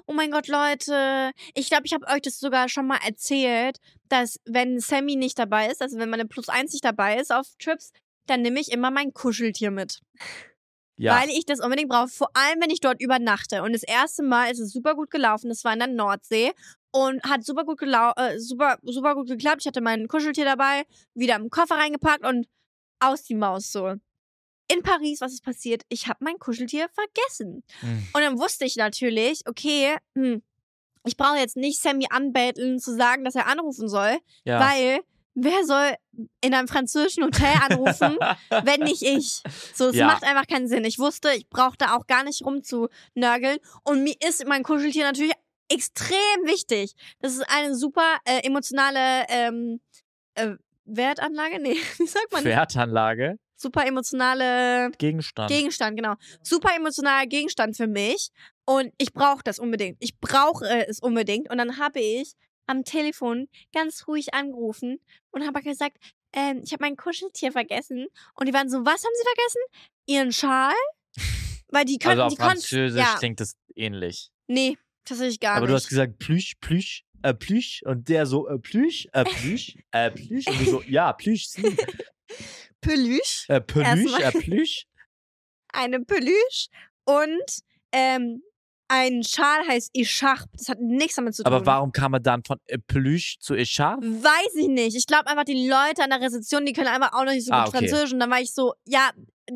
Oh 0.06 0.14
mein 0.14 0.30
Gott, 0.30 0.48
Leute. 0.48 1.32
Ich 1.54 1.68
glaube, 1.68 1.82
ich 1.84 1.92
habe 1.92 2.06
euch 2.06 2.22
das 2.22 2.38
sogar 2.38 2.70
schon 2.70 2.86
mal 2.86 2.98
erzählt, 3.06 3.76
dass 4.08 4.40
wenn 4.46 4.80
Sammy 4.80 5.16
nicht 5.16 5.38
dabei 5.38 5.66
ist, 5.66 5.82
also 5.82 5.98
wenn 5.98 6.08
meine 6.08 6.24
Plus 6.24 6.48
1 6.48 6.72
nicht 6.72 6.84
dabei 6.84 7.16
ist 7.18 7.30
auf 7.30 7.46
Trips, 7.58 7.92
dann 8.30 8.42
nehme 8.42 8.60
ich 8.60 8.70
immer 8.72 8.90
mein 8.90 9.12
Kuscheltier 9.12 9.70
mit. 9.70 10.00
Ja, 11.00 11.20
Weil 11.20 11.28
ich 11.30 11.46
das 11.46 11.60
unbedingt 11.60 11.88
brauche. 11.90 12.08
Vor 12.08 12.30
allem, 12.34 12.60
wenn 12.60 12.70
ich 12.70 12.80
dort 12.80 13.00
übernachte. 13.00 13.62
Und 13.62 13.72
das 13.72 13.84
erste 13.84 14.24
Mal 14.24 14.50
ist 14.50 14.58
es 14.58 14.72
super 14.72 14.94
gut 14.96 15.10
gelaufen. 15.10 15.48
Das 15.48 15.62
war 15.62 15.72
in 15.72 15.78
der 15.78 15.88
Nordsee. 15.88 16.52
Und 16.90 17.22
hat 17.22 17.44
super 17.44 17.64
gut, 17.64 17.78
gelau 17.78 18.12
äh, 18.16 18.38
super, 18.40 18.78
super 18.82 19.14
gut 19.14 19.28
geklappt. 19.28 19.58
Ich 19.60 19.66
hatte 19.66 19.80
mein 19.80 20.08
Kuscheltier 20.08 20.44
dabei, 20.44 20.84
wieder 21.14 21.36
im 21.36 21.50
Koffer 21.50 21.76
reingepackt 21.76 22.24
und 22.26 22.48
aus 22.98 23.22
die 23.24 23.34
Maus 23.34 23.70
so. 23.70 23.94
In 24.70 24.82
Paris, 24.82 25.20
was 25.20 25.32
ist 25.34 25.44
passiert? 25.44 25.82
Ich 25.88 26.08
habe 26.08 26.18
mein 26.24 26.38
Kuscheltier 26.38 26.88
vergessen. 26.92 27.62
hm, 27.80 28.08
Und 28.12 28.20
dann 28.20 28.38
wusste 28.38 28.64
ich 28.64 28.76
natürlich, 28.76 29.42
okay, 29.46 29.96
hm, 30.14 30.42
ich 31.04 31.16
brauche 31.16 31.38
jetzt 31.38 31.56
nicht 31.56 31.80
Sammy 31.80 32.06
anbetteln, 32.10 32.78
zu 32.78 32.94
sagen, 32.96 33.24
dass 33.24 33.34
er 33.34 33.46
anrufen 33.46 33.88
soll, 33.88 34.18
ja. 34.44 34.58
weil 34.60 35.00
wer 35.40 35.64
soll 35.64 35.94
in 36.40 36.54
einem 36.54 36.68
französischen 36.68 37.24
Hotel 37.24 37.52
anrufen, 37.68 38.18
wenn 38.64 38.80
nicht 38.80 39.02
ich? 39.02 39.42
So, 39.74 39.88
es 39.88 39.96
Ja. 39.96 40.06
macht 40.06 40.24
einfach 40.24 40.46
keinen 40.46 40.68
Sinn. 40.68 40.84
Ich 40.84 40.98
wusste, 40.98 41.30
ich 41.34 41.48
brauchte 41.48 41.92
auch 41.94 42.06
gar 42.06 42.24
nicht 42.24 42.44
rumzunörgeln. 42.44 43.58
Und 43.84 44.02
mir 44.02 44.14
ist 44.26 44.46
mein 44.46 44.62
Kuscheltier 44.62 45.04
natürlich 45.04 45.32
extrem 45.70 46.16
wichtig. 46.44 46.94
Das 47.20 47.32
ist 47.34 47.44
eine 47.48 47.74
super 47.74 48.18
äh, 48.24 48.40
emotionale 48.44 49.26
ähm, 49.28 49.80
äh, 50.34 50.54
Wertanlage? 50.84 51.60
Nee, 51.60 51.76
wie 51.98 52.06
sagt 52.06 52.32
man? 52.32 52.44
Wertanlage, 52.44 53.38
Super 53.60 53.84
emotionale 53.86 54.90
Gegenstand. 54.98 55.50
Gegenstand, 55.50 55.96
genau. 55.96 56.14
Super 56.42 56.70
emotionaler 56.76 57.26
Gegenstand 57.26 57.76
für 57.76 57.88
mich. 57.88 58.30
Und 58.64 58.92
ich 58.98 59.12
brauche 59.12 59.42
das 59.42 59.58
unbedingt. 59.58 59.96
Ich 60.00 60.18
brauche 60.20 60.64
es 60.86 61.00
unbedingt. 61.00 61.50
Und 61.50 61.58
dann 61.58 61.78
habe 61.78 61.98
ich 62.00 62.34
am 62.68 62.84
Telefon 62.84 63.48
ganz 63.74 64.06
ruhig 64.06 64.34
angerufen 64.34 65.00
und 65.30 65.44
habe 65.46 65.62
gesagt, 65.62 65.96
ähm, 66.32 66.60
ich 66.64 66.72
habe 66.72 66.82
mein 66.84 66.96
Kuscheltier 66.96 67.50
vergessen. 67.52 68.06
Und 68.34 68.46
die 68.46 68.52
waren 68.54 68.68
so, 68.68 68.78
was 68.84 69.02
haben 69.04 69.12
sie 69.16 69.24
vergessen? 69.24 69.60
Ihren 70.06 70.32
Schal? 70.32 70.74
Weil 71.68 71.84
die 71.84 71.98
können, 71.98 72.12
also 72.20 72.22
auf 72.24 72.32
die 72.32 72.36
konnten. 72.36 72.52
Französisch 72.60 73.00
Ja, 73.02 73.16
klingt 73.18 73.40
das 73.40 73.56
ähnlich. 73.74 74.30
nee, 74.46 74.76
tatsächlich 75.04 75.40
gar 75.40 75.56
Aber 75.56 75.62
nicht. 75.66 75.70
du 75.70 75.74
hast 75.76 75.88
gesagt 75.88 76.18
Plüsch, 76.18 76.54
Plüsch, 76.60 77.04
äh, 77.22 77.34
Plüsch 77.34 77.82
und 77.84 78.08
der 78.08 78.26
so 78.26 78.46
äh, 78.48 78.58
Plüsch, 78.58 79.08
äh, 79.12 79.24
Plüsch, 79.24 79.76
äh, 79.90 80.10
Plüsch 80.10 80.46
und 80.46 80.60
du 80.60 80.64
so, 80.66 80.82
ja, 80.82 81.12
Plüsch, 81.14 81.48
Peluche, 82.80 83.48
äh, 83.48 83.60
Erstmal. 83.82 84.22
äh, 84.22 84.32
Plüsch. 84.32 84.84
eine 85.72 86.00
Peluche 86.00 86.68
und 87.04 87.44
ähm, 87.92 88.42
ein 88.88 89.22
Schal 89.22 89.66
heißt 89.68 89.90
Echarpe. 89.94 90.48
Das 90.54 90.68
hat 90.70 90.80
nichts 90.80 91.16
damit 91.16 91.34
zu 91.34 91.42
tun. 91.42 91.52
Aber 91.52 91.64
warum 91.66 91.92
kam 91.92 92.14
er 92.14 92.20
dann 92.20 92.42
von 92.44 92.58
Plüsch 92.86 93.38
zu 93.38 93.54
Echarpe? 93.54 94.02
Weiß 94.02 94.54
ich 94.56 94.68
nicht. 94.68 94.96
Ich 94.96 95.06
glaube 95.06 95.26
einfach, 95.26 95.44
die 95.44 95.68
Leute 95.68 96.02
an 96.02 96.10
der 96.10 96.20
Rezeption, 96.20 96.64
die 96.64 96.72
können 96.72 96.88
einfach 96.88 97.12
auch 97.12 97.24
noch 97.24 97.32
nicht 97.32 97.44
so 97.46 97.50
gut 97.52 97.60
Ah, 97.60 97.66
okay. 97.68 97.78
Französisch. 97.78 98.12
Und 98.14 98.20
dann 98.20 98.30
war 98.30 98.40
ich 98.40 98.52
so, 98.54 98.72
ja, 98.86 99.10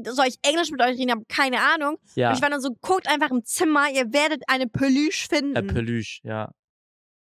soll 0.06 0.26
ich 0.26 0.36
Englisch 0.42 0.70
mit 0.70 0.80
euch 0.82 0.90
reden? 0.98 1.08
Ich 1.08 1.10
habe 1.10 1.24
keine 1.28 1.60
Ahnung. 1.60 1.96
Ja, 2.14 2.28
Und 2.30 2.36
ich 2.36 2.42
war 2.42 2.50
dann 2.50 2.60
so, 2.60 2.70
guckt 2.80 3.08
einfach 3.08 3.30
im 3.30 3.44
Zimmer, 3.44 3.90
ihr 3.90 4.12
werdet 4.12 4.42
eine 4.48 4.66
Peluche 4.68 5.26
finden. 5.28 5.56
äh, 5.56 5.62
Plüsch, 5.62 6.20
ja. 6.24 6.50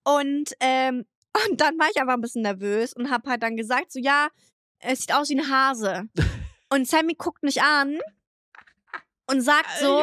und, 0.04 0.52
ähm, 0.60 1.04
und 1.50 1.60
dann 1.60 1.78
war 1.78 1.88
ich 1.94 2.00
einfach 2.00 2.14
ein 2.14 2.20
bisschen 2.20 2.42
nervös 2.42 2.94
und 2.94 3.10
habe 3.10 3.28
halt 3.30 3.42
dann 3.42 3.56
gesagt, 3.56 3.92
so, 3.92 4.00
ja, 4.00 4.28
es 4.80 5.00
sieht 5.00 5.14
aus 5.14 5.28
wie 5.28 5.38
ein 5.38 5.50
Hase. 5.50 6.08
und 6.72 6.86
Sammy 6.88 7.14
guckt 7.14 7.42
mich 7.42 7.62
an 7.62 7.98
und 9.30 9.40
sagt 9.40 9.68
so, 9.80 10.02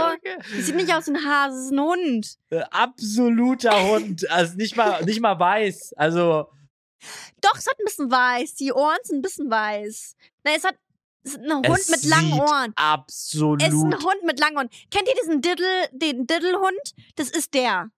es 0.58 0.68
sieht 0.68 0.76
nicht 0.76 0.94
aus 0.94 1.08
wie 1.08 1.12
ein 1.12 1.26
Hase, 1.26 1.58
es 1.58 1.66
ist 1.66 1.72
ein 1.72 1.82
Hund. 1.82 2.36
Äh, 2.50 2.64
absoluter 2.72 3.88
Hund, 3.90 4.30
also 4.30 4.56
nicht 4.56 4.76
mal, 4.76 5.04
nicht 5.04 5.20
mal 5.20 5.40
weiß, 5.40 5.94
also 5.98 6.48
Doch, 7.42 7.58
es 7.58 7.68
hat 7.68 7.80
ein 7.80 7.86
bisschen 7.86 8.12
weiß. 8.12 8.56
Die 8.56 8.72
Ohren 8.72 8.98
sind 9.04 9.18
ein 9.20 9.22
bisschen 9.22 9.50
weiß. 9.50 10.16
Nein, 10.44 10.56
es 10.58 10.64
hat 10.64 10.76
es 11.24 11.34
ist 11.34 11.40
ein 11.40 11.56
Hund 11.56 11.80
es 11.80 11.90
mit 11.90 12.04
langen 12.04 12.34
sieht 12.34 12.42
Ohren. 12.42 12.74
absolut 12.76 13.62
Es 13.62 13.74
ist 13.74 13.84
ein 13.84 13.96
Hund 13.96 14.24
mit 14.24 14.40
langen 14.40 14.58
Ohren. 14.58 14.70
Kennt 14.92 15.08
ihr 15.08 15.16
diesen 15.24 15.42
Diddle, 15.42 15.90
den 15.92 16.28
Diddlehund? 16.28 16.94
Das 17.16 17.32
ist 17.32 17.54
der. 17.56 17.90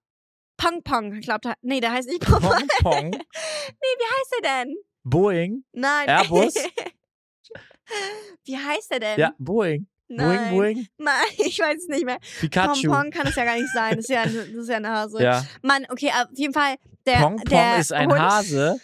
Pong 0.56 0.82
Pong, 0.82 1.14
ich 1.14 1.26
glaube, 1.26 1.54
nee, 1.62 1.80
der 1.80 1.92
heißt 1.92 2.08
nicht 2.08 2.26
Pong 2.26 2.42
Pong. 2.42 2.52
Pong 2.52 2.68
Pong, 2.82 3.12
Wie 3.12 4.06
heißt 4.16 4.34
der 4.42 4.66
denn? 4.66 4.76
Boeing, 5.04 5.64
Nein. 5.74 6.08
Airbus? 6.08 6.56
Wie 8.44 8.58
heißt 8.58 8.92
der 8.92 9.00
denn? 9.00 9.20
ja, 9.20 9.34
Boeing, 9.38 9.88
Nein. 10.10 10.52
Boeing, 10.52 10.76
Boeing, 10.76 10.88
Nein, 10.98 11.14
ich 11.38 11.60
weiß 11.60 11.78
es 11.84 11.88
nicht 11.90 12.06
mehr. 12.06 12.18
Pikachu. 12.40 12.84
Pong 12.84 12.92
Pong 13.04 13.12
kann 13.12 13.28
es 13.28 13.36
ja 13.36 13.44
gar 13.46 13.56
nicht 13.56 13.72
sein. 13.74 13.96
Das 13.98 14.06
ist 14.06 14.10
ja, 14.10 14.22
ein- 14.22 14.34
das 14.34 14.64
ist 14.64 14.70
ja 14.70 14.78
ein 14.78 14.88
Hase. 14.88 15.22
Ja, 15.22 15.46
Mann, 15.62 15.86
okay, 15.90 16.12
auf 16.12 16.28
jeden 16.34 16.54
Fall. 16.54 16.76
Der, 17.06 17.18
Pong 17.18 17.36
Pong 17.38 17.46
der 17.46 17.78
ist 17.80 17.92
ein 17.94 18.10
Hund, 18.10 18.20
Hase. 18.20 18.80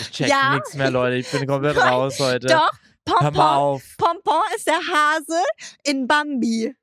Ich 0.00 0.10
check 0.10 0.28
Ja. 0.28 0.54
nichts 0.54 0.74
mehr, 0.74 0.90
Leute. 0.90 1.16
Ich 1.16 1.30
bin 1.30 1.46
komplett 1.46 1.76
raus 1.78 2.18
heute. 2.20 2.46
Doch, 2.46 2.70
auf. 3.38 3.82
Pompon 3.98 4.42
ist 4.56 4.66
der 4.66 4.78
Hase 4.78 5.42
in 5.84 6.06
Bambi. 6.06 6.74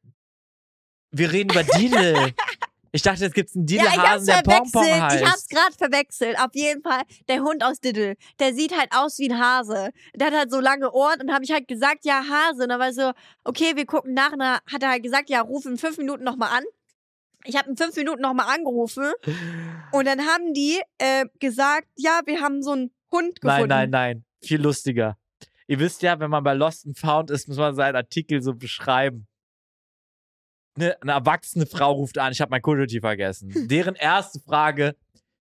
Wir 1.11 1.31
reden 1.31 1.51
über 1.51 1.63
Didel. 1.63 2.33
Ich 2.91 3.01
dachte, 3.01 3.23
jetzt 3.23 3.33
gibt's 3.35 3.55
einen 3.55 3.67
Ja, 3.67 3.83
ich 3.83 3.97
hab's 3.97 4.25
Didel-Hasen, 4.25 4.25
der 4.27 4.43
verwechselt. 4.43 5.01
heißt. 5.01 5.15
Ich 5.21 5.27
hab's 5.29 5.47
gerade 5.47 5.73
verwechselt. 5.77 6.39
Auf 6.39 6.49
jeden 6.53 6.81
Fall 6.81 7.01
der 7.27 7.41
Hund 7.41 7.63
aus 7.63 7.79
Diddle. 7.79 8.15
Der 8.39 8.53
sieht 8.53 8.75
halt 8.77 8.89
aus 8.95 9.19
wie 9.19 9.29
ein 9.29 9.39
Hase. 9.39 9.91
Der 10.15 10.27
hat 10.27 10.33
halt 10.33 10.51
so 10.51 10.59
lange 10.59 10.91
Ohren 10.91 11.21
und 11.21 11.31
habe 11.33 11.43
ich 11.43 11.51
halt 11.51 11.67
gesagt, 11.67 12.05
ja, 12.05 12.23
Hase. 12.29 12.63
Und 12.63 12.69
dann 12.69 12.79
war 12.79 12.89
ich 12.89 12.95
so, 12.95 13.11
okay, 13.43 13.75
wir 13.75 13.85
gucken 13.85 14.13
nach. 14.13 14.31
Und 14.31 14.39
dann 14.39 14.59
hat 14.71 14.81
er 14.81 14.89
halt 14.89 15.03
gesagt, 15.03 15.29
ja, 15.29 15.41
ruf 15.41 15.65
in 15.65 15.77
fünf 15.77 15.97
Minuten 15.97 16.23
nochmal 16.23 16.49
an. 16.57 16.63
Ich 17.45 17.55
habe 17.55 17.69
in 17.69 17.77
fünf 17.77 17.95
Minuten 17.95 18.21
nochmal 18.21 18.53
angerufen 18.53 19.05
und 19.93 20.05
dann 20.05 20.19
haben 20.27 20.53
die 20.53 20.77
äh, 20.97 21.25
gesagt, 21.39 21.87
ja, 21.95 22.19
wir 22.25 22.41
haben 22.41 22.61
so 22.61 22.71
einen 22.73 22.91
Hund 23.13 23.37
Nein, 23.41 23.55
gefunden. 23.55 23.69
nein, 23.69 23.89
nein. 23.91 24.25
Viel 24.43 24.61
lustiger. 24.61 25.17
Ihr 25.65 25.79
wisst 25.79 26.01
ja, 26.01 26.19
wenn 26.19 26.29
man 26.29 26.43
bei 26.43 26.53
Lost 26.53 26.85
and 26.85 26.97
Found 26.99 27.31
ist, 27.31 27.47
muss 27.47 27.55
man 27.55 27.75
seinen 27.75 27.95
Artikel 27.95 28.41
so 28.41 28.53
beschreiben. 28.55 29.25
Eine, 30.79 31.01
eine 31.01 31.11
erwachsene 31.13 31.65
Frau 31.65 31.91
ruft 31.93 32.17
an, 32.17 32.31
ich 32.31 32.41
habe 32.41 32.51
mein 32.51 32.61
Kuscheltier 32.61 33.01
vergessen. 33.01 33.67
Deren 33.67 33.95
erste 33.95 34.39
Frage, 34.39 34.95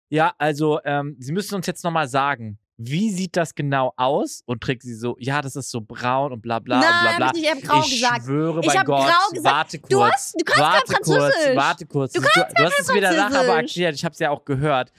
ja, 0.10 0.34
also, 0.38 0.80
ähm, 0.86 1.16
Sie 1.20 1.32
müssen 1.32 1.56
uns 1.56 1.68
jetzt 1.68 1.84
nochmal 1.84 2.08
sagen, 2.08 2.58
wie 2.80 3.10
sieht 3.10 3.36
das 3.36 3.56
genau 3.56 3.92
aus? 3.98 4.44
Und 4.46 4.62
trägt 4.62 4.84
sie 4.84 4.94
so, 4.94 5.16
ja, 5.20 5.42
das 5.42 5.56
ist 5.56 5.72
so 5.72 5.82
braun 5.82 6.32
und 6.32 6.42
bla 6.42 6.60
bla 6.60 6.80
Nein, 6.80 6.90
und 6.90 7.18
bla 7.18 7.18
bla. 7.18 7.28
ich 7.28 7.34
nicht, 7.34 7.44
ich 7.44 7.52
hab 7.52 7.62
grau 7.64 7.84
ich 7.86 7.92
gesagt. 7.92 8.26
schwöre 8.26 8.60
Ich 8.62 8.68
bei 8.68 8.84
Gott, 8.84 9.12
warte 9.42 9.80
kurz. 9.80 9.90
Du 9.90 10.04
hast- 10.04 10.36
du 10.40 10.44
kannst 10.46 10.62
kein 10.62 10.72
warte 10.74 10.94
kurz, 10.94 11.08
Französisch. 11.08 11.56
warte 11.56 11.86
kurz. 11.88 12.14
Du 12.14 12.22
du, 12.22 12.28
du 12.56 12.64
hast 12.64 12.80
es 12.80 12.88
mir 12.94 13.02
danach 13.02 13.32
aber 13.34 13.56
erklärt, 13.56 13.96
ich 13.96 14.06
habe 14.06 14.14
es 14.14 14.20
ja 14.20 14.30
auch 14.30 14.46
gehört. 14.46 14.92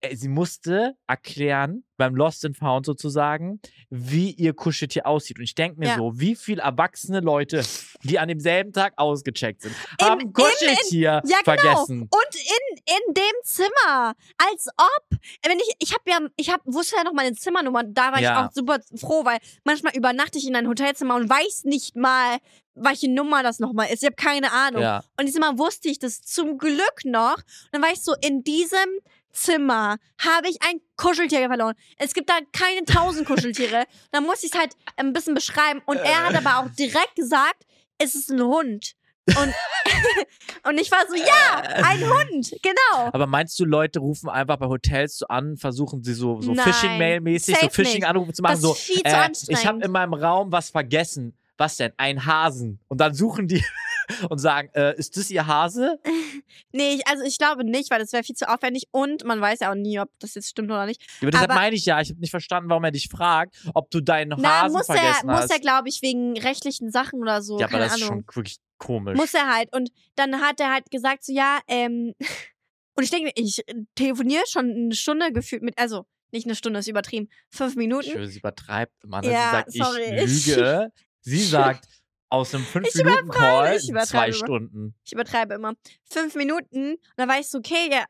Äh, 0.00 0.14
Sie 0.16 0.28
musste 0.28 0.94
erklären, 1.06 1.84
beim 1.96 2.14
Lost 2.14 2.44
and 2.44 2.56
Found 2.58 2.84
sozusagen, 2.84 3.60
wie 3.88 4.30
ihr 4.32 4.52
Kuscheltier 4.52 5.06
aussieht. 5.06 5.38
Und 5.38 5.44
ich 5.44 5.54
denke 5.54 5.78
mir 5.80 5.88
Ja. 5.88 5.96
so, 5.96 6.12
wie 6.20 6.36
viele 6.36 6.60
erwachsene 6.62 7.20
Leute, 7.20 7.62
die 8.02 8.18
an 8.18 8.28
demselben 8.28 8.72
Tag 8.72 8.92
ausgecheckt 8.98 9.62
sind, 9.62 9.74
Im- 10.00 10.06
haben 10.06 10.32
Kuscheltier 10.32 11.22
Ja, 11.24 11.40
genau. 11.42 11.42
vergessen. 11.44 12.02
Und 12.02 12.34
in, 12.34 12.76
in 12.96 13.14
dem 13.14 13.42
Zimmer. 13.44 14.14
Als 14.36 14.68
ob. 14.76 15.18
Wenn 15.46 15.58
ich, 15.58 15.70
ich 15.78 15.92
habe 15.94 16.02
ja, 16.10 16.18
ich 16.36 16.50
hab, 16.52 16.60
wusste 16.66 16.96
ja 16.96 17.04
noch 17.04 17.14
meine 17.14 17.34
Zimmernummer. 17.34 17.82
Da 17.84 18.12
war 18.12 18.20
Ja. 18.20 18.32
ich 18.32 18.46
auch 18.48 18.52
super 18.52 18.80
froh, 18.96 19.24
weil 19.24 19.38
manchmal 19.64 19.96
übernachte 19.96 20.36
ich 20.38 20.46
in 20.46 20.54
ein 20.56 20.68
Hotelzimmer 20.68 21.14
und 21.16 21.30
weiß 21.30 21.64
nicht 21.64 21.96
mal, 21.96 22.36
welche 22.74 23.10
Nummer 23.10 23.42
das 23.42 23.58
nochmal 23.58 23.88
ist. 23.90 24.02
Ich 24.02 24.06
habe 24.06 24.16
keine 24.16 24.52
Ahnung. 24.52 24.82
Ja. 24.82 25.02
Und 25.18 25.24
dieses 25.26 25.40
Mal 25.40 25.56
wusste 25.56 25.88
ich 25.88 25.98
das 25.98 26.20
zum 26.20 26.58
Glück 26.58 27.04
noch. 27.04 27.36
Und 27.38 27.68
dann 27.72 27.80
war 27.80 27.90
ich 27.90 28.02
so, 28.02 28.14
in 28.20 28.44
diesem 28.44 28.98
Zimmer 29.36 29.96
habe 30.18 30.48
ich 30.48 30.58
ein 30.62 30.80
Kuscheltier 30.96 31.46
verloren. 31.48 31.74
Es 31.98 32.14
gibt 32.14 32.28
da 32.28 32.38
keine 32.52 32.84
tausend 32.84 33.26
Kuscheltiere. 33.28 33.84
dann 34.12 34.24
musste 34.24 34.46
ich 34.46 34.52
es 34.52 34.58
halt 34.58 34.72
ein 34.96 35.12
bisschen 35.12 35.34
beschreiben. 35.34 35.82
Und 35.86 35.96
er 35.98 36.24
hat 36.26 36.34
aber 36.34 36.58
auch 36.58 36.70
direkt 36.74 37.14
gesagt, 37.16 37.64
es 37.98 38.14
ist 38.14 38.30
ein 38.30 38.42
Hund. 38.42 38.94
Und, 39.28 39.54
und 40.68 40.78
ich 40.80 40.90
war 40.92 41.00
so, 41.08 41.16
ja, 41.16 41.60
ein 41.82 42.00
Hund, 42.08 42.50
genau. 42.62 43.10
Aber 43.12 43.26
meinst 43.26 43.58
du, 43.58 43.64
Leute 43.64 43.98
rufen 43.98 44.28
einfach 44.28 44.56
bei 44.56 44.66
Hotels 44.66 45.18
so 45.18 45.26
an, 45.26 45.56
versuchen 45.56 46.04
sie 46.04 46.14
so, 46.14 46.40
so 46.40 46.54
Phishing-Mail-mäßig, 46.54 47.56
so. 47.60 47.68
Phishing-Anrufe 47.68 48.32
zu 48.32 48.42
machen, 48.42 48.52
Das 48.52 48.60
so, 48.60 48.72
ist 48.72 48.82
viel 48.82 48.96
zu 48.96 49.02
äh, 49.04 49.08
ich 49.08 49.14
habe 49.14 49.24
anstrengend. 49.26 49.84
in 49.84 49.90
meinem 49.90 50.14
Raum 50.14 50.52
was 50.52 50.70
vergessen. 50.70 51.36
Was 51.58 51.76
denn? 51.76 51.92
Ein 51.96 52.24
Hasen. 52.26 52.78
Und 52.88 53.00
dann 53.00 53.14
suchen 53.14 53.48
die 53.48 53.64
und 54.30 54.38
sagen, 54.38 54.68
äh, 54.74 54.96
ist 54.96 55.16
das 55.16 55.30
ihr 55.30 55.46
Hase? 55.46 55.98
Nee, 56.72 56.94
ich, 56.94 57.06
also 57.06 57.24
ich 57.24 57.38
glaube 57.38 57.64
nicht, 57.64 57.90
weil 57.90 57.98
das 57.98 58.12
wäre 58.12 58.22
viel 58.22 58.34
zu 58.36 58.48
aufwendig 58.48 58.84
und 58.90 59.24
man 59.24 59.40
weiß 59.40 59.60
ja 59.60 59.70
auch 59.70 59.74
nie, 59.74 59.98
ob 59.98 60.10
das 60.18 60.34
jetzt 60.34 60.48
stimmt 60.50 60.70
oder 60.70 60.86
nicht. 60.86 61.02
Aber 61.22 61.30
deshalb 61.30 61.50
Aber- 61.50 61.60
meine 61.60 61.74
ich 61.74 61.84
ja, 61.86 62.00
ich 62.00 62.10
habe 62.10 62.20
nicht 62.20 62.30
verstanden, 62.30 62.68
warum 62.70 62.84
er 62.84 62.90
dich 62.92 63.08
fragt, 63.08 63.56
ob 63.74 63.90
du 63.90 64.00
deinen 64.00 64.34
Na, 64.38 64.62
Hasen 64.62 64.76
muss 64.76 64.88
er, 64.88 64.94
vergessen 64.96 65.26
muss 65.26 65.36
hast. 65.40 65.50
er, 65.52 65.58
glaube 65.60 65.88
ich, 65.88 66.02
wegen 66.02 66.38
rechtlichen 66.38 66.90
Sachen 66.90 67.20
oder 67.22 67.40
so, 67.42 67.58
ja, 67.58 67.66
aber 67.66 67.78
das 67.78 67.96
ist 67.96 68.02
Ahnung. 68.02 68.24
schon 68.26 68.36
wirklich 68.36 68.58
komisch. 68.78 69.16
Muss 69.16 69.32
er 69.34 69.52
halt. 69.52 69.74
Und 69.74 69.90
dann 70.16 70.40
hat 70.40 70.60
er 70.60 70.72
halt 70.72 70.90
gesagt, 70.90 71.24
so 71.24 71.32
ja, 71.32 71.58
ähm, 71.68 72.14
und 72.94 73.04
ich 73.04 73.10
denke, 73.10 73.32
ich 73.34 73.64
telefoniere 73.94 74.44
schon 74.48 74.70
eine 74.70 74.94
Stunde 74.94 75.32
gefühlt 75.32 75.62
mit, 75.62 75.78
also 75.78 76.04
nicht 76.32 76.46
eine 76.46 76.54
Stunde, 76.56 76.80
ist 76.80 76.88
übertrieben, 76.88 77.28
fünf 77.50 77.76
Minuten. 77.76 78.12
höre, 78.12 78.26
sie 78.28 78.38
übertreibt 78.38 78.92
immer. 79.04 79.22
Ne? 79.22 79.32
Ja, 79.32 79.64
sie 79.66 79.78
sorry. 79.78 80.04
sagt, 80.04 80.20
ich 80.28 80.46
lüge. 80.56 80.92
Sie 81.22 81.42
sagt, 81.44 81.88
aus 82.28 82.54
einem 82.54 82.64
Ich 82.64 82.70
5-Minuten-Call 82.70 83.76
ich 83.76 83.88
übertreibe 83.90 84.32
zwei. 84.32 84.32
Stunden. 84.32 84.94
Ich 85.04 85.12
übertreibe 85.12 85.54
immer. 85.54 85.74
Fünf 86.10 86.34
Minuten. 86.34 86.92
Und 86.94 86.98
dann 87.16 87.28
war 87.28 87.38
ich 87.38 87.48
so, 87.48 87.58
okay, 87.58 87.88
ja, 87.90 88.04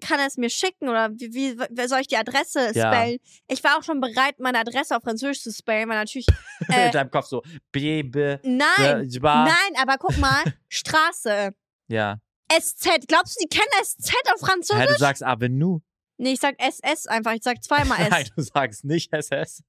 kann 0.00 0.18
er 0.18 0.26
es 0.26 0.36
mir 0.36 0.50
schicken 0.50 0.88
oder 0.88 1.10
wie, 1.12 1.56
wie, 1.58 1.86
soll 1.86 2.00
ich 2.00 2.08
die 2.08 2.16
Adresse 2.16 2.72
Ja. 2.74 2.92
spellen? 2.92 3.18
Ich 3.48 3.62
war 3.62 3.78
auch 3.78 3.82
schon 3.84 4.00
bereit, 4.00 4.40
meine 4.40 4.58
Adresse 4.58 4.96
auf 4.96 5.02
Französisch 5.04 5.42
zu 5.42 5.52
spellen, 5.52 5.88
weil 5.88 5.96
natürlich. 5.98 6.26
In 6.68 6.74
Äh, 6.74 6.90
deinem 6.90 7.10
Kopf 7.10 7.26
so, 7.26 7.42
Bebe, 7.70 8.40
nein, 8.42 9.10
äh, 9.12 9.18
nein, 9.22 9.54
aber 9.80 9.96
guck 9.98 10.16
mal, 10.18 10.42
Straße. 10.68 11.54
Ja. 11.88 12.18
SZ. 12.50 13.06
Glaubst 13.06 13.36
du, 13.38 13.44
die 13.46 13.48
kennen 13.48 13.68
SZ 13.84 14.12
auf 14.34 14.40
Französisch? 14.40 14.86
du 14.86 14.94
sagst 14.98 15.22
Avenue. 15.22 15.80
Nee, 16.16 16.32
ich 16.34 16.40
sag 16.40 16.54
SS 16.58 17.06
einfach. 17.06 17.32
Ich 17.32 17.42
sag 17.42 17.62
zweimal 17.62 17.98
S. 18.00 18.08
Nein, 18.10 18.26
du 18.34 18.42
sagst 18.42 18.84
nicht 18.84 19.12
SS. 19.12 19.62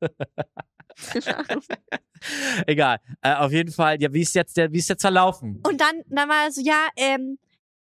Egal. 2.68 3.00
Äh, 3.22 3.34
auf 3.36 3.52
jeden 3.52 3.72
Fall, 3.72 4.02
ja, 4.02 4.12
wie 4.14 4.22
ist 4.22 4.36
jetzt 4.36 4.56
der, 4.58 4.72
wie 4.72 4.78
ist 4.78 4.90
jetzt 4.90 5.02
verlaufen? 5.02 5.62
Und 5.68 5.82
dann, 5.82 6.02
dann 6.08 6.30
war 6.30 6.46
er 6.46 6.52
so, 6.52 6.62
ja, 6.62 6.88
ähm, 6.96 7.38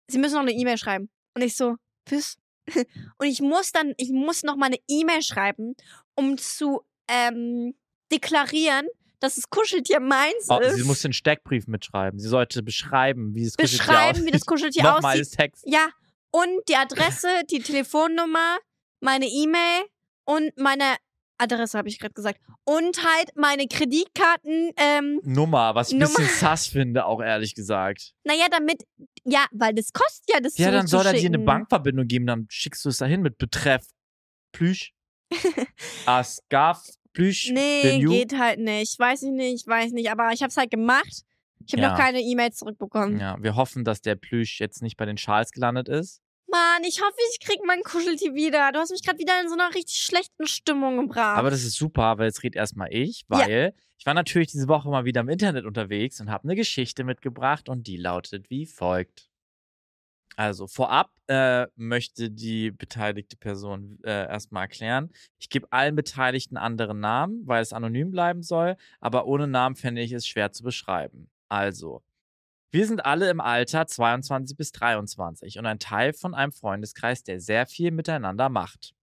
sie 0.07 0.17
müssen 0.17 0.33
noch 0.35 0.41
eine 0.41 0.51
E-Mail 0.51 0.77
schreiben. 0.77 1.09
Und 1.33 1.41
ich 1.41 1.55
so, 1.55 1.75
was? 2.09 2.37
Und 3.17 3.27
ich 3.27 3.41
muss 3.41 3.71
dann, 3.71 3.93
ich 3.97 4.09
muss 4.11 4.43
noch 4.43 4.55
mal 4.55 4.67
eine 4.67 4.79
E-Mail 4.87 5.21
schreiben, 5.21 5.75
um 6.15 6.37
zu 6.37 6.81
ähm, 7.07 7.75
deklarieren, 8.11 8.87
dass 9.19 9.35
das 9.35 9.49
Kuscheltier 9.49 9.99
meins 9.99 10.47
Oh, 10.49 10.59
ist. 10.59 10.75
sie 10.75 10.83
muss 10.83 11.01
den 11.01 11.13
Steckbrief 11.13 11.67
mitschreiben. 11.67 12.19
Sie 12.19 12.27
sollte 12.27 12.63
beschreiben, 12.63 13.33
wie 13.35 13.45
das 13.45 13.55
Kuscheltier 13.55 13.77
beschreiben, 13.77 14.25
wie 14.25 14.31
das 14.31 14.41
aussieht. 14.41 14.47
Kuscheltier 14.47 14.83
Nochmal 14.91 15.19
aussieht. 15.21 15.37
Text. 15.37 15.63
Ja, 15.67 15.89
und 16.31 16.49
die 16.67 16.75
Adresse, 16.75 17.27
die 17.49 17.59
Telefonnummer, 17.59 18.57
meine 18.99 19.25
E-Mail 19.27 19.83
und 20.25 20.57
meine 20.57 20.95
Adresse 21.37 21.77
habe 21.77 21.87
ich 21.89 21.99
gerade 21.99 22.13
gesagt. 22.13 22.39
Und 22.63 23.03
halt 23.03 23.31
meine 23.35 23.67
Kreditkarten, 23.67 24.71
ähm, 24.77 25.19
Nummer, 25.23 25.75
was 25.75 25.89
ich 25.89 25.95
ein 25.95 25.99
bisschen 25.99 26.27
sass 26.27 26.67
finde, 26.67 27.05
auch 27.05 27.21
ehrlich 27.21 27.55
gesagt. 27.55 28.13
naja, 28.23 28.45
damit, 28.51 28.83
ja, 29.23 29.45
weil 29.51 29.73
das 29.73 29.91
kostet 29.93 30.25
ja, 30.33 30.39
das 30.39 30.57
Ja, 30.57 30.71
dann 30.71 30.87
soll 30.87 31.05
er 31.05 31.13
dir 31.13 31.25
eine. 31.27 31.39
Bankverbindung 31.39 32.07
geben, 32.07 32.25
dann 32.25 32.45
schickst 32.49 32.83
du 32.85 32.89
es 32.89 32.97
dahin 32.97 33.21
mit 33.21 33.37
Betreff 33.37 33.85
Plüsch. 34.51 34.93
Asgaf 36.05 36.83
Plüsch. 37.13 37.49
Nee, 37.51 37.99
geht 37.99 38.37
halt 38.37 38.59
nicht. 38.59 38.97
Weiß 38.99 39.23
ich 39.23 39.31
nicht, 39.31 39.65
weiß 39.67 39.91
nicht. 39.91 40.11
Aber 40.11 40.31
ich 40.33 40.41
habe 40.41 40.49
es 40.49 40.57
halt 40.57 40.71
gemacht. 40.71 41.23
Ich 41.65 41.73
habe 41.73 41.81
Ja. 41.81 41.91
noch 41.91 41.97
keine 41.97 42.19
E-Mail 42.21 42.51
zurückbekommen. 42.51 43.19
Ja, 43.19 43.37
wir 43.41 43.55
hoffen, 43.55 43.83
dass 43.83 44.01
der 44.01 44.15
Plüsch 44.15 44.59
jetzt 44.59 44.81
nicht 44.81 44.97
bei 44.97 45.05
den 45.05 45.17
Schals 45.17 45.51
gelandet 45.51 45.89
ist. 45.89 46.21
Mann, 46.47 46.83
ich 46.87 47.01
hoffe, 47.01 47.15
ich 47.33 47.39
krieg 47.39 47.59
mein 47.65 47.81
Kuscheltier 47.83 48.33
wieder. 48.35 48.71
Du 48.71 48.79
hast 48.79 48.91
mich 48.91 49.03
gerade 49.03 49.19
wieder 49.19 49.41
in 49.41 49.49
so 49.49 49.55
einer 49.55 49.73
richtig 49.73 49.97
schlechten 49.97 50.47
Stimmung 50.47 50.97
gebracht. 50.97 51.37
Aber 51.37 51.49
das 51.49 51.63
ist 51.63 51.75
super, 51.75 52.17
weil 52.17 52.27
jetzt 52.27 52.43
redet 52.43 52.55
erstmal 52.55 52.89
ich, 52.93 53.21
Ja. 53.29 53.39
weil 53.39 53.73
ich 53.97 54.05
war 54.05 54.13
natürlich 54.13 54.49
diese 54.51 54.67
Woche 54.67 54.89
mal 54.89 55.05
wieder 55.05 55.21
im 55.21 55.29
Internet 55.29 55.65
unterwegs 55.65 56.19
und 56.21 56.29
habe 56.29 56.43
eine 56.43 56.55
Geschichte 56.55 57.03
mitgebracht 57.03 57.69
und 57.69 57.87
die 57.87 57.97
lautet 57.97 58.49
wie 58.49 58.65
folgt. 58.65 59.29
Also 60.37 60.67
vorab 60.67 61.11
äh, 61.27 61.65
möchte 61.75 62.29
die 62.29 62.69
beteiligte 62.71 63.37
Person 63.37 63.99
äh, 64.03 64.27
erstmal 64.27 64.63
erklären. 64.63 65.11
Ich 65.39 65.49
gebe 65.49 65.65
allen 65.71 65.95
Beteiligten 65.95 66.57
anderen 66.57 66.99
Namen, 66.99 67.41
weil 67.47 67.61
es 67.61 67.71
anonym 67.71 68.11
bleiben 68.11 68.43
soll, 68.43 68.75
aber 68.99 69.27
ohne 69.27 69.47
Namen 69.47 69.75
fände 69.77 70.01
ich 70.01 70.11
es 70.11 70.27
schwer 70.27 70.51
zu 70.51 70.63
beschreiben. 70.63 71.29
Also, 71.47 72.03
wir 72.75 72.85
sind 72.85 73.05
alle 73.05 73.29
im 73.29 73.39
Alter 73.39 73.87
22 73.87 74.57
bis 74.57 74.73
23 74.73 75.59
und 75.59 75.65
ein 75.65 75.79
Teil 75.79 76.11
von 76.11 76.33
einem 76.33 76.51
Freundeskreis, 76.51 77.23
der 77.23 77.39
sehr 77.39 77.67
viel 77.67 77.91
miteinander 77.91 78.49
macht. 78.49 78.93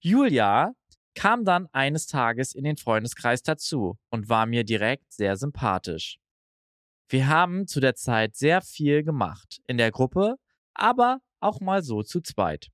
Julia 0.00 0.74
kam 1.14 1.46
dann 1.46 1.66
eines 1.72 2.08
Tages 2.08 2.54
in 2.54 2.62
den 2.62 2.76
Freundeskreis 2.76 3.42
dazu 3.42 3.96
und 4.10 4.28
war 4.28 4.44
mir 4.44 4.64
direkt 4.64 5.14
sehr 5.14 5.38
sympathisch. 5.38 6.18
Wir 7.08 7.26
haben 7.28 7.66
zu 7.66 7.80
der 7.80 7.94
Zeit 7.94 8.36
sehr 8.36 8.60
viel 8.60 9.02
gemacht, 9.02 9.62
in 9.66 9.78
der 9.78 9.92
Gruppe, 9.92 10.34
aber 10.74 11.20
auch 11.40 11.60
mal 11.60 11.82
so 11.82 12.02
zu 12.02 12.20
zweit. 12.20 12.68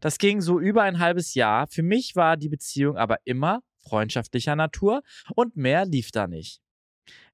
Das 0.00 0.16
ging 0.16 0.40
so 0.40 0.58
über 0.58 0.84
ein 0.84 1.00
halbes 1.00 1.34
Jahr. 1.34 1.66
Für 1.66 1.82
mich 1.82 2.16
war 2.16 2.38
die 2.38 2.48
Beziehung 2.48 2.96
aber 2.96 3.18
immer 3.24 3.60
freundschaftlicher 3.86 4.56
Natur 4.56 5.02
und 5.34 5.54
mehr 5.54 5.84
lief 5.84 6.12
da 6.12 6.26
nicht. 6.26 6.62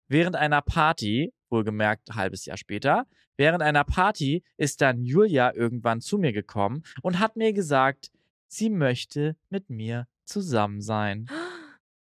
Während 0.09 0.35
einer 0.35 0.61
Party, 0.61 1.33
wohlgemerkt 1.53 2.15
halbes 2.15 2.47
Jahr 2.47 2.57
später, 2.57 3.07
während 3.37 3.63
einer 3.63 3.85
Party 3.85 4.43
ist 4.57 4.81
dann 4.81 5.05
Julia 5.05 5.55
irgendwann 5.55 6.01
zu 6.01 6.19
mir 6.19 6.33
gekommen 6.33 6.83
und 7.03 7.19
hat 7.19 7.37
mir 7.37 7.53
gesagt, 7.53 8.11
sie 8.49 8.71
möchte 8.71 9.37
mit 9.51 9.71
mir 9.71 10.09
zusammen 10.25 10.81
sein. 10.81 11.29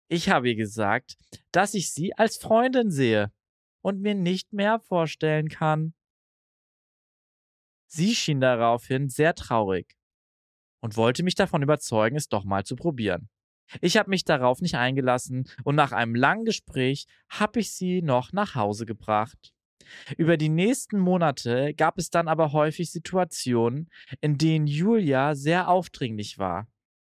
Ich 0.08 0.30
habe 0.30 0.50
ihr 0.50 0.56
gesagt, 0.56 1.18
dass 1.52 1.74
ich 1.74 1.92
sie 1.92 2.14
als 2.16 2.38
Freundin 2.38 2.92
sehe 2.92 3.32
und 3.82 4.02
mir 4.02 4.16
nicht 4.16 4.54
mehr 4.54 4.80
vorstellen 4.80 5.50
kann. 5.50 5.94
Sie 7.88 8.16
schien 8.16 8.40
daraufhin 8.40 9.10
sehr 9.10 9.36
traurig 9.36 9.96
und 10.82 10.98
wollte 10.98 11.24
mich 11.24 11.36
davon 11.36 11.64
überzeugen, 11.64 12.16
es 12.16 12.30
doch 12.30 12.44
mal 12.44 12.64
zu 12.66 12.76
probieren. 12.76 13.30
Ich 13.82 13.98
habe 13.98 14.10
mich 14.10 14.24
darauf 14.24 14.62
nicht 14.62 14.76
eingelassen 14.76 15.50
und 15.64 15.76
nach 15.76 15.92
einem 15.92 16.16
langen 16.16 16.46
Gespräch 16.46 17.08
habe 17.30 17.60
ich 17.60 17.74
sie 17.74 18.02
noch 18.02 18.32
nach 18.32 18.56
Hause 18.56 18.86
gebracht. 18.86 19.54
Über 20.18 20.38
die 20.38 20.50
nächsten 20.50 21.00
Monate 21.00 21.74
gab 21.74 21.98
es 21.98 22.10
dann 22.10 22.28
aber 22.28 22.54
häufig 22.54 22.92
Situationen, 22.92 23.90
in 24.22 24.38
denen 24.38 24.68
Julia 24.68 25.36
sehr 25.36 25.68
aufdringlich 25.68 26.38
war 26.38 26.68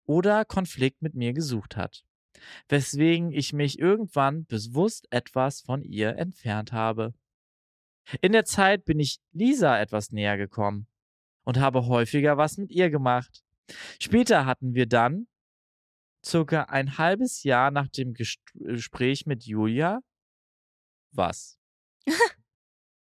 oder 0.04 0.44
Konflikt 0.44 1.02
mit 1.02 1.14
mir 1.14 1.32
gesucht 1.32 1.76
hat, 1.76 2.04
weswegen 2.68 3.32
ich 3.32 3.52
mich 3.52 3.78
irgendwann 3.78 4.46
bewusst 4.46 5.06
etwas 5.10 5.60
von 5.60 5.82
ihr 5.82 6.16
entfernt 6.16 6.72
habe. 6.72 7.14
In 8.20 8.32
der 8.32 8.44
Zeit 8.44 8.84
bin 8.84 8.98
ich 8.98 9.18
Lisa 9.32 9.80
etwas 9.80 10.10
näher 10.10 10.36
gekommen 10.36 10.86
und 11.44 11.58
habe 11.58 11.86
häufiger 11.86 12.36
was 12.36 12.56
mit 12.56 12.70
ihr 12.70 12.90
gemacht. 12.90 13.42
Später 14.00 14.44
hatten 14.44 14.74
wir 14.74 14.86
dann, 14.86 15.28
circa 16.24 16.64
ein 16.64 16.98
halbes 16.98 17.42
Jahr 17.42 17.70
nach 17.70 17.88
dem 17.88 18.14
Gespräch 18.14 19.26
mit 19.26 19.44
Julia, 19.44 20.00
was? 21.12 21.58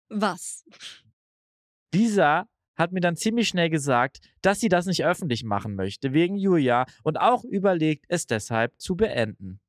Was? 0.08 0.64
Lisa 1.92 2.48
hat 2.76 2.92
mir 2.92 3.00
dann 3.00 3.16
ziemlich 3.16 3.48
schnell 3.48 3.70
gesagt, 3.70 4.20
dass 4.42 4.60
sie 4.60 4.68
das 4.68 4.86
nicht 4.86 5.04
öffentlich 5.04 5.44
machen 5.44 5.74
möchte, 5.74 6.12
wegen 6.12 6.36
Julia, 6.36 6.86
und 7.02 7.18
auch 7.18 7.44
überlegt, 7.44 8.04
es 8.08 8.26
deshalb 8.26 8.78
zu 8.80 8.96
beenden. 8.96 9.60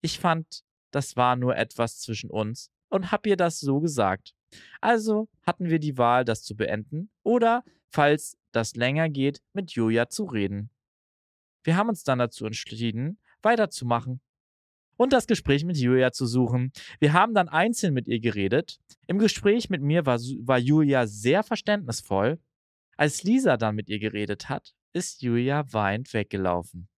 Ich 0.00 0.18
fand, 0.18 0.62
das 0.90 1.16
war 1.16 1.36
nur 1.36 1.56
etwas 1.56 2.00
zwischen 2.00 2.30
uns 2.30 2.70
und 2.88 3.10
hab 3.10 3.26
ihr 3.26 3.36
das 3.36 3.58
so 3.58 3.80
gesagt. 3.80 4.34
Also 4.80 5.28
hatten 5.42 5.68
wir 5.68 5.80
die 5.80 5.98
Wahl, 5.98 6.24
das 6.24 6.42
zu 6.42 6.54
beenden 6.54 7.10
oder, 7.22 7.64
falls 7.90 8.38
das 8.52 8.76
länger 8.76 9.08
geht, 9.08 9.42
mit 9.52 9.72
Julia 9.72 10.08
zu 10.08 10.24
reden. 10.24 10.70
Wir 11.64 11.76
haben 11.76 11.88
uns 11.88 12.04
dann 12.04 12.18
dazu 12.18 12.46
entschieden, 12.46 13.18
weiterzumachen 13.42 14.20
und 14.96 15.12
das 15.12 15.26
Gespräch 15.26 15.64
mit 15.64 15.76
Julia 15.76 16.12
zu 16.12 16.26
suchen. 16.26 16.72
Wir 17.00 17.12
haben 17.12 17.34
dann 17.34 17.48
einzeln 17.48 17.94
mit 17.94 18.06
ihr 18.06 18.20
geredet. 18.20 18.78
Im 19.06 19.18
Gespräch 19.18 19.70
mit 19.70 19.82
mir 19.82 20.06
war, 20.06 20.18
war 20.18 20.58
Julia 20.58 21.06
sehr 21.06 21.42
verständnisvoll. 21.42 22.38
Als 22.96 23.24
Lisa 23.24 23.56
dann 23.56 23.74
mit 23.74 23.88
ihr 23.88 23.98
geredet 23.98 24.48
hat, 24.48 24.74
ist 24.92 25.22
Julia 25.22 25.64
weint 25.72 26.12
weggelaufen. 26.14 26.88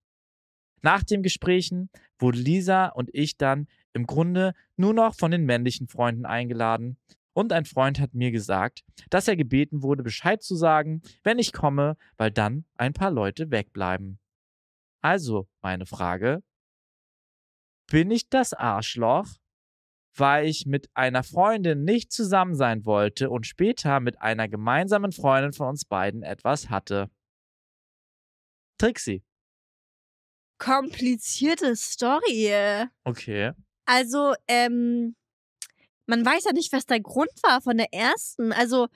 Nach 0.83 1.03
den 1.03 1.23
Gesprächen 1.23 1.89
wurde 2.19 2.39
Lisa 2.39 2.89
und 2.89 3.09
ich 3.13 3.39
dann 3.39 3.67
im 3.93 4.07
Grunde 4.07 4.53
nur 4.77 4.93
noch 4.93 5.15
von 5.15 5.31
den 5.31 5.45
männlichen 5.45 5.89
Freunden 5.89 6.27
eingeladen. 6.27 6.99
Und 7.33 7.53
ein 7.53 7.65
Freund 7.65 7.99
hat 7.99 8.15
mir 8.15 8.31
gesagt, 8.31 8.85
dass 9.11 9.29
er 9.29 9.37
gebeten 9.37 9.83
wurde, 9.83 10.03
Bescheid 10.03 10.43
zu 10.43 10.55
sagen, 10.55 11.03
wenn 11.23 11.39
ich 11.39 11.53
komme, 11.53 11.97
weil 12.17 12.31
dann 12.31 12.65
ein 12.77 12.93
paar 12.93 13.11
Leute 13.11 13.51
wegbleiben. 13.51 14.19
Also, 15.09 15.49
meine 15.63 15.87
Frage, 15.87 16.43
bin 17.89 18.11
ich 18.11 18.29
das 18.29 18.53
Arschloch, 18.53 19.29
weil 20.17 20.47
ich 20.47 20.67
mit 20.67 20.91
einer 20.95 21.23
Freundin 21.23 21.85
nicht 21.85 22.11
zusammen 22.11 22.57
sein 22.57 22.85
wollte 22.85 23.31
und 23.31 23.47
später 23.47 24.01
mit 24.01 24.21
einer 24.21 24.49
gemeinsamen 24.49 25.13
Freundin 25.13 25.53
von 25.53 25.69
uns 25.69 25.85
beiden 25.85 26.25
etwas 26.25 26.71
hatte. 26.71 27.09
Trixie. 28.79 29.23
Komplizierte 30.59 31.77
Story. 31.77 32.89
Okay. 33.05 33.53
Also, 33.85 34.35
ähm, 34.49 35.15
man 36.07 36.27
weiß 36.27 36.47
ja 36.47 36.53
nicht, 36.53 36.73
was 36.73 36.85
der 36.85 36.99
Grund 36.99 37.31
war 37.45 37.63
von 37.63 37.77
der 37.77 37.93
ersten. 37.93 38.53
Also, 38.53 38.89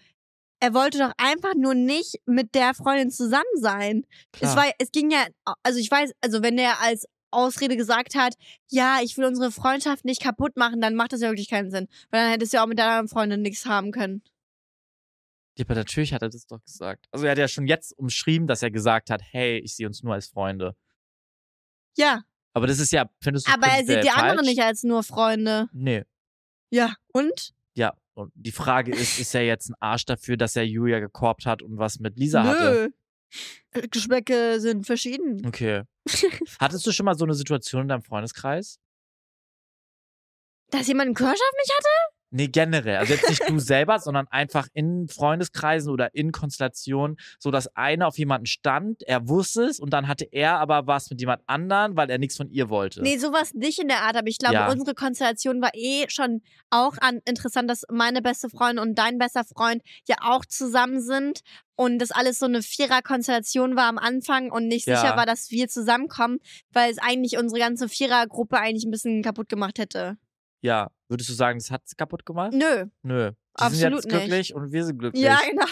er 0.61 0.75
wollte 0.75 0.99
doch 0.99 1.13
einfach 1.17 1.55
nur 1.55 1.75
nicht 1.75 2.17
mit 2.27 2.55
der 2.55 2.75
Freundin 2.75 3.11
zusammen 3.11 3.45
sein. 3.57 4.05
Es 4.41 4.55
war, 4.55 4.71
es 4.79 4.93
ging 4.93 5.11
ja, 5.11 5.27
also 5.63 5.79
ich 5.79 5.91
weiß, 5.91 6.13
also 6.21 6.43
wenn 6.43 6.59
er 6.59 6.81
als 6.83 7.07
Ausrede 7.31 7.77
gesagt 7.77 8.15
hat, 8.15 8.35
ja, 8.69 8.99
ich 9.03 9.17
will 9.17 9.25
unsere 9.25 9.51
Freundschaft 9.51 10.05
nicht 10.05 10.23
kaputt 10.23 10.57
machen, 10.57 10.81
dann 10.81 10.95
macht 10.95 11.13
das 11.13 11.23
ja 11.23 11.31
wirklich 11.31 11.49
keinen 11.49 11.71
Sinn. 11.71 11.89
Weil 12.11 12.23
dann 12.23 12.31
hättest 12.33 12.53
du 12.53 12.59
ja 12.59 12.63
auch 12.63 12.69
mit 12.69 12.79
deiner 12.79 13.07
Freundin 13.09 13.41
nichts 13.43 13.65
haben 13.67 13.93
können. 13.93 14.23
Ja, 15.57 15.65
aber 15.65 15.75
natürlich 15.75 16.13
hat 16.13 16.23
er 16.23 16.29
das 16.29 16.47
doch 16.47 16.63
gesagt. 16.63 17.07
Also 17.11 17.27
er 17.27 17.33
hat 17.33 17.39
ja 17.39 17.49
schon 17.49 17.67
jetzt 17.67 17.97
umschrieben, 17.99 18.47
dass 18.47 18.63
er 18.63 18.71
gesagt 18.71 19.11
hat, 19.11 19.23
hey, 19.23 19.59
ich 19.59 19.77
sehe 19.77 19.87
uns 19.87 20.03
nur 20.03 20.15
als 20.15 20.29
Freunde. 20.29 20.77
Ja. 21.97 22.23
Aber 22.53 22.67
das 22.67 22.79
ist 22.79 22.93
ja, 22.93 23.09
findest 23.23 23.49
du 23.49 23.53
Aber 23.53 23.67
er 23.67 23.85
sieht 23.85 24.05
die 24.05 24.09
falsch? 24.09 24.23
anderen 24.23 24.47
nicht 24.47 24.61
als 24.61 24.83
nur 24.83 25.03
Freunde. 25.03 25.69
Nee. 25.73 26.05
Ja, 26.71 26.95
und? 27.13 27.53
Ja, 27.75 27.95
und 28.21 28.33
die 28.35 28.53
Frage 28.53 28.93
ist, 28.93 29.19
ist 29.19 29.35
er 29.35 29.45
jetzt 29.45 29.71
ein 29.71 29.75
Arsch 29.81 30.05
dafür, 30.05 30.37
dass 30.37 30.57
er 30.57 30.67
Julia 30.67 31.01
gekorbt 31.01 31.47
hat 31.47 31.63
und 31.63 31.79
was 31.79 31.99
mit 31.99 32.19
Lisa 32.19 32.43
Nö. 32.43 32.49
hatte? 32.49 32.93
Geschmäcke 33.91 34.61
sind 34.61 34.87
verschieden. 34.87 35.47
Okay. 35.47 35.83
Hattest 36.61 36.87
du 36.87 36.93
schon 36.93 37.05
mal 37.05 37.17
so 37.17 37.25
eine 37.25 37.35
Situation 37.35 37.83
in 37.83 37.89
deinem 37.89 38.03
Freundeskreis? 38.03 38.79
Dass 40.71 40.87
jemand 40.87 41.07
einen 41.07 41.15
Crush 41.15 41.29
auf 41.29 41.53
mich 41.57 41.75
hatte? 41.77 42.20
Nee, 42.33 42.47
generell. 42.49 42.97
Also 42.99 43.15
jetzt 43.15 43.29
nicht 43.29 43.43
du 43.49 43.59
selber, 43.59 43.99
sondern 43.99 44.27
einfach 44.29 44.69
in 44.73 45.09
Freundeskreisen 45.09 45.93
oder 45.93 46.15
in 46.15 46.31
Konstellationen, 46.33 47.17
so 47.39 47.51
dass 47.51 47.67
einer 47.77 48.07
auf 48.07 48.19
jemanden 48.19 48.47
stand, 48.47 49.03
er 49.03 49.29
wusste 49.29 49.65
es 49.65 49.81
und 49.81 49.91
dann 49.93 50.07
hatte 50.07 50.27
er 50.31 50.59
aber 50.61 50.87
was 50.87 51.11
mit 51.11 51.21
jemand 51.21 51.43
anderen, 51.47 51.97
weil 51.97 52.09
er 52.09 52.19
nichts 52.19 52.37
von 52.37 52.49
ihr 52.51 52.69
wollte. 52.71 53.03
Nee, 53.03 53.19
sowas 53.19 53.53
nicht 53.55 53.81
in 53.81 53.89
der 53.89 54.03
Art, 54.03 54.17
aber 54.17 54.29
ich 54.29 54.39
glaube, 54.39 54.55
Ja. 54.55 54.71
unsere 54.71 54.95
Konstellation 54.95 55.61
war 55.61 55.71
eh 55.75 56.05
schon 56.09 56.43
auch 56.71 56.97
an, 57.01 57.21
interessant, 57.27 57.69
dass 57.69 57.83
meine 57.91 58.23
beste 58.23 58.49
Freundin 58.49 58.79
und 58.79 58.97
dein 58.99 59.19
bester 59.19 59.45
Freund 59.45 59.83
ja 60.09 60.17
auch 60.23 60.45
zusammen 60.45 61.01
sind 61.01 61.41
und 61.75 61.99
das 61.99 62.11
alles 62.13 62.39
so 62.39 62.47
eine 62.47 62.63
Vierer-Konstellation 62.63 63.75
war 63.77 63.87
am 63.89 63.99
Anfang 63.99 64.51
und 64.53 64.69
nicht 64.69 64.87
Ja. 64.87 65.01
sicher 65.01 65.17
war, 65.17 65.27
dass 65.27 65.51
wir 65.51 65.69
zusammenkommen, 65.69 66.39
weil 66.73 66.91
es 66.93 66.99
eigentlich 66.99 67.39
unsere 67.39 67.59
ganze 67.61 67.89
Vierer-Gruppe 67.89 68.57
eigentlich 68.59 68.85
ein 68.85 68.91
bisschen 68.91 69.23
kaputt 69.23 69.49
gemacht 69.49 69.79
hätte. 69.79 70.17
Ja. 70.63 70.91
Würdest 71.09 71.29
du 71.31 71.35
sagen, 71.35 71.59
das 71.59 71.71
hat 71.71 71.83
es 71.87 71.97
kaputt 71.97 72.25
gemacht? 72.25 72.53
Nö. 72.53 72.87
Nö. 73.03 73.31
Die 73.31 73.75
sind 73.77 73.87
Absolut 73.95 74.05
jetzt 74.05 74.05
nicht. 74.07 74.11
glücklich 74.25 74.55
und 74.55 74.73
wir 74.73 74.85
sind 74.85 74.99
glücklich. 74.99 75.23
Ja, 75.23 75.39
genau. 75.49 75.65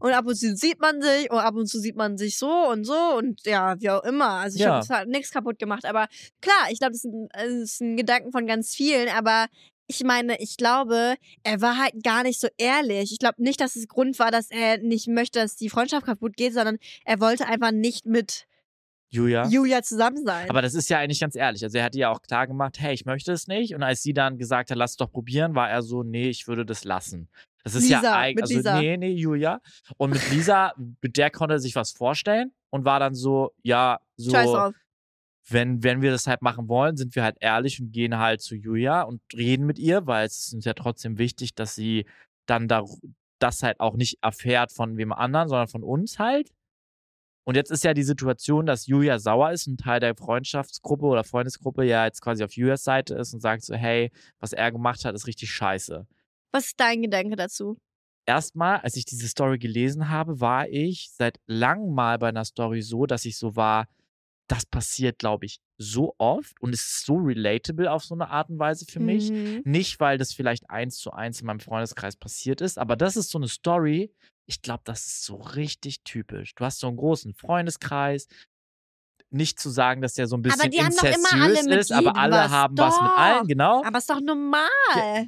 Und 0.00 0.12
ab 0.12 0.26
und 0.26 0.34
zu 0.34 0.54
sieht 0.56 0.80
man 0.80 1.00
sich 1.00 1.30
und 1.30 1.38
ab 1.38 1.54
und 1.54 1.66
zu 1.66 1.78
sieht 1.80 1.96
man 1.96 2.18
sich 2.18 2.38
so 2.38 2.50
und 2.68 2.84
so 2.84 3.16
und 3.16 3.40
ja, 3.46 3.80
wie 3.80 3.90
auch 3.90 4.04
immer. 4.04 4.28
Also 4.30 4.56
ich 4.56 4.62
Ja. 4.62 4.80
es 4.80 4.90
hat 4.90 5.08
nichts 5.08 5.30
kaputt 5.30 5.58
gemacht. 5.58 5.84
Aber 5.86 6.08
klar, 6.40 6.68
ich 6.70 6.78
glaube, 6.78 6.92
das 6.92 7.04
ist 7.04 7.12
ein, 7.12 7.28
das 7.32 7.46
ist 7.52 7.80
ein 7.80 7.96
Gedanken 7.96 8.30
von 8.30 8.46
ganz 8.46 8.74
vielen. 8.74 9.08
Aber 9.08 9.46
ich 9.86 10.02
meine, 10.04 10.38
ich 10.40 10.56
glaube, 10.56 11.14
er 11.42 11.60
war 11.60 11.78
halt 11.78 12.02
gar 12.02 12.22
nicht 12.22 12.40
so 12.40 12.48
ehrlich. 12.58 13.12
Ich 13.12 13.18
glaube 13.18 13.42
nicht, 13.42 13.60
dass 13.60 13.76
es 13.76 13.88
Grund 13.88 14.18
war, 14.18 14.30
dass 14.30 14.50
er 14.50 14.78
nicht 14.78 15.08
möchte, 15.08 15.38
dass 15.40 15.56
die 15.56 15.70
Freundschaft 15.70 16.06
kaputt 16.06 16.36
geht, 16.36 16.54
sondern 16.54 16.78
er 17.04 17.20
wollte 17.20 17.46
einfach 17.46 17.70
nicht 17.72 18.04
mit 18.04 18.46
Julia. 19.14 19.46
Julia 19.46 19.82
zusammen 19.82 20.24
sein. 20.24 20.50
Aber 20.50 20.62
das 20.62 20.74
ist 20.74 20.88
ja 20.88 20.98
eigentlich 20.98 21.20
ganz 21.20 21.36
ehrlich. 21.36 21.62
Also 21.62 21.78
er 21.78 21.84
hat 21.84 21.94
ihr 21.94 22.10
auch 22.10 22.20
klar 22.20 22.46
gemacht, 22.46 22.76
hey, 22.78 22.94
ich 22.94 23.04
möchte 23.04 23.32
es 23.32 23.46
nicht. 23.46 23.74
Und 23.74 23.82
als 23.82 24.02
sie 24.02 24.12
dann 24.12 24.38
gesagt 24.38 24.70
hat, 24.70 24.76
lass 24.76 24.92
es 24.92 24.96
doch 24.96 25.10
probieren, 25.10 25.54
war 25.54 25.70
er 25.70 25.82
so, 25.82 26.02
nee, 26.02 26.28
ich 26.28 26.48
würde 26.48 26.66
das 26.66 26.84
lassen. 26.84 27.28
Das 27.62 27.74
ist 27.74 27.88
ja 27.88 27.98
Lisa, 27.98 28.18
eigentlich, 28.18 28.34
mit 28.34 28.42
also 28.42 28.54
Lisa. 28.56 28.80
nee, 28.80 28.96
nee, 28.96 29.12
Julia. 29.12 29.60
Und 29.96 30.10
mit 30.10 30.30
Lisa, 30.30 30.74
mit 31.00 31.16
der 31.16 31.30
konnte 31.30 31.54
er 31.54 31.58
sich 31.60 31.74
was 31.76 31.92
vorstellen 31.92 32.52
und 32.70 32.84
war 32.84 33.00
dann 33.00 33.14
so, 33.14 33.52
ja, 33.62 34.00
so, 34.16 34.32
Scheiß 34.32 34.50
drauf. 34.50 34.74
wenn, 35.48 35.82
wenn 35.82 36.02
wir 36.02 36.10
das 36.10 36.26
halt 36.26 36.42
machen 36.42 36.68
wollen, 36.68 36.96
sind 36.96 37.14
wir 37.14 37.22
halt 37.22 37.36
ehrlich 37.40 37.80
und 37.80 37.92
gehen 37.92 38.18
halt 38.18 38.42
zu 38.42 38.54
Julia 38.54 39.02
und 39.02 39.22
reden 39.32 39.64
mit 39.64 39.78
ihr, 39.78 40.06
weil 40.06 40.26
es 40.26 40.46
ist 40.46 40.54
uns 40.54 40.64
ja 40.66 40.74
trotzdem 40.74 41.16
wichtig, 41.16 41.54
dass 41.54 41.74
sie 41.74 42.04
dann 42.46 42.68
da, 42.68 42.84
das 43.38 43.62
halt 43.62 43.80
auch 43.80 43.96
nicht 43.96 44.18
erfährt 44.22 44.70
von 44.72 44.98
wem 44.98 45.12
anderen, 45.12 45.48
sondern 45.48 45.68
von 45.68 45.82
uns 45.82 46.18
halt. 46.18 46.50
Und 47.44 47.56
jetzt 47.56 47.70
ist 47.70 47.84
ja 47.84 47.92
die 47.92 48.02
Situation, 48.02 48.64
dass 48.64 48.86
Julia 48.86 49.18
sauer 49.18 49.52
ist, 49.52 49.66
ein 49.66 49.76
Teil 49.76 50.00
der 50.00 50.16
Freundschaftsgruppe 50.16 51.04
oder 51.04 51.24
Freundesgruppe 51.24 51.84
ja 51.84 52.06
jetzt 52.06 52.22
quasi 52.22 52.42
auf 52.42 52.52
Julias 52.52 52.84
Seite 52.84 53.14
ist 53.14 53.34
und 53.34 53.40
sagt 53.40 53.64
so, 53.64 53.74
hey, 53.74 54.10
was 54.40 54.52
er 54.52 54.72
gemacht 54.72 55.04
hat, 55.04 55.14
ist 55.14 55.26
richtig 55.26 55.50
scheiße. 55.50 56.06
Was 56.52 56.66
ist 56.66 56.80
dein 56.80 57.02
Gedanke 57.02 57.36
dazu? 57.36 57.76
Erstmal, 58.26 58.78
als 58.78 58.96
ich 58.96 59.04
diese 59.04 59.28
Story 59.28 59.58
gelesen 59.58 60.08
habe, 60.08 60.40
war 60.40 60.68
ich 60.68 61.10
seit 61.12 61.38
langem 61.46 61.94
mal 61.94 62.18
bei 62.18 62.28
einer 62.28 62.46
Story 62.46 62.80
so, 62.80 63.04
dass 63.04 63.26
ich 63.26 63.36
so 63.36 63.54
war, 63.56 63.86
das 64.48 64.64
passiert, 64.66 65.18
glaube 65.18 65.46
ich, 65.46 65.58
so 65.78 66.14
oft 66.18 66.60
und 66.60 66.72
ist 66.72 67.04
so 67.04 67.16
relatable 67.16 67.90
auf 67.90 68.04
so 68.04 68.14
eine 68.14 68.28
Art 68.28 68.50
und 68.50 68.58
Weise 68.58 68.84
für 68.86 69.00
mich. 69.00 69.30
Mhm. 69.30 69.62
Nicht, 69.64 70.00
weil 70.00 70.18
das 70.18 70.32
vielleicht 70.32 70.70
eins 70.70 70.98
zu 70.98 71.12
eins 71.12 71.40
in 71.40 71.46
meinem 71.46 71.60
Freundeskreis 71.60 72.16
passiert 72.16 72.60
ist, 72.60 72.78
aber 72.78 72.96
das 72.96 73.16
ist 73.16 73.30
so 73.30 73.38
eine 73.38 73.48
Story. 73.48 74.12
Ich 74.46 74.62
glaube, 74.62 74.82
das 74.84 75.06
ist 75.06 75.24
so 75.24 75.36
richtig 75.36 76.02
typisch. 76.02 76.54
Du 76.54 76.64
hast 76.64 76.80
so 76.80 76.88
einen 76.88 76.96
großen 76.96 77.34
Freundeskreis. 77.34 78.26
Nicht 79.34 79.58
zu 79.60 79.68
sagen, 79.68 80.00
dass 80.00 80.14
der 80.14 80.26
so 80.28 80.36
ein 80.36 80.42
bisschen 80.42 80.60
Aber 80.60 80.68
die 80.70 80.80
haben 80.80 80.94
doch 80.94 81.02
immer 81.04 81.42
alle 81.44 81.62
mit 81.64 81.72
ist, 81.78 81.92
aber 81.92 82.16
alle 82.16 82.36
was. 82.36 82.50
haben 82.50 82.78
was 82.78 83.00
mit 83.00 83.10
allen, 83.16 83.38
Doch. 83.40 83.46
genau. 83.48 83.84
Aber 83.84 83.98
ist 83.98 84.08
doch 84.08 84.20
normal. 84.20 84.68
Ja, 84.94 85.24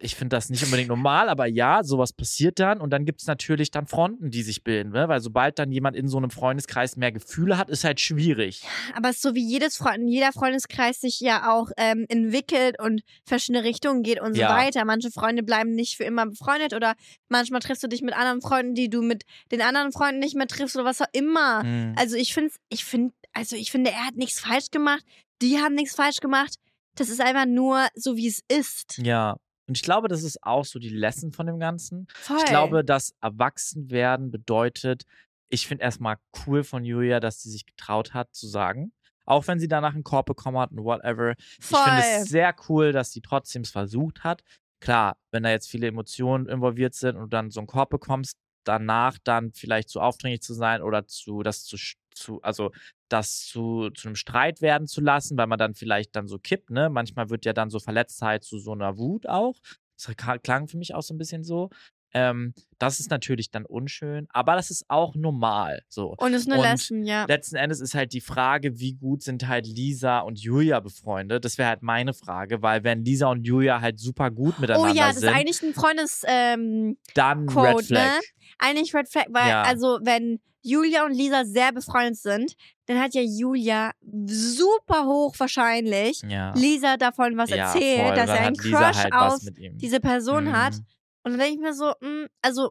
ich 0.00 0.14
finde 0.14 0.36
das 0.36 0.50
nicht 0.50 0.62
unbedingt 0.64 0.88
normal, 0.88 1.28
aber 1.28 1.46
ja, 1.46 1.82
sowas 1.82 2.12
passiert 2.12 2.58
dann 2.58 2.80
und 2.80 2.90
dann 2.90 3.04
gibt 3.04 3.20
es 3.20 3.26
natürlich 3.26 3.70
dann 3.70 3.86
Fronten, 3.86 4.30
die 4.30 4.42
sich 4.42 4.62
bilden, 4.64 4.92
ne? 4.92 5.08
weil 5.08 5.20
sobald 5.20 5.58
dann 5.58 5.72
jemand 5.72 5.96
in 5.96 6.08
so 6.08 6.16
einem 6.16 6.30
Freundeskreis 6.30 6.96
mehr 6.96 7.12
Gefühle 7.12 7.58
hat, 7.58 7.68
ist 7.70 7.84
halt 7.84 8.00
schwierig. 8.00 8.62
Aber 8.94 9.08
es 9.10 9.16
ist 9.16 9.22
so 9.22 9.34
wie 9.34 9.44
jedes 9.44 9.76
Freund, 9.76 10.08
jeder 10.08 10.32
Freundeskreis 10.32 11.00
sich 11.00 11.20
ja 11.20 11.52
auch 11.52 11.70
ähm, 11.76 12.06
entwickelt 12.08 12.80
und 12.80 13.02
verschiedene 13.24 13.64
Richtungen 13.64 14.02
geht 14.02 14.20
und 14.20 14.34
so 14.34 14.40
Ja. 14.40 14.56
weiter. 14.56 14.84
Manche 14.84 15.10
Freunde 15.10 15.42
bleiben 15.42 15.72
nicht 15.74 15.96
für 15.96 16.04
immer 16.04 16.26
befreundet 16.26 16.72
oder 16.74 16.94
manchmal 17.28 17.60
triffst 17.60 17.82
du 17.82 17.88
dich 17.88 18.02
mit 18.02 18.14
anderen 18.16 18.40
Freunden, 18.40 18.74
die 18.74 18.88
du 18.88 19.02
mit 19.02 19.24
den 19.50 19.60
anderen 19.60 19.92
Freunden 19.92 20.20
nicht 20.20 20.36
mehr 20.36 20.46
triffst 20.46 20.76
oder 20.76 20.84
was 20.84 21.00
auch 21.02 21.06
immer. 21.12 21.64
Mhm. 21.64 21.94
Also 21.98 22.16
ich 22.16 22.32
finde, 22.34 22.52
ich 22.68 22.84
finde, 22.84 23.12
also 23.34 23.56
ich 23.56 23.70
finde, 23.70 23.90
er 23.90 24.06
hat 24.06 24.16
nichts 24.16 24.40
falsch 24.40 24.70
gemacht. 24.70 25.04
Die 25.42 25.58
haben 25.58 25.74
nichts 25.74 25.94
falsch 25.94 26.20
gemacht. 26.20 26.54
Das 26.94 27.08
ist 27.08 27.20
einfach 27.20 27.46
nur 27.46 27.88
so, 27.94 28.16
wie 28.16 28.28
es 28.28 28.42
ist. 28.48 28.98
Ja, 28.98 29.36
Und 29.66 29.76
ich 29.76 29.82
glaube, 29.82 30.08
das 30.08 30.22
ist 30.22 30.42
auch 30.42 30.64
so 30.64 30.78
die 30.78 30.90
Lesson 30.90 31.32
von 31.32 31.46
dem 31.46 31.58
Ganzen. 31.58 32.06
Voll. 32.14 32.38
Ich 32.38 32.44
glaube, 32.44 32.84
dass 32.84 33.14
Erwachsenwerden 33.20 34.30
bedeutet, 34.30 35.04
ich 35.48 35.66
finde 35.66 35.84
erstmal 35.84 36.16
cool 36.46 36.64
von 36.64 36.84
Julia, 36.84 37.20
dass 37.20 37.42
sie 37.42 37.50
sich 37.50 37.66
getraut 37.66 38.14
hat 38.14 38.34
zu 38.34 38.46
sagen. 38.46 38.92
Auch 39.26 39.46
wenn 39.46 39.58
sie 39.58 39.68
danach 39.68 39.94
einen 39.94 40.04
Korb 40.04 40.26
bekommen 40.26 40.58
hat 40.58 40.70
und 40.70 40.84
whatever. 40.84 41.34
Ich 41.38 41.64
finde 41.64 41.84
Voll. 41.84 42.02
es 42.02 42.24
sehr 42.26 42.54
cool, 42.68 42.92
dass 42.92 43.12
sie 43.12 43.22
trotzdem 43.22 43.62
es 43.62 43.70
versucht 43.70 44.22
hat. 44.22 44.42
Klar, 44.80 45.16
wenn 45.30 45.44
da 45.44 45.50
jetzt 45.50 45.68
viele 45.68 45.86
Emotionen 45.86 46.46
involviert 46.46 46.94
sind 46.94 47.16
und 47.16 47.22
du 47.22 47.28
dann 47.28 47.50
so 47.50 47.60
einen 47.60 47.66
Korb 47.66 47.88
bekommst, 47.90 48.36
danach 48.64 49.16
dann 49.24 49.52
vielleicht 49.52 49.88
zu 49.88 50.00
aufdringlich 50.00 50.42
zu 50.42 50.52
sein 50.54 50.82
oder 50.82 51.06
zu 51.06 51.42
das 51.42 51.64
zu, 51.64 51.76
zu 52.14 52.40
also 52.42 52.70
das 53.08 53.46
zu, 53.46 53.90
zu 53.90 54.08
einem 54.08 54.16
Streit 54.16 54.60
werden 54.60 54.86
zu 54.86 55.00
lassen, 55.00 55.36
weil 55.36 55.46
man 55.46 55.58
dann 55.58 55.74
vielleicht 55.74 56.16
dann 56.16 56.26
so 56.26 56.38
kippt, 56.38 56.70
ne? 56.70 56.88
Manchmal 56.90 57.30
wird 57.30 57.44
ja 57.44 57.52
dann 57.52 57.70
so 57.70 57.78
Verletztheit 57.78 58.44
zu 58.44 58.58
so 58.58 58.72
einer 58.72 58.96
Wut 58.96 59.26
auch. 59.28 59.56
Das 59.96 60.14
klang 60.42 60.66
für 60.68 60.76
mich 60.76 60.94
auch 60.94 61.02
so 61.02 61.14
ein 61.14 61.18
bisschen 61.18 61.44
so. 61.44 61.70
Ähm, 62.16 62.54
das 62.78 63.00
ist 63.00 63.10
natürlich 63.10 63.50
dann 63.50 63.66
unschön, 63.66 64.28
aber 64.30 64.54
das 64.54 64.70
ist 64.70 64.84
auch 64.88 65.16
normal. 65.16 65.82
So. 65.88 66.14
Und 66.18 66.32
es 66.32 66.42
ist 66.46 66.52
eine 66.52 66.62
Lesson, 66.62 67.04
ja. 67.04 67.24
Letzten 67.26 67.56
Endes 67.56 67.80
ist 67.80 67.94
halt 67.94 68.12
die 68.12 68.20
Frage, 68.20 68.78
wie 68.78 68.92
gut 68.94 69.22
sind 69.24 69.48
halt 69.48 69.66
Lisa 69.66 70.20
und 70.20 70.40
Julia 70.40 70.78
befreundet? 70.78 71.44
Das 71.44 71.58
wäre 71.58 71.68
halt 71.68 71.82
meine 71.82 72.14
Frage, 72.14 72.62
weil 72.62 72.84
wenn 72.84 73.04
Lisa 73.04 73.28
und 73.30 73.44
Julia 73.44 73.80
halt 73.80 73.98
super 73.98 74.30
gut 74.30 74.54
Oh 74.58 74.60
miteinander 74.60 74.94
ja, 74.94 75.06
das 75.08 75.16
ist 75.16 75.22
sind, 75.22 75.34
eigentlich 75.34 75.62
ein 75.62 75.74
Freundes 75.74 76.22
ähm, 76.26 76.96
dann 77.14 77.46
Quote, 77.46 77.78
Red 77.78 77.86
Flag. 77.86 78.04
ne? 78.04 78.20
Eigentlich 78.58 78.94
Red 78.94 79.08
Flag, 79.08 79.26
weil 79.30 79.48
Ja. 79.48 79.62
also 79.62 79.98
wenn 80.04 80.40
Julia 80.64 81.04
und 81.04 81.12
Lisa 81.12 81.44
sehr 81.44 81.72
befreundet 81.72 82.16
sind, 82.16 82.54
dann 82.86 82.98
hat 82.98 83.14
ja 83.14 83.20
Julia 83.20 83.92
super 84.26 85.04
hoch 85.04 85.34
wahrscheinlich 85.38 86.22
Ja. 86.22 86.52
Lisa 86.54 86.96
davon 86.96 87.36
was 87.36 87.50
ja, 87.50 87.56
erzählt, 87.56 88.06
voll. 88.06 88.16
dass 88.16 88.26
dann 88.26 88.36
er 88.36 88.46
einen 88.46 88.56
hat 88.56 88.64
Crush 88.64 89.02
halt 89.02 89.12
auf 89.12 89.38
diese 89.74 90.00
Person 90.00 90.52
hat. 90.52 90.72
Mhm. 90.74 90.86
Und 91.24 91.32
dann 91.32 91.38
denke 91.38 91.54
ich 91.54 91.60
mir 91.60 91.74
so, 91.74 91.92
mh, 92.00 92.28
also 92.42 92.70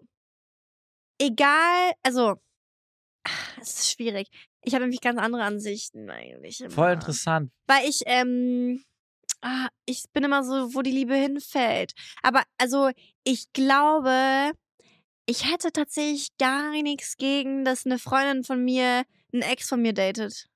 egal, 1.19 1.91
also 2.03 2.35
es 3.61 3.79
ist 3.79 3.91
schwierig. 3.91 4.29
Ich 4.63 4.73
habe 4.73 4.83
nämlich 4.83 5.01
ganz 5.01 5.19
andere 5.19 5.43
Ansichten 5.43 6.09
eigentlich. 6.09 6.61
Immer. 6.61 6.71
Voll 6.71 6.93
interessant. 6.93 7.51
Weil 7.67 7.87
ich, 7.87 8.01
ähm, 8.05 8.83
ah, 9.41 9.67
ich 9.85 10.05
bin 10.13 10.23
immer 10.23 10.43
so, 10.43 10.73
wo 10.73 10.81
die 10.81 10.91
Liebe 10.91 11.15
hinfällt. 11.15 11.93
Aber 12.21 12.43
also, 12.57 12.89
ich 13.23 13.51
glaube, 13.53 14.51
ich 15.25 15.49
hätte 15.51 15.71
tatsächlich 15.71 16.29
gar 16.37 16.71
nichts 16.71 17.17
gegen, 17.17 17.65
dass 17.65 17.85
eine 17.85 17.99
Freundin 17.99 18.43
von 18.43 18.63
mir 18.63 19.03
einen 19.33 19.41
Ex 19.41 19.69
von 19.69 19.81
mir 19.81 19.93
datet. 19.93 20.49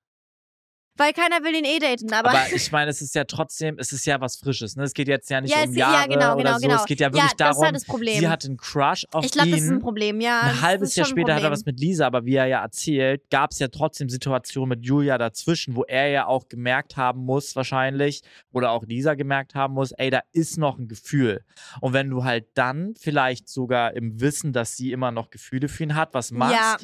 Weil 0.98 1.12
keiner 1.12 1.44
will 1.44 1.52
den 1.52 1.64
eh 1.64 1.78
daten, 1.78 2.12
aber. 2.12 2.30
Aber 2.30 2.42
ich 2.52 2.72
meine, 2.72 2.90
es 2.90 3.00
ist 3.00 3.14
ja 3.14 3.24
trotzdem, 3.24 3.78
es 3.78 3.92
ist 3.92 4.04
ja 4.04 4.20
was 4.20 4.36
Frisches. 4.36 4.76
Ne? 4.76 4.82
Es 4.82 4.92
geht 4.92 5.08
jetzt 5.08 5.30
ja 5.30 5.40
nicht 5.40 5.54
ja, 5.54 5.62
um 5.62 5.72
Jahre 5.72 5.94
ja, 5.94 6.06
genau, 6.06 6.34
oder 6.34 6.42
genau, 6.42 6.54
so. 6.54 6.60
genau. 6.60 6.76
Es 6.80 6.86
geht 6.86 7.00
ja 7.00 7.06
wirklich 7.12 7.22
das 7.22 7.32
ist 7.32 7.40
darum, 7.40 7.64
halt 7.64 7.76
das 7.76 7.84
Problem. 7.84 8.18
sie 8.18 8.28
hatte 8.28 8.48
einen 8.48 8.56
Crush 8.56 9.06
auf 9.12 9.24
ich 9.24 9.30
glaube, 9.30 9.48
ihn. 9.48 9.54
das 9.54 9.62
ist 9.62 9.70
ein 9.70 9.80
Problem, 9.80 10.20
ja. 10.20 10.40
Ein 10.40 10.48
das 10.54 10.62
halbes 10.62 10.96
Jahr 10.96 11.06
später 11.06 11.34
hat 11.34 11.42
er 11.42 11.50
was 11.50 11.64
mit 11.64 11.78
Lisa, 11.78 12.06
aber 12.06 12.24
wie 12.26 12.34
er 12.34 12.46
ja 12.46 12.62
erzählt, 12.62 13.30
gab 13.30 13.52
es 13.52 13.60
ja 13.60 13.68
trotzdem 13.68 14.08
Situationen 14.08 14.68
mit 14.70 14.84
Julia 14.84 15.18
dazwischen, 15.18 15.76
wo 15.76 15.84
er 15.84 16.08
ja 16.08 16.26
auch 16.26 16.48
gemerkt 16.48 16.96
haben 16.96 17.24
muss, 17.24 17.54
wahrscheinlich, 17.54 18.22
oder 18.52 18.72
auch 18.72 18.84
Lisa 18.84 19.14
gemerkt 19.14 19.54
haben 19.54 19.74
muss, 19.74 19.92
ey, 19.92 20.10
da 20.10 20.22
ist 20.32 20.58
noch 20.58 20.78
ein 20.78 20.88
Gefühl. 20.88 21.44
Und 21.80 21.92
wenn 21.92 22.10
du 22.10 22.24
halt 22.24 22.46
dann 22.54 22.94
vielleicht 22.98 23.48
sogar 23.48 23.94
im 23.94 24.20
Wissen, 24.20 24.52
dass 24.52 24.76
sie 24.76 24.92
immer 24.92 25.12
noch 25.12 25.30
Gefühle 25.30 25.68
für 25.68 25.84
ihn 25.84 25.94
hat, 25.94 26.12
was 26.14 26.32
machst, 26.32 26.54
Ja. 26.54 26.76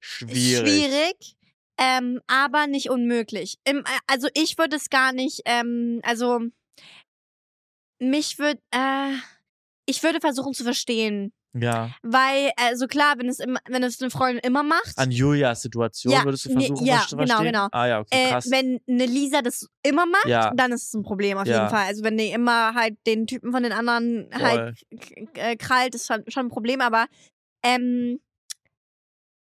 schwierig. 0.00 0.68
Schwierig, 0.68 1.36
ähm, 1.80 2.20
aber 2.26 2.66
nicht 2.66 2.90
unmöglich. 2.90 3.58
Im, 3.64 3.78
äh, 3.78 3.98
also 4.06 4.28
ich 4.34 4.58
würde 4.58 4.76
es 4.76 4.90
gar 4.90 5.12
nicht, 5.12 5.40
ähm, 5.46 6.00
also 6.04 6.40
mich 7.98 8.38
würde, 8.38 8.60
äh, 8.70 9.12
ich 9.86 10.02
würde 10.02 10.20
versuchen 10.20 10.54
zu 10.54 10.64
verstehen. 10.64 11.32
Ja. 11.52 11.90
Weil, 12.02 12.52
also 12.56 12.86
klar, 12.86 13.14
wenn 13.18 13.28
es, 13.28 13.40
immer, 13.40 13.58
wenn 13.66 13.82
es 13.82 14.00
eine 14.00 14.10
Freundin 14.10 14.38
immer 14.44 14.62
macht, 14.62 14.92
An 14.96 15.10
Julias 15.10 15.62
Situation 15.62 16.12
Ja, 16.14 16.24
würdest 16.24 16.46
du 16.46 16.52
versuchen, 16.52 16.86
ja, 16.86 16.98
was 16.98 17.08
zu 17.08 17.16
genau, 17.16 17.26
verstehen? 17.26 17.46
genau. 17.52 17.66
Ah 17.72 17.86
ja, 17.86 17.98
okay, 18.00 18.08
äh, 18.14 18.28
krass. 18.30 18.50
wenn 18.50 18.80
eine 18.88 19.06
Lisa 19.06 19.42
das 19.42 19.66
immer 19.82 20.06
macht, 20.06 20.26
ja, 20.28 20.52
dann 20.54 20.70
ist 20.70 20.84
es 20.84 20.94
ein 20.94 21.02
Problem 21.02 21.38
auf 21.38 21.48
Ja. 21.48 21.56
jeden 21.56 21.68
Fall. 21.70 21.86
Also 21.86 22.04
wenn 22.04 22.16
die 22.16 22.30
immer 22.30 22.74
halt 22.74 22.96
den 23.04 23.26
Typen 23.26 23.50
von 23.50 23.64
den 23.64 23.72
anderen 23.72 24.30
halt 24.32 24.76
k- 25.00 25.26
äh, 25.34 25.56
krallt, 25.56 25.96
ist 25.96 26.06
schon, 26.06 26.22
schon 26.28 26.46
ein 26.46 26.50
Problem. 26.50 26.80
Aber 26.80 27.06
ähm, 27.64 28.20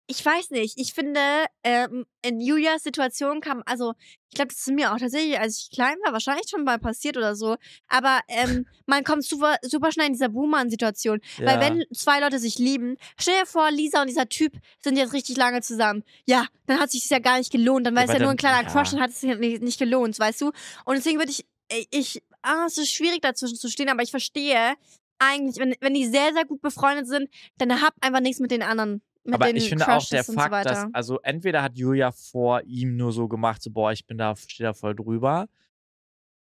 ich 0.08 0.24
weiß 0.24 0.50
nicht. 0.50 0.78
Ich 0.78 0.94
finde, 0.94 1.20
ähm, 1.64 2.06
in 2.22 2.40
Julias 2.40 2.82
Situation 2.82 3.40
kam, 3.40 3.62
also 3.66 3.94
ich 4.30 4.36
glaube, 4.36 4.48
das 4.48 4.58
ist 4.58 4.72
mir 4.72 4.92
auch 4.92 4.98
tatsächlich, 4.98 5.38
als 5.38 5.58
ich 5.58 5.70
klein 5.70 5.96
war, 6.04 6.12
wahrscheinlich 6.12 6.48
schon 6.48 6.64
mal 6.64 6.78
passiert 6.78 7.16
oder 7.16 7.34
so. 7.34 7.56
Aber 7.88 8.20
ähm, 8.28 8.66
man 8.86 9.02
kommt 9.02 9.24
super, 9.24 9.56
super 9.62 9.90
schnell 9.90 10.06
in 10.06 10.12
dieser 10.12 10.28
Boomer-Situation. 10.28 11.20
ja. 11.38 11.46
Weil 11.46 11.60
wenn 11.60 11.84
zwei 11.92 12.20
Leute 12.20 12.38
sich 12.38 12.58
lieben, 12.58 12.96
stell 13.18 13.40
dir 13.40 13.46
vor, 13.46 13.70
Lisa 13.70 14.00
und 14.00 14.08
dieser 14.08 14.28
Typ 14.28 14.52
sind 14.82 14.96
jetzt 14.96 15.12
richtig 15.12 15.36
lange 15.36 15.60
zusammen. 15.60 16.04
Ja, 16.26 16.46
dann 16.66 16.78
hat 16.78 16.90
sich 16.90 17.02
das 17.02 17.10
ja 17.10 17.18
gar 17.18 17.38
nicht 17.38 17.50
gelohnt. 17.50 17.86
Dann 17.86 17.96
war 17.96 18.04
es 18.04 18.12
ja 18.12 18.18
nur 18.18 18.30
ein 18.30 18.36
kleiner 18.36 18.66
ja. 18.66 18.72
Crush 18.72 18.92
und 18.92 19.00
hat 19.00 19.10
es 19.10 19.20
sich 19.20 19.36
nicht, 19.38 19.62
nicht 19.62 19.78
gelohnt, 19.78 20.18
weißt 20.18 20.40
du? 20.40 20.52
Und 20.84 20.96
deswegen 20.96 21.18
würde 21.18 21.32
ich, 21.32 21.46
ich, 21.90 22.22
ah, 22.42 22.64
es 22.66 22.78
ist 22.78 22.92
schwierig 22.92 23.22
dazwischen 23.22 23.56
zu 23.56 23.68
stehen, 23.68 23.88
aber 23.88 24.02
ich 24.02 24.10
verstehe 24.10 24.74
eigentlich, 25.18 25.56
wenn, 25.58 25.74
wenn 25.80 25.94
die 25.94 26.06
sehr, 26.06 26.32
sehr 26.32 26.44
gut 26.44 26.60
befreundet 26.60 27.08
sind, 27.08 27.28
dann 27.58 27.80
habt 27.82 28.02
einfach 28.02 28.20
nichts 28.20 28.40
mit 28.40 28.50
den 28.50 28.62
anderen. 28.62 29.02
Mit 29.26 29.34
aber 29.34 29.54
ich 29.54 29.68
finde 29.68 29.84
auch 29.86 29.94
Crushes 29.94 30.08
der 30.08 30.20
und 30.20 30.26
so 30.26 30.32
Fakt, 30.34 30.52
weiter. 30.52 30.70
dass, 30.70 30.94
also 30.94 31.20
entweder 31.22 31.62
hat 31.62 31.76
Julia 31.76 32.12
vor 32.12 32.62
ihm 32.62 32.96
nur 32.96 33.12
so 33.12 33.28
gemacht, 33.28 33.62
so, 33.62 33.70
boah, 33.70 33.92
ich 33.92 34.06
bin 34.06 34.18
da, 34.18 34.34
stehe 34.36 34.68
da 34.68 34.74
voll 34.74 34.94
drüber. 34.94 35.48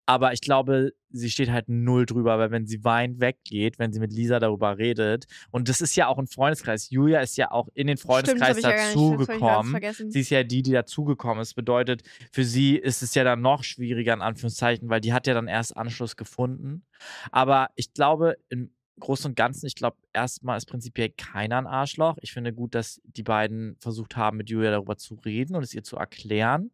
Aber 0.04 0.32
ich 0.32 0.40
glaube, 0.40 0.92
sie 1.10 1.30
steht 1.30 1.50
halt 1.50 1.68
null 1.68 2.06
drüber, 2.06 2.36
weil 2.36 2.50
wenn 2.50 2.66
sie 2.66 2.82
weint, 2.82 3.20
weggeht, 3.20 3.78
wenn 3.78 3.92
sie 3.92 4.00
mit 4.00 4.12
Lisa 4.12 4.40
darüber 4.40 4.76
redet. 4.76 5.26
Und 5.52 5.68
das 5.68 5.80
ist 5.80 5.94
ja 5.94 6.08
auch 6.08 6.18
ein 6.18 6.26
Freundeskreis. 6.26 6.90
Julia 6.90 7.20
ist 7.20 7.36
ja 7.36 7.52
auch 7.52 7.68
in 7.74 7.86
den 7.86 7.96
Freundeskreis 7.96 8.60
ja 8.60 8.72
dazugekommen. 8.72 9.70
vergessen. 9.70 10.10
Sie 10.10 10.20
ist 10.20 10.30
ja 10.30 10.42
die, 10.42 10.62
die 10.62 10.72
dazugekommen 10.72 11.40
ist. 11.40 11.54
Bedeutet, 11.54 12.02
für 12.32 12.44
sie 12.44 12.76
ist 12.76 13.02
es 13.02 13.14
ja 13.14 13.22
dann 13.22 13.42
noch 13.42 13.62
schwieriger, 13.62 14.12
in 14.12 14.22
Anführungszeichen, 14.22 14.88
weil 14.88 15.00
die 15.00 15.12
hat 15.12 15.28
ja 15.28 15.34
dann 15.34 15.46
erst 15.46 15.76
Anschluss 15.76 16.16
gefunden. 16.16 16.84
Aber 17.30 17.68
ich 17.76 17.94
glaube, 17.94 18.36
im 18.48 18.72
Großen 19.00 19.30
und 19.30 19.34
Ganzen, 19.34 19.66
ich 19.66 19.74
glaube, 19.74 19.96
erstmal 20.12 20.56
ist 20.56 20.66
prinzipiell 20.66 21.10
keiner 21.10 21.58
ein 21.58 21.66
Arschloch. 21.66 22.16
Ich 22.20 22.32
finde 22.32 22.52
gut, 22.52 22.74
dass 22.74 23.00
die 23.04 23.22
beiden 23.22 23.76
versucht 23.80 24.16
haben, 24.16 24.36
mit 24.36 24.50
Julia 24.50 24.70
darüber 24.70 24.96
zu 24.96 25.14
reden 25.14 25.56
und 25.56 25.62
es 25.62 25.74
ihr 25.74 25.82
zu 25.82 25.96
erklären. 25.96 26.70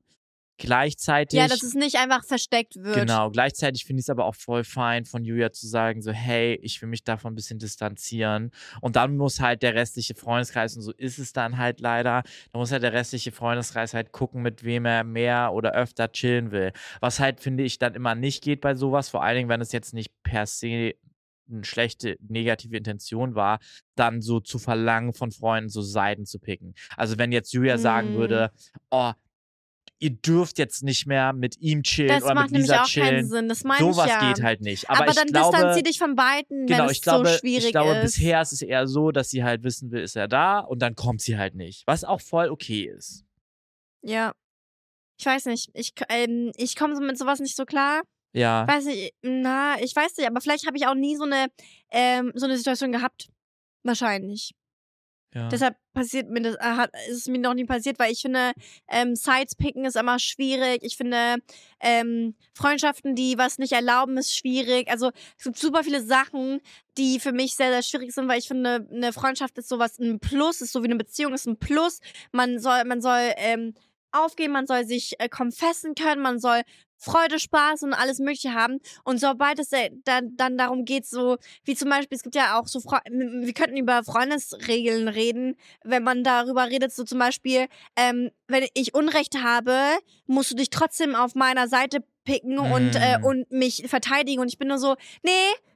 Gleichzeitig. 0.61 1.39
Ja, 1.39 1.47
dass 1.47 1.63
es 1.63 1.75
nicht 1.75 1.97
einfach 1.97 2.25
versteckt 2.25 2.75
wird. 2.77 2.97
Genau, 2.97 3.31
gleichzeitig 3.31 3.85
finde 3.85 4.01
ich 4.01 4.07
es 4.07 4.11
aber 4.11 4.25
auch 4.25 4.35
voll 4.35 4.65
fein 4.65 5.05
von 5.05 5.25
Julia 5.25 5.53
zu 5.53 5.69
sagen, 5.69 6.03
so, 6.03 6.11
hey, 6.11 6.59
ich 6.63 6.83
will 6.83 6.89
mich 6.89 7.05
davon 7.05 7.33
ein 7.33 7.37
bisschen 7.37 7.61
distanzieren. 7.61 8.51
Und 8.81 8.97
dann 8.97 9.17
muss 9.17 9.39
halt 9.39 9.63
der 9.63 9.77
restliche 9.77 10.17
Freundeskreis, 10.17 10.77
und 10.77 10.83
so 10.83 10.93
ist 10.93 11.21
es 11.21 11.33
dann 11.33 11.59
halt 11.59 11.79
leider, 11.79 12.25
da 12.53 12.59
muss 12.59 12.73
halt 12.73 12.83
der 12.83 12.93
restliche 12.93 13.31
Freundeskreis 13.31 13.95
halt 13.95 14.11
gucken, 14.11 14.43
mit 14.43 14.65
wem 14.65 14.85
er 14.85 15.05
mehr 15.05 15.53
oder 15.53 15.75
öfter 15.75 16.11
chillen 16.11 16.51
will. 16.51 16.73
Was 16.99 17.21
halt, 17.21 17.41
finde 17.41 17.63
ich, 17.63 17.79
dann 17.79 17.95
immer 17.95 18.17
nicht 18.17 18.43
geht 18.43 18.61
bei 18.61 18.75
sowas, 18.75 19.09
vor 19.09 19.23
allen 19.23 19.37
Dingen, 19.37 19.49
wenn 19.49 19.61
es 19.61 19.71
jetzt 19.71 19.95
nicht 19.95 20.13
per 20.25 20.47
se 20.47 20.95
eine 21.51 21.65
schlechte, 21.65 22.17
negative 22.29 22.77
Intention 22.77 23.35
war, 23.35 23.59
dann 23.95 24.21
so 24.23 24.41
zu 24.41 24.59
verlangen 24.59 25.13
von 25.13 25.31
Freunden, 25.33 25.69
so 25.69 25.83
Seiten 25.83 26.27
zu 26.27 26.39
picken. 26.39 26.75
Also 26.97 27.19
wenn 27.19 27.33
jetzt 27.33 27.53
Julia 27.53 27.79
sagen 27.79 28.15
Mm. 28.15 28.19
würde, 28.19 28.51
oh, 28.91 29.13
ihr 30.01 30.11
dürft 30.11 30.59
jetzt 30.59 30.83
nicht 30.83 31.07
mehr 31.07 31.33
mit 31.33 31.59
ihm 31.59 31.83
chillen 31.83 32.09
Das 32.09 32.23
oder 32.23 32.35
macht 32.35 32.51
mit 32.51 32.53
nämlich 32.53 32.71
Lisa 32.71 32.83
auch 32.83 32.93
keinen 32.93 33.09
chillen. 33.09 33.29
Sinn. 33.29 33.49
Das 33.49 33.65
meine 33.65 33.89
ich 33.89 33.95
Sowas 33.95 34.09
ja. 34.09 34.33
geht 34.33 34.43
halt 34.43 34.61
nicht. 34.61 34.89
Aber, 34.89 35.05
Aber, 35.05 35.13
dann 35.13 35.27
glaube, 35.27 35.57
distanzier 35.57 35.83
dich 35.83 35.99
von 35.99 36.15
beiden, 36.15 36.67
genau, 36.67 36.85
wenn 36.85 36.91
es 36.91 37.01
glaube, 37.01 37.29
so 37.29 37.39
schwierig 37.39 37.67
ich 37.67 37.73
glaube, 37.73 37.97
ist. 37.97 38.03
bisher 38.15 38.43
ist 38.43 38.53
es 38.53 38.63
eher 38.63 38.87
so, 38.87 39.11
dass 39.11 39.31
sie 39.31 39.43
halt 39.43 39.65
wissen 39.65 39.91
will, 39.91 40.03
ist 40.03 40.17
er 40.17 40.29
da 40.29 40.61
und 40.61 40.81
dann 40.81 40.95
kommt 40.95 41.21
sie 41.21 41.37
halt 41.37 41.55
nicht. 41.55 41.83
Was 41.87 42.05
auch 42.05 42.21
voll 42.21 42.49
okay 42.49 42.85
ist. 42.85 43.25
Ja. 44.03 44.33
Ich 45.19 45.27
weiß 45.27 45.47
nicht. 45.47 45.71
Ich, 45.75 45.95
ähm, 46.09 46.53
ich 46.57 46.77
komme 46.77 46.99
mit 47.01 47.19
sowas 47.19 47.41
nicht 47.41 47.57
so 47.57 47.65
klar. 47.65 48.03
Ja. 48.33 48.67
Weiß 48.69 48.85
nicht, 48.85 49.15
na, 49.23 49.81
ich 49.81 49.95
weiß 49.95 50.17
nicht, 50.17 50.29
aber 50.29 50.41
vielleicht 50.41 50.67
habe 50.67 50.77
ich 50.77 50.87
auch 50.87 50.95
nie 50.95 51.17
so 51.17 51.25
eine, 51.25 51.47
ähm, 51.91 52.33
so 52.35 52.47
eine 52.47 52.57
Situation 52.57 52.93
gehabt. 52.93 53.29
Wahrscheinlich. 53.85 54.55
ja. 55.35 55.49
Deshalb 55.49 55.77
passiert 55.95 56.29
mir 56.29 56.43
das, 56.43 56.57
äh, 56.57 56.77
hat, 56.77 56.91
ist 57.09 57.17
es 57.17 57.27
mir 57.27 57.39
noch 57.39 57.55
nie 57.55 57.65
passiert, 57.65 57.99
weil 57.99 58.13
ich 58.13 58.21
finde, 58.23 58.53
ähm, 58.89 59.15
Sides 59.17 59.55
picken 59.57 59.85
ist 59.85 59.97
immer 59.97 60.19
schwierig. 60.19 60.81
Ich 60.83 60.97
finde, 60.97 61.37
ähm, 61.81 62.35
Freundschaften, 62.55 63.15
die 63.15 63.39
was 63.39 63.59
nicht 63.59 63.73
erlauben, 63.73 64.17
ist 64.19 64.37
schwierig. 64.37 64.91
Also 64.91 65.11
es 65.39 65.45
gibt 65.45 65.59
super 65.59 65.85
viele 65.85 66.03
Sachen, 66.03 66.61
die 66.99 67.19
für 67.21 67.33
mich 67.33 67.55
sehr, 67.55 67.71
sehr 67.71 67.83
schwierig 67.83 68.13
sind, 68.13 68.29
weil 68.29 68.39
ich 68.39 68.49
finde, 68.49 68.87
eine 68.93 69.13
Freundschaft 69.13 69.57
ist 69.59 69.69
sowas 69.69 69.99
ein 69.99 70.21
Plus, 70.21 70.61
ist 70.61 70.73
so 70.73 70.83
wie 70.83 70.89
eine 70.89 70.97
Beziehung, 70.97 71.35
ist 71.35 71.47
ein 71.47 71.59
Plus. 71.59 72.01
Man 72.33 72.59
soll, 72.59 72.85
man 72.85 73.01
soll 73.01 73.33
ähm, 73.37 73.75
aufgehen, 74.13 74.53
man 74.53 74.67
soll 74.67 74.85
sich 74.87 75.15
äh, 75.19 75.29
confessen 75.29 75.95
können, 75.95 76.23
man 76.23 76.39
soll 76.39 76.63
Freude, 76.99 77.39
Spaß 77.39 77.83
und 77.85 77.95
alles 77.95 78.19
Mögliche 78.19 78.55
haben. 78.55 78.79
Und 79.05 79.21
sobald 79.21 79.59
es 79.59 79.71
dann, 80.05 80.37
dann 80.37 80.59
darum 80.59 80.85
geht, 80.85 81.07
so 81.07 81.37
wie 81.65 81.75
zum 81.75 81.89
Beispiel, 81.91 82.17
es 82.17 82.23
gibt 82.23 82.35
ja 82.35 82.59
auch 82.59 82.67
so, 82.67 82.81
Fre 82.81 83.01
wir 83.09 83.53
könnten 83.55 83.77
über 83.77 84.03
Freundesregeln 84.05 85.09
reden, 85.09 85.57
wenn 85.85 86.03
man 86.03 86.25
darüber 86.25 86.69
redet, 86.69 86.93
so 86.93 87.05
zum 87.05 87.19
Beispiel, 87.19 87.67
ähm, 87.97 88.31
wenn 88.49 88.67
ich 88.75 88.95
Unrecht 88.95 89.43
habe, 89.43 89.77
musst 90.27 90.51
du 90.51 90.57
dich 90.57 90.71
trotzdem 90.71 91.15
auf 91.15 91.35
meiner 91.35 91.69
Seite 91.69 92.05
picken 92.25 92.59
und, 92.59 92.95
äh, 92.95 93.19
Mm. 93.19 93.25
und 93.25 93.51
mich 93.51 93.85
verteidigen. 93.87 94.41
Und 94.41 94.49
ich 94.49 94.59
bin 94.59 94.69
nur 94.69 94.79
so, 94.79 94.97
nee, 95.23 95.31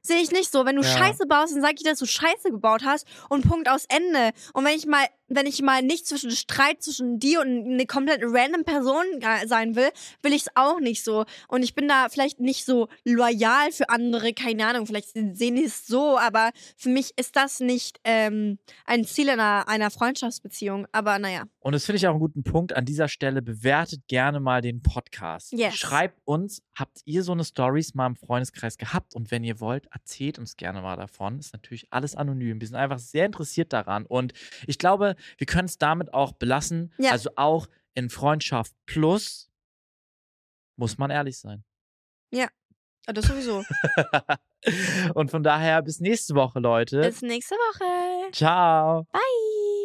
Sehe 0.05 0.21
ich 0.21 0.31
nicht 0.31 0.51
so. 0.51 0.65
Wenn 0.65 0.75
du 0.75 0.81
Ja. 0.81 0.97
Scheiße 0.97 1.25
baust, 1.25 1.55
dann 1.55 1.61
sag 1.61 1.75
ich, 1.75 1.83
dass 1.83 1.99
du 1.99 2.05
Scheiße 2.05 2.51
gebaut 2.51 2.83
hast 2.83 3.07
und 3.29 3.47
Punkt 3.47 3.69
aus 3.69 3.85
Ende. 3.87 4.31
Und 4.53 4.65
wenn 4.65 4.75
ich 4.77 4.85
mal, 4.85 5.05
wenn 5.29 5.45
ich 5.47 5.61
mal 5.61 5.81
nicht 5.81 6.05
zwischen 6.05 6.31
Streit 6.31 6.83
zwischen 6.83 7.19
dir 7.19 7.39
und 7.39 7.65
eine 7.65 7.85
komplett 7.85 8.21
random 8.21 8.65
Person 8.65 9.03
sein 9.45 9.75
will, 9.75 9.89
will 10.21 10.33
ich 10.33 10.41
es 10.43 10.49
auch 10.55 10.79
nicht 10.81 11.03
so. 11.03 11.23
Und 11.47 11.63
ich 11.63 11.73
bin 11.73 11.87
da 11.87 12.09
vielleicht 12.09 12.41
nicht 12.41 12.65
so 12.65 12.89
loyal 13.05 13.71
für 13.71 13.89
andere, 13.89 14.33
keine 14.33 14.67
Ahnung, 14.67 14.85
vielleicht 14.85 15.13
sehen 15.13 15.55
die 15.55 15.63
es 15.63 15.87
so, 15.87 16.17
aber 16.19 16.51
für 16.75 16.89
mich 16.89 17.13
ist 17.17 17.35
das 17.37 17.61
nicht 17.61 17.99
ähm, 18.03 18.59
ein 18.85 19.05
Ziel 19.05 19.29
einer, 19.29 19.67
einer 19.69 19.89
Freundschaftsbeziehung. 19.89 20.85
Aber 20.91 21.17
naja. 21.17 21.43
Und 21.59 21.71
das 21.73 21.85
finde 21.85 21.97
ich 21.97 22.07
auch 22.07 22.11
einen 22.11 22.19
guten 22.19 22.43
Punkt. 22.43 22.75
An 22.75 22.83
dieser 22.83 23.07
Stelle 23.07 23.41
bewertet 23.41 24.01
gerne 24.09 24.41
mal 24.41 24.61
den 24.61 24.81
Podcast. 24.81 25.53
Yes. 25.53 25.75
Schreibt 25.75 26.19
uns, 26.25 26.61
habt 26.75 26.99
ihr 27.05 27.23
so 27.23 27.31
eine 27.31 27.45
Stories 27.45 27.95
mal 27.95 28.07
im 28.07 28.17
Freundeskreis 28.17 28.77
gehabt? 28.77 29.15
Und 29.15 29.31
wenn 29.31 29.45
ihr 29.45 29.61
wollt, 29.61 29.87
erzählt 29.93 30.39
uns 30.39 30.57
gerne 30.57 30.81
mal 30.81 30.97
davon. 30.97 31.39
Ist 31.39 31.53
natürlich 31.53 31.87
alles 31.91 32.15
anonym. 32.15 32.59
Wir 32.59 32.67
sind 32.67 32.77
einfach 32.77 32.99
sehr 32.99 33.25
interessiert 33.25 33.71
daran. 33.71 34.05
Und 34.05 34.33
ich 34.67 34.79
glaube, 34.79 35.15
wir 35.37 35.47
können 35.47 35.67
es 35.67 35.77
damit 35.77 36.13
auch 36.13 36.33
belassen. 36.33 36.93
Ja. 36.97 37.11
Also 37.11 37.29
auch 37.35 37.67
in 37.93 38.09
Freundschaft 38.09 38.73
plus 38.85 39.49
muss 40.75 40.97
man 40.97 41.11
ehrlich 41.11 41.37
sein. 41.37 41.63
Ja, 42.31 42.47
das 43.05 43.25
sowieso. 43.25 43.63
Und 45.13 45.29
von 45.29 45.43
daher 45.43 45.81
bis 45.83 45.99
nächste 45.99 46.33
Woche, 46.35 46.59
Leute. 46.59 47.01
Bis 47.01 47.21
nächste 47.21 47.55
Woche. 47.55 48.31
Ciao. 48.31 49.03
Bye. 49.11 49.82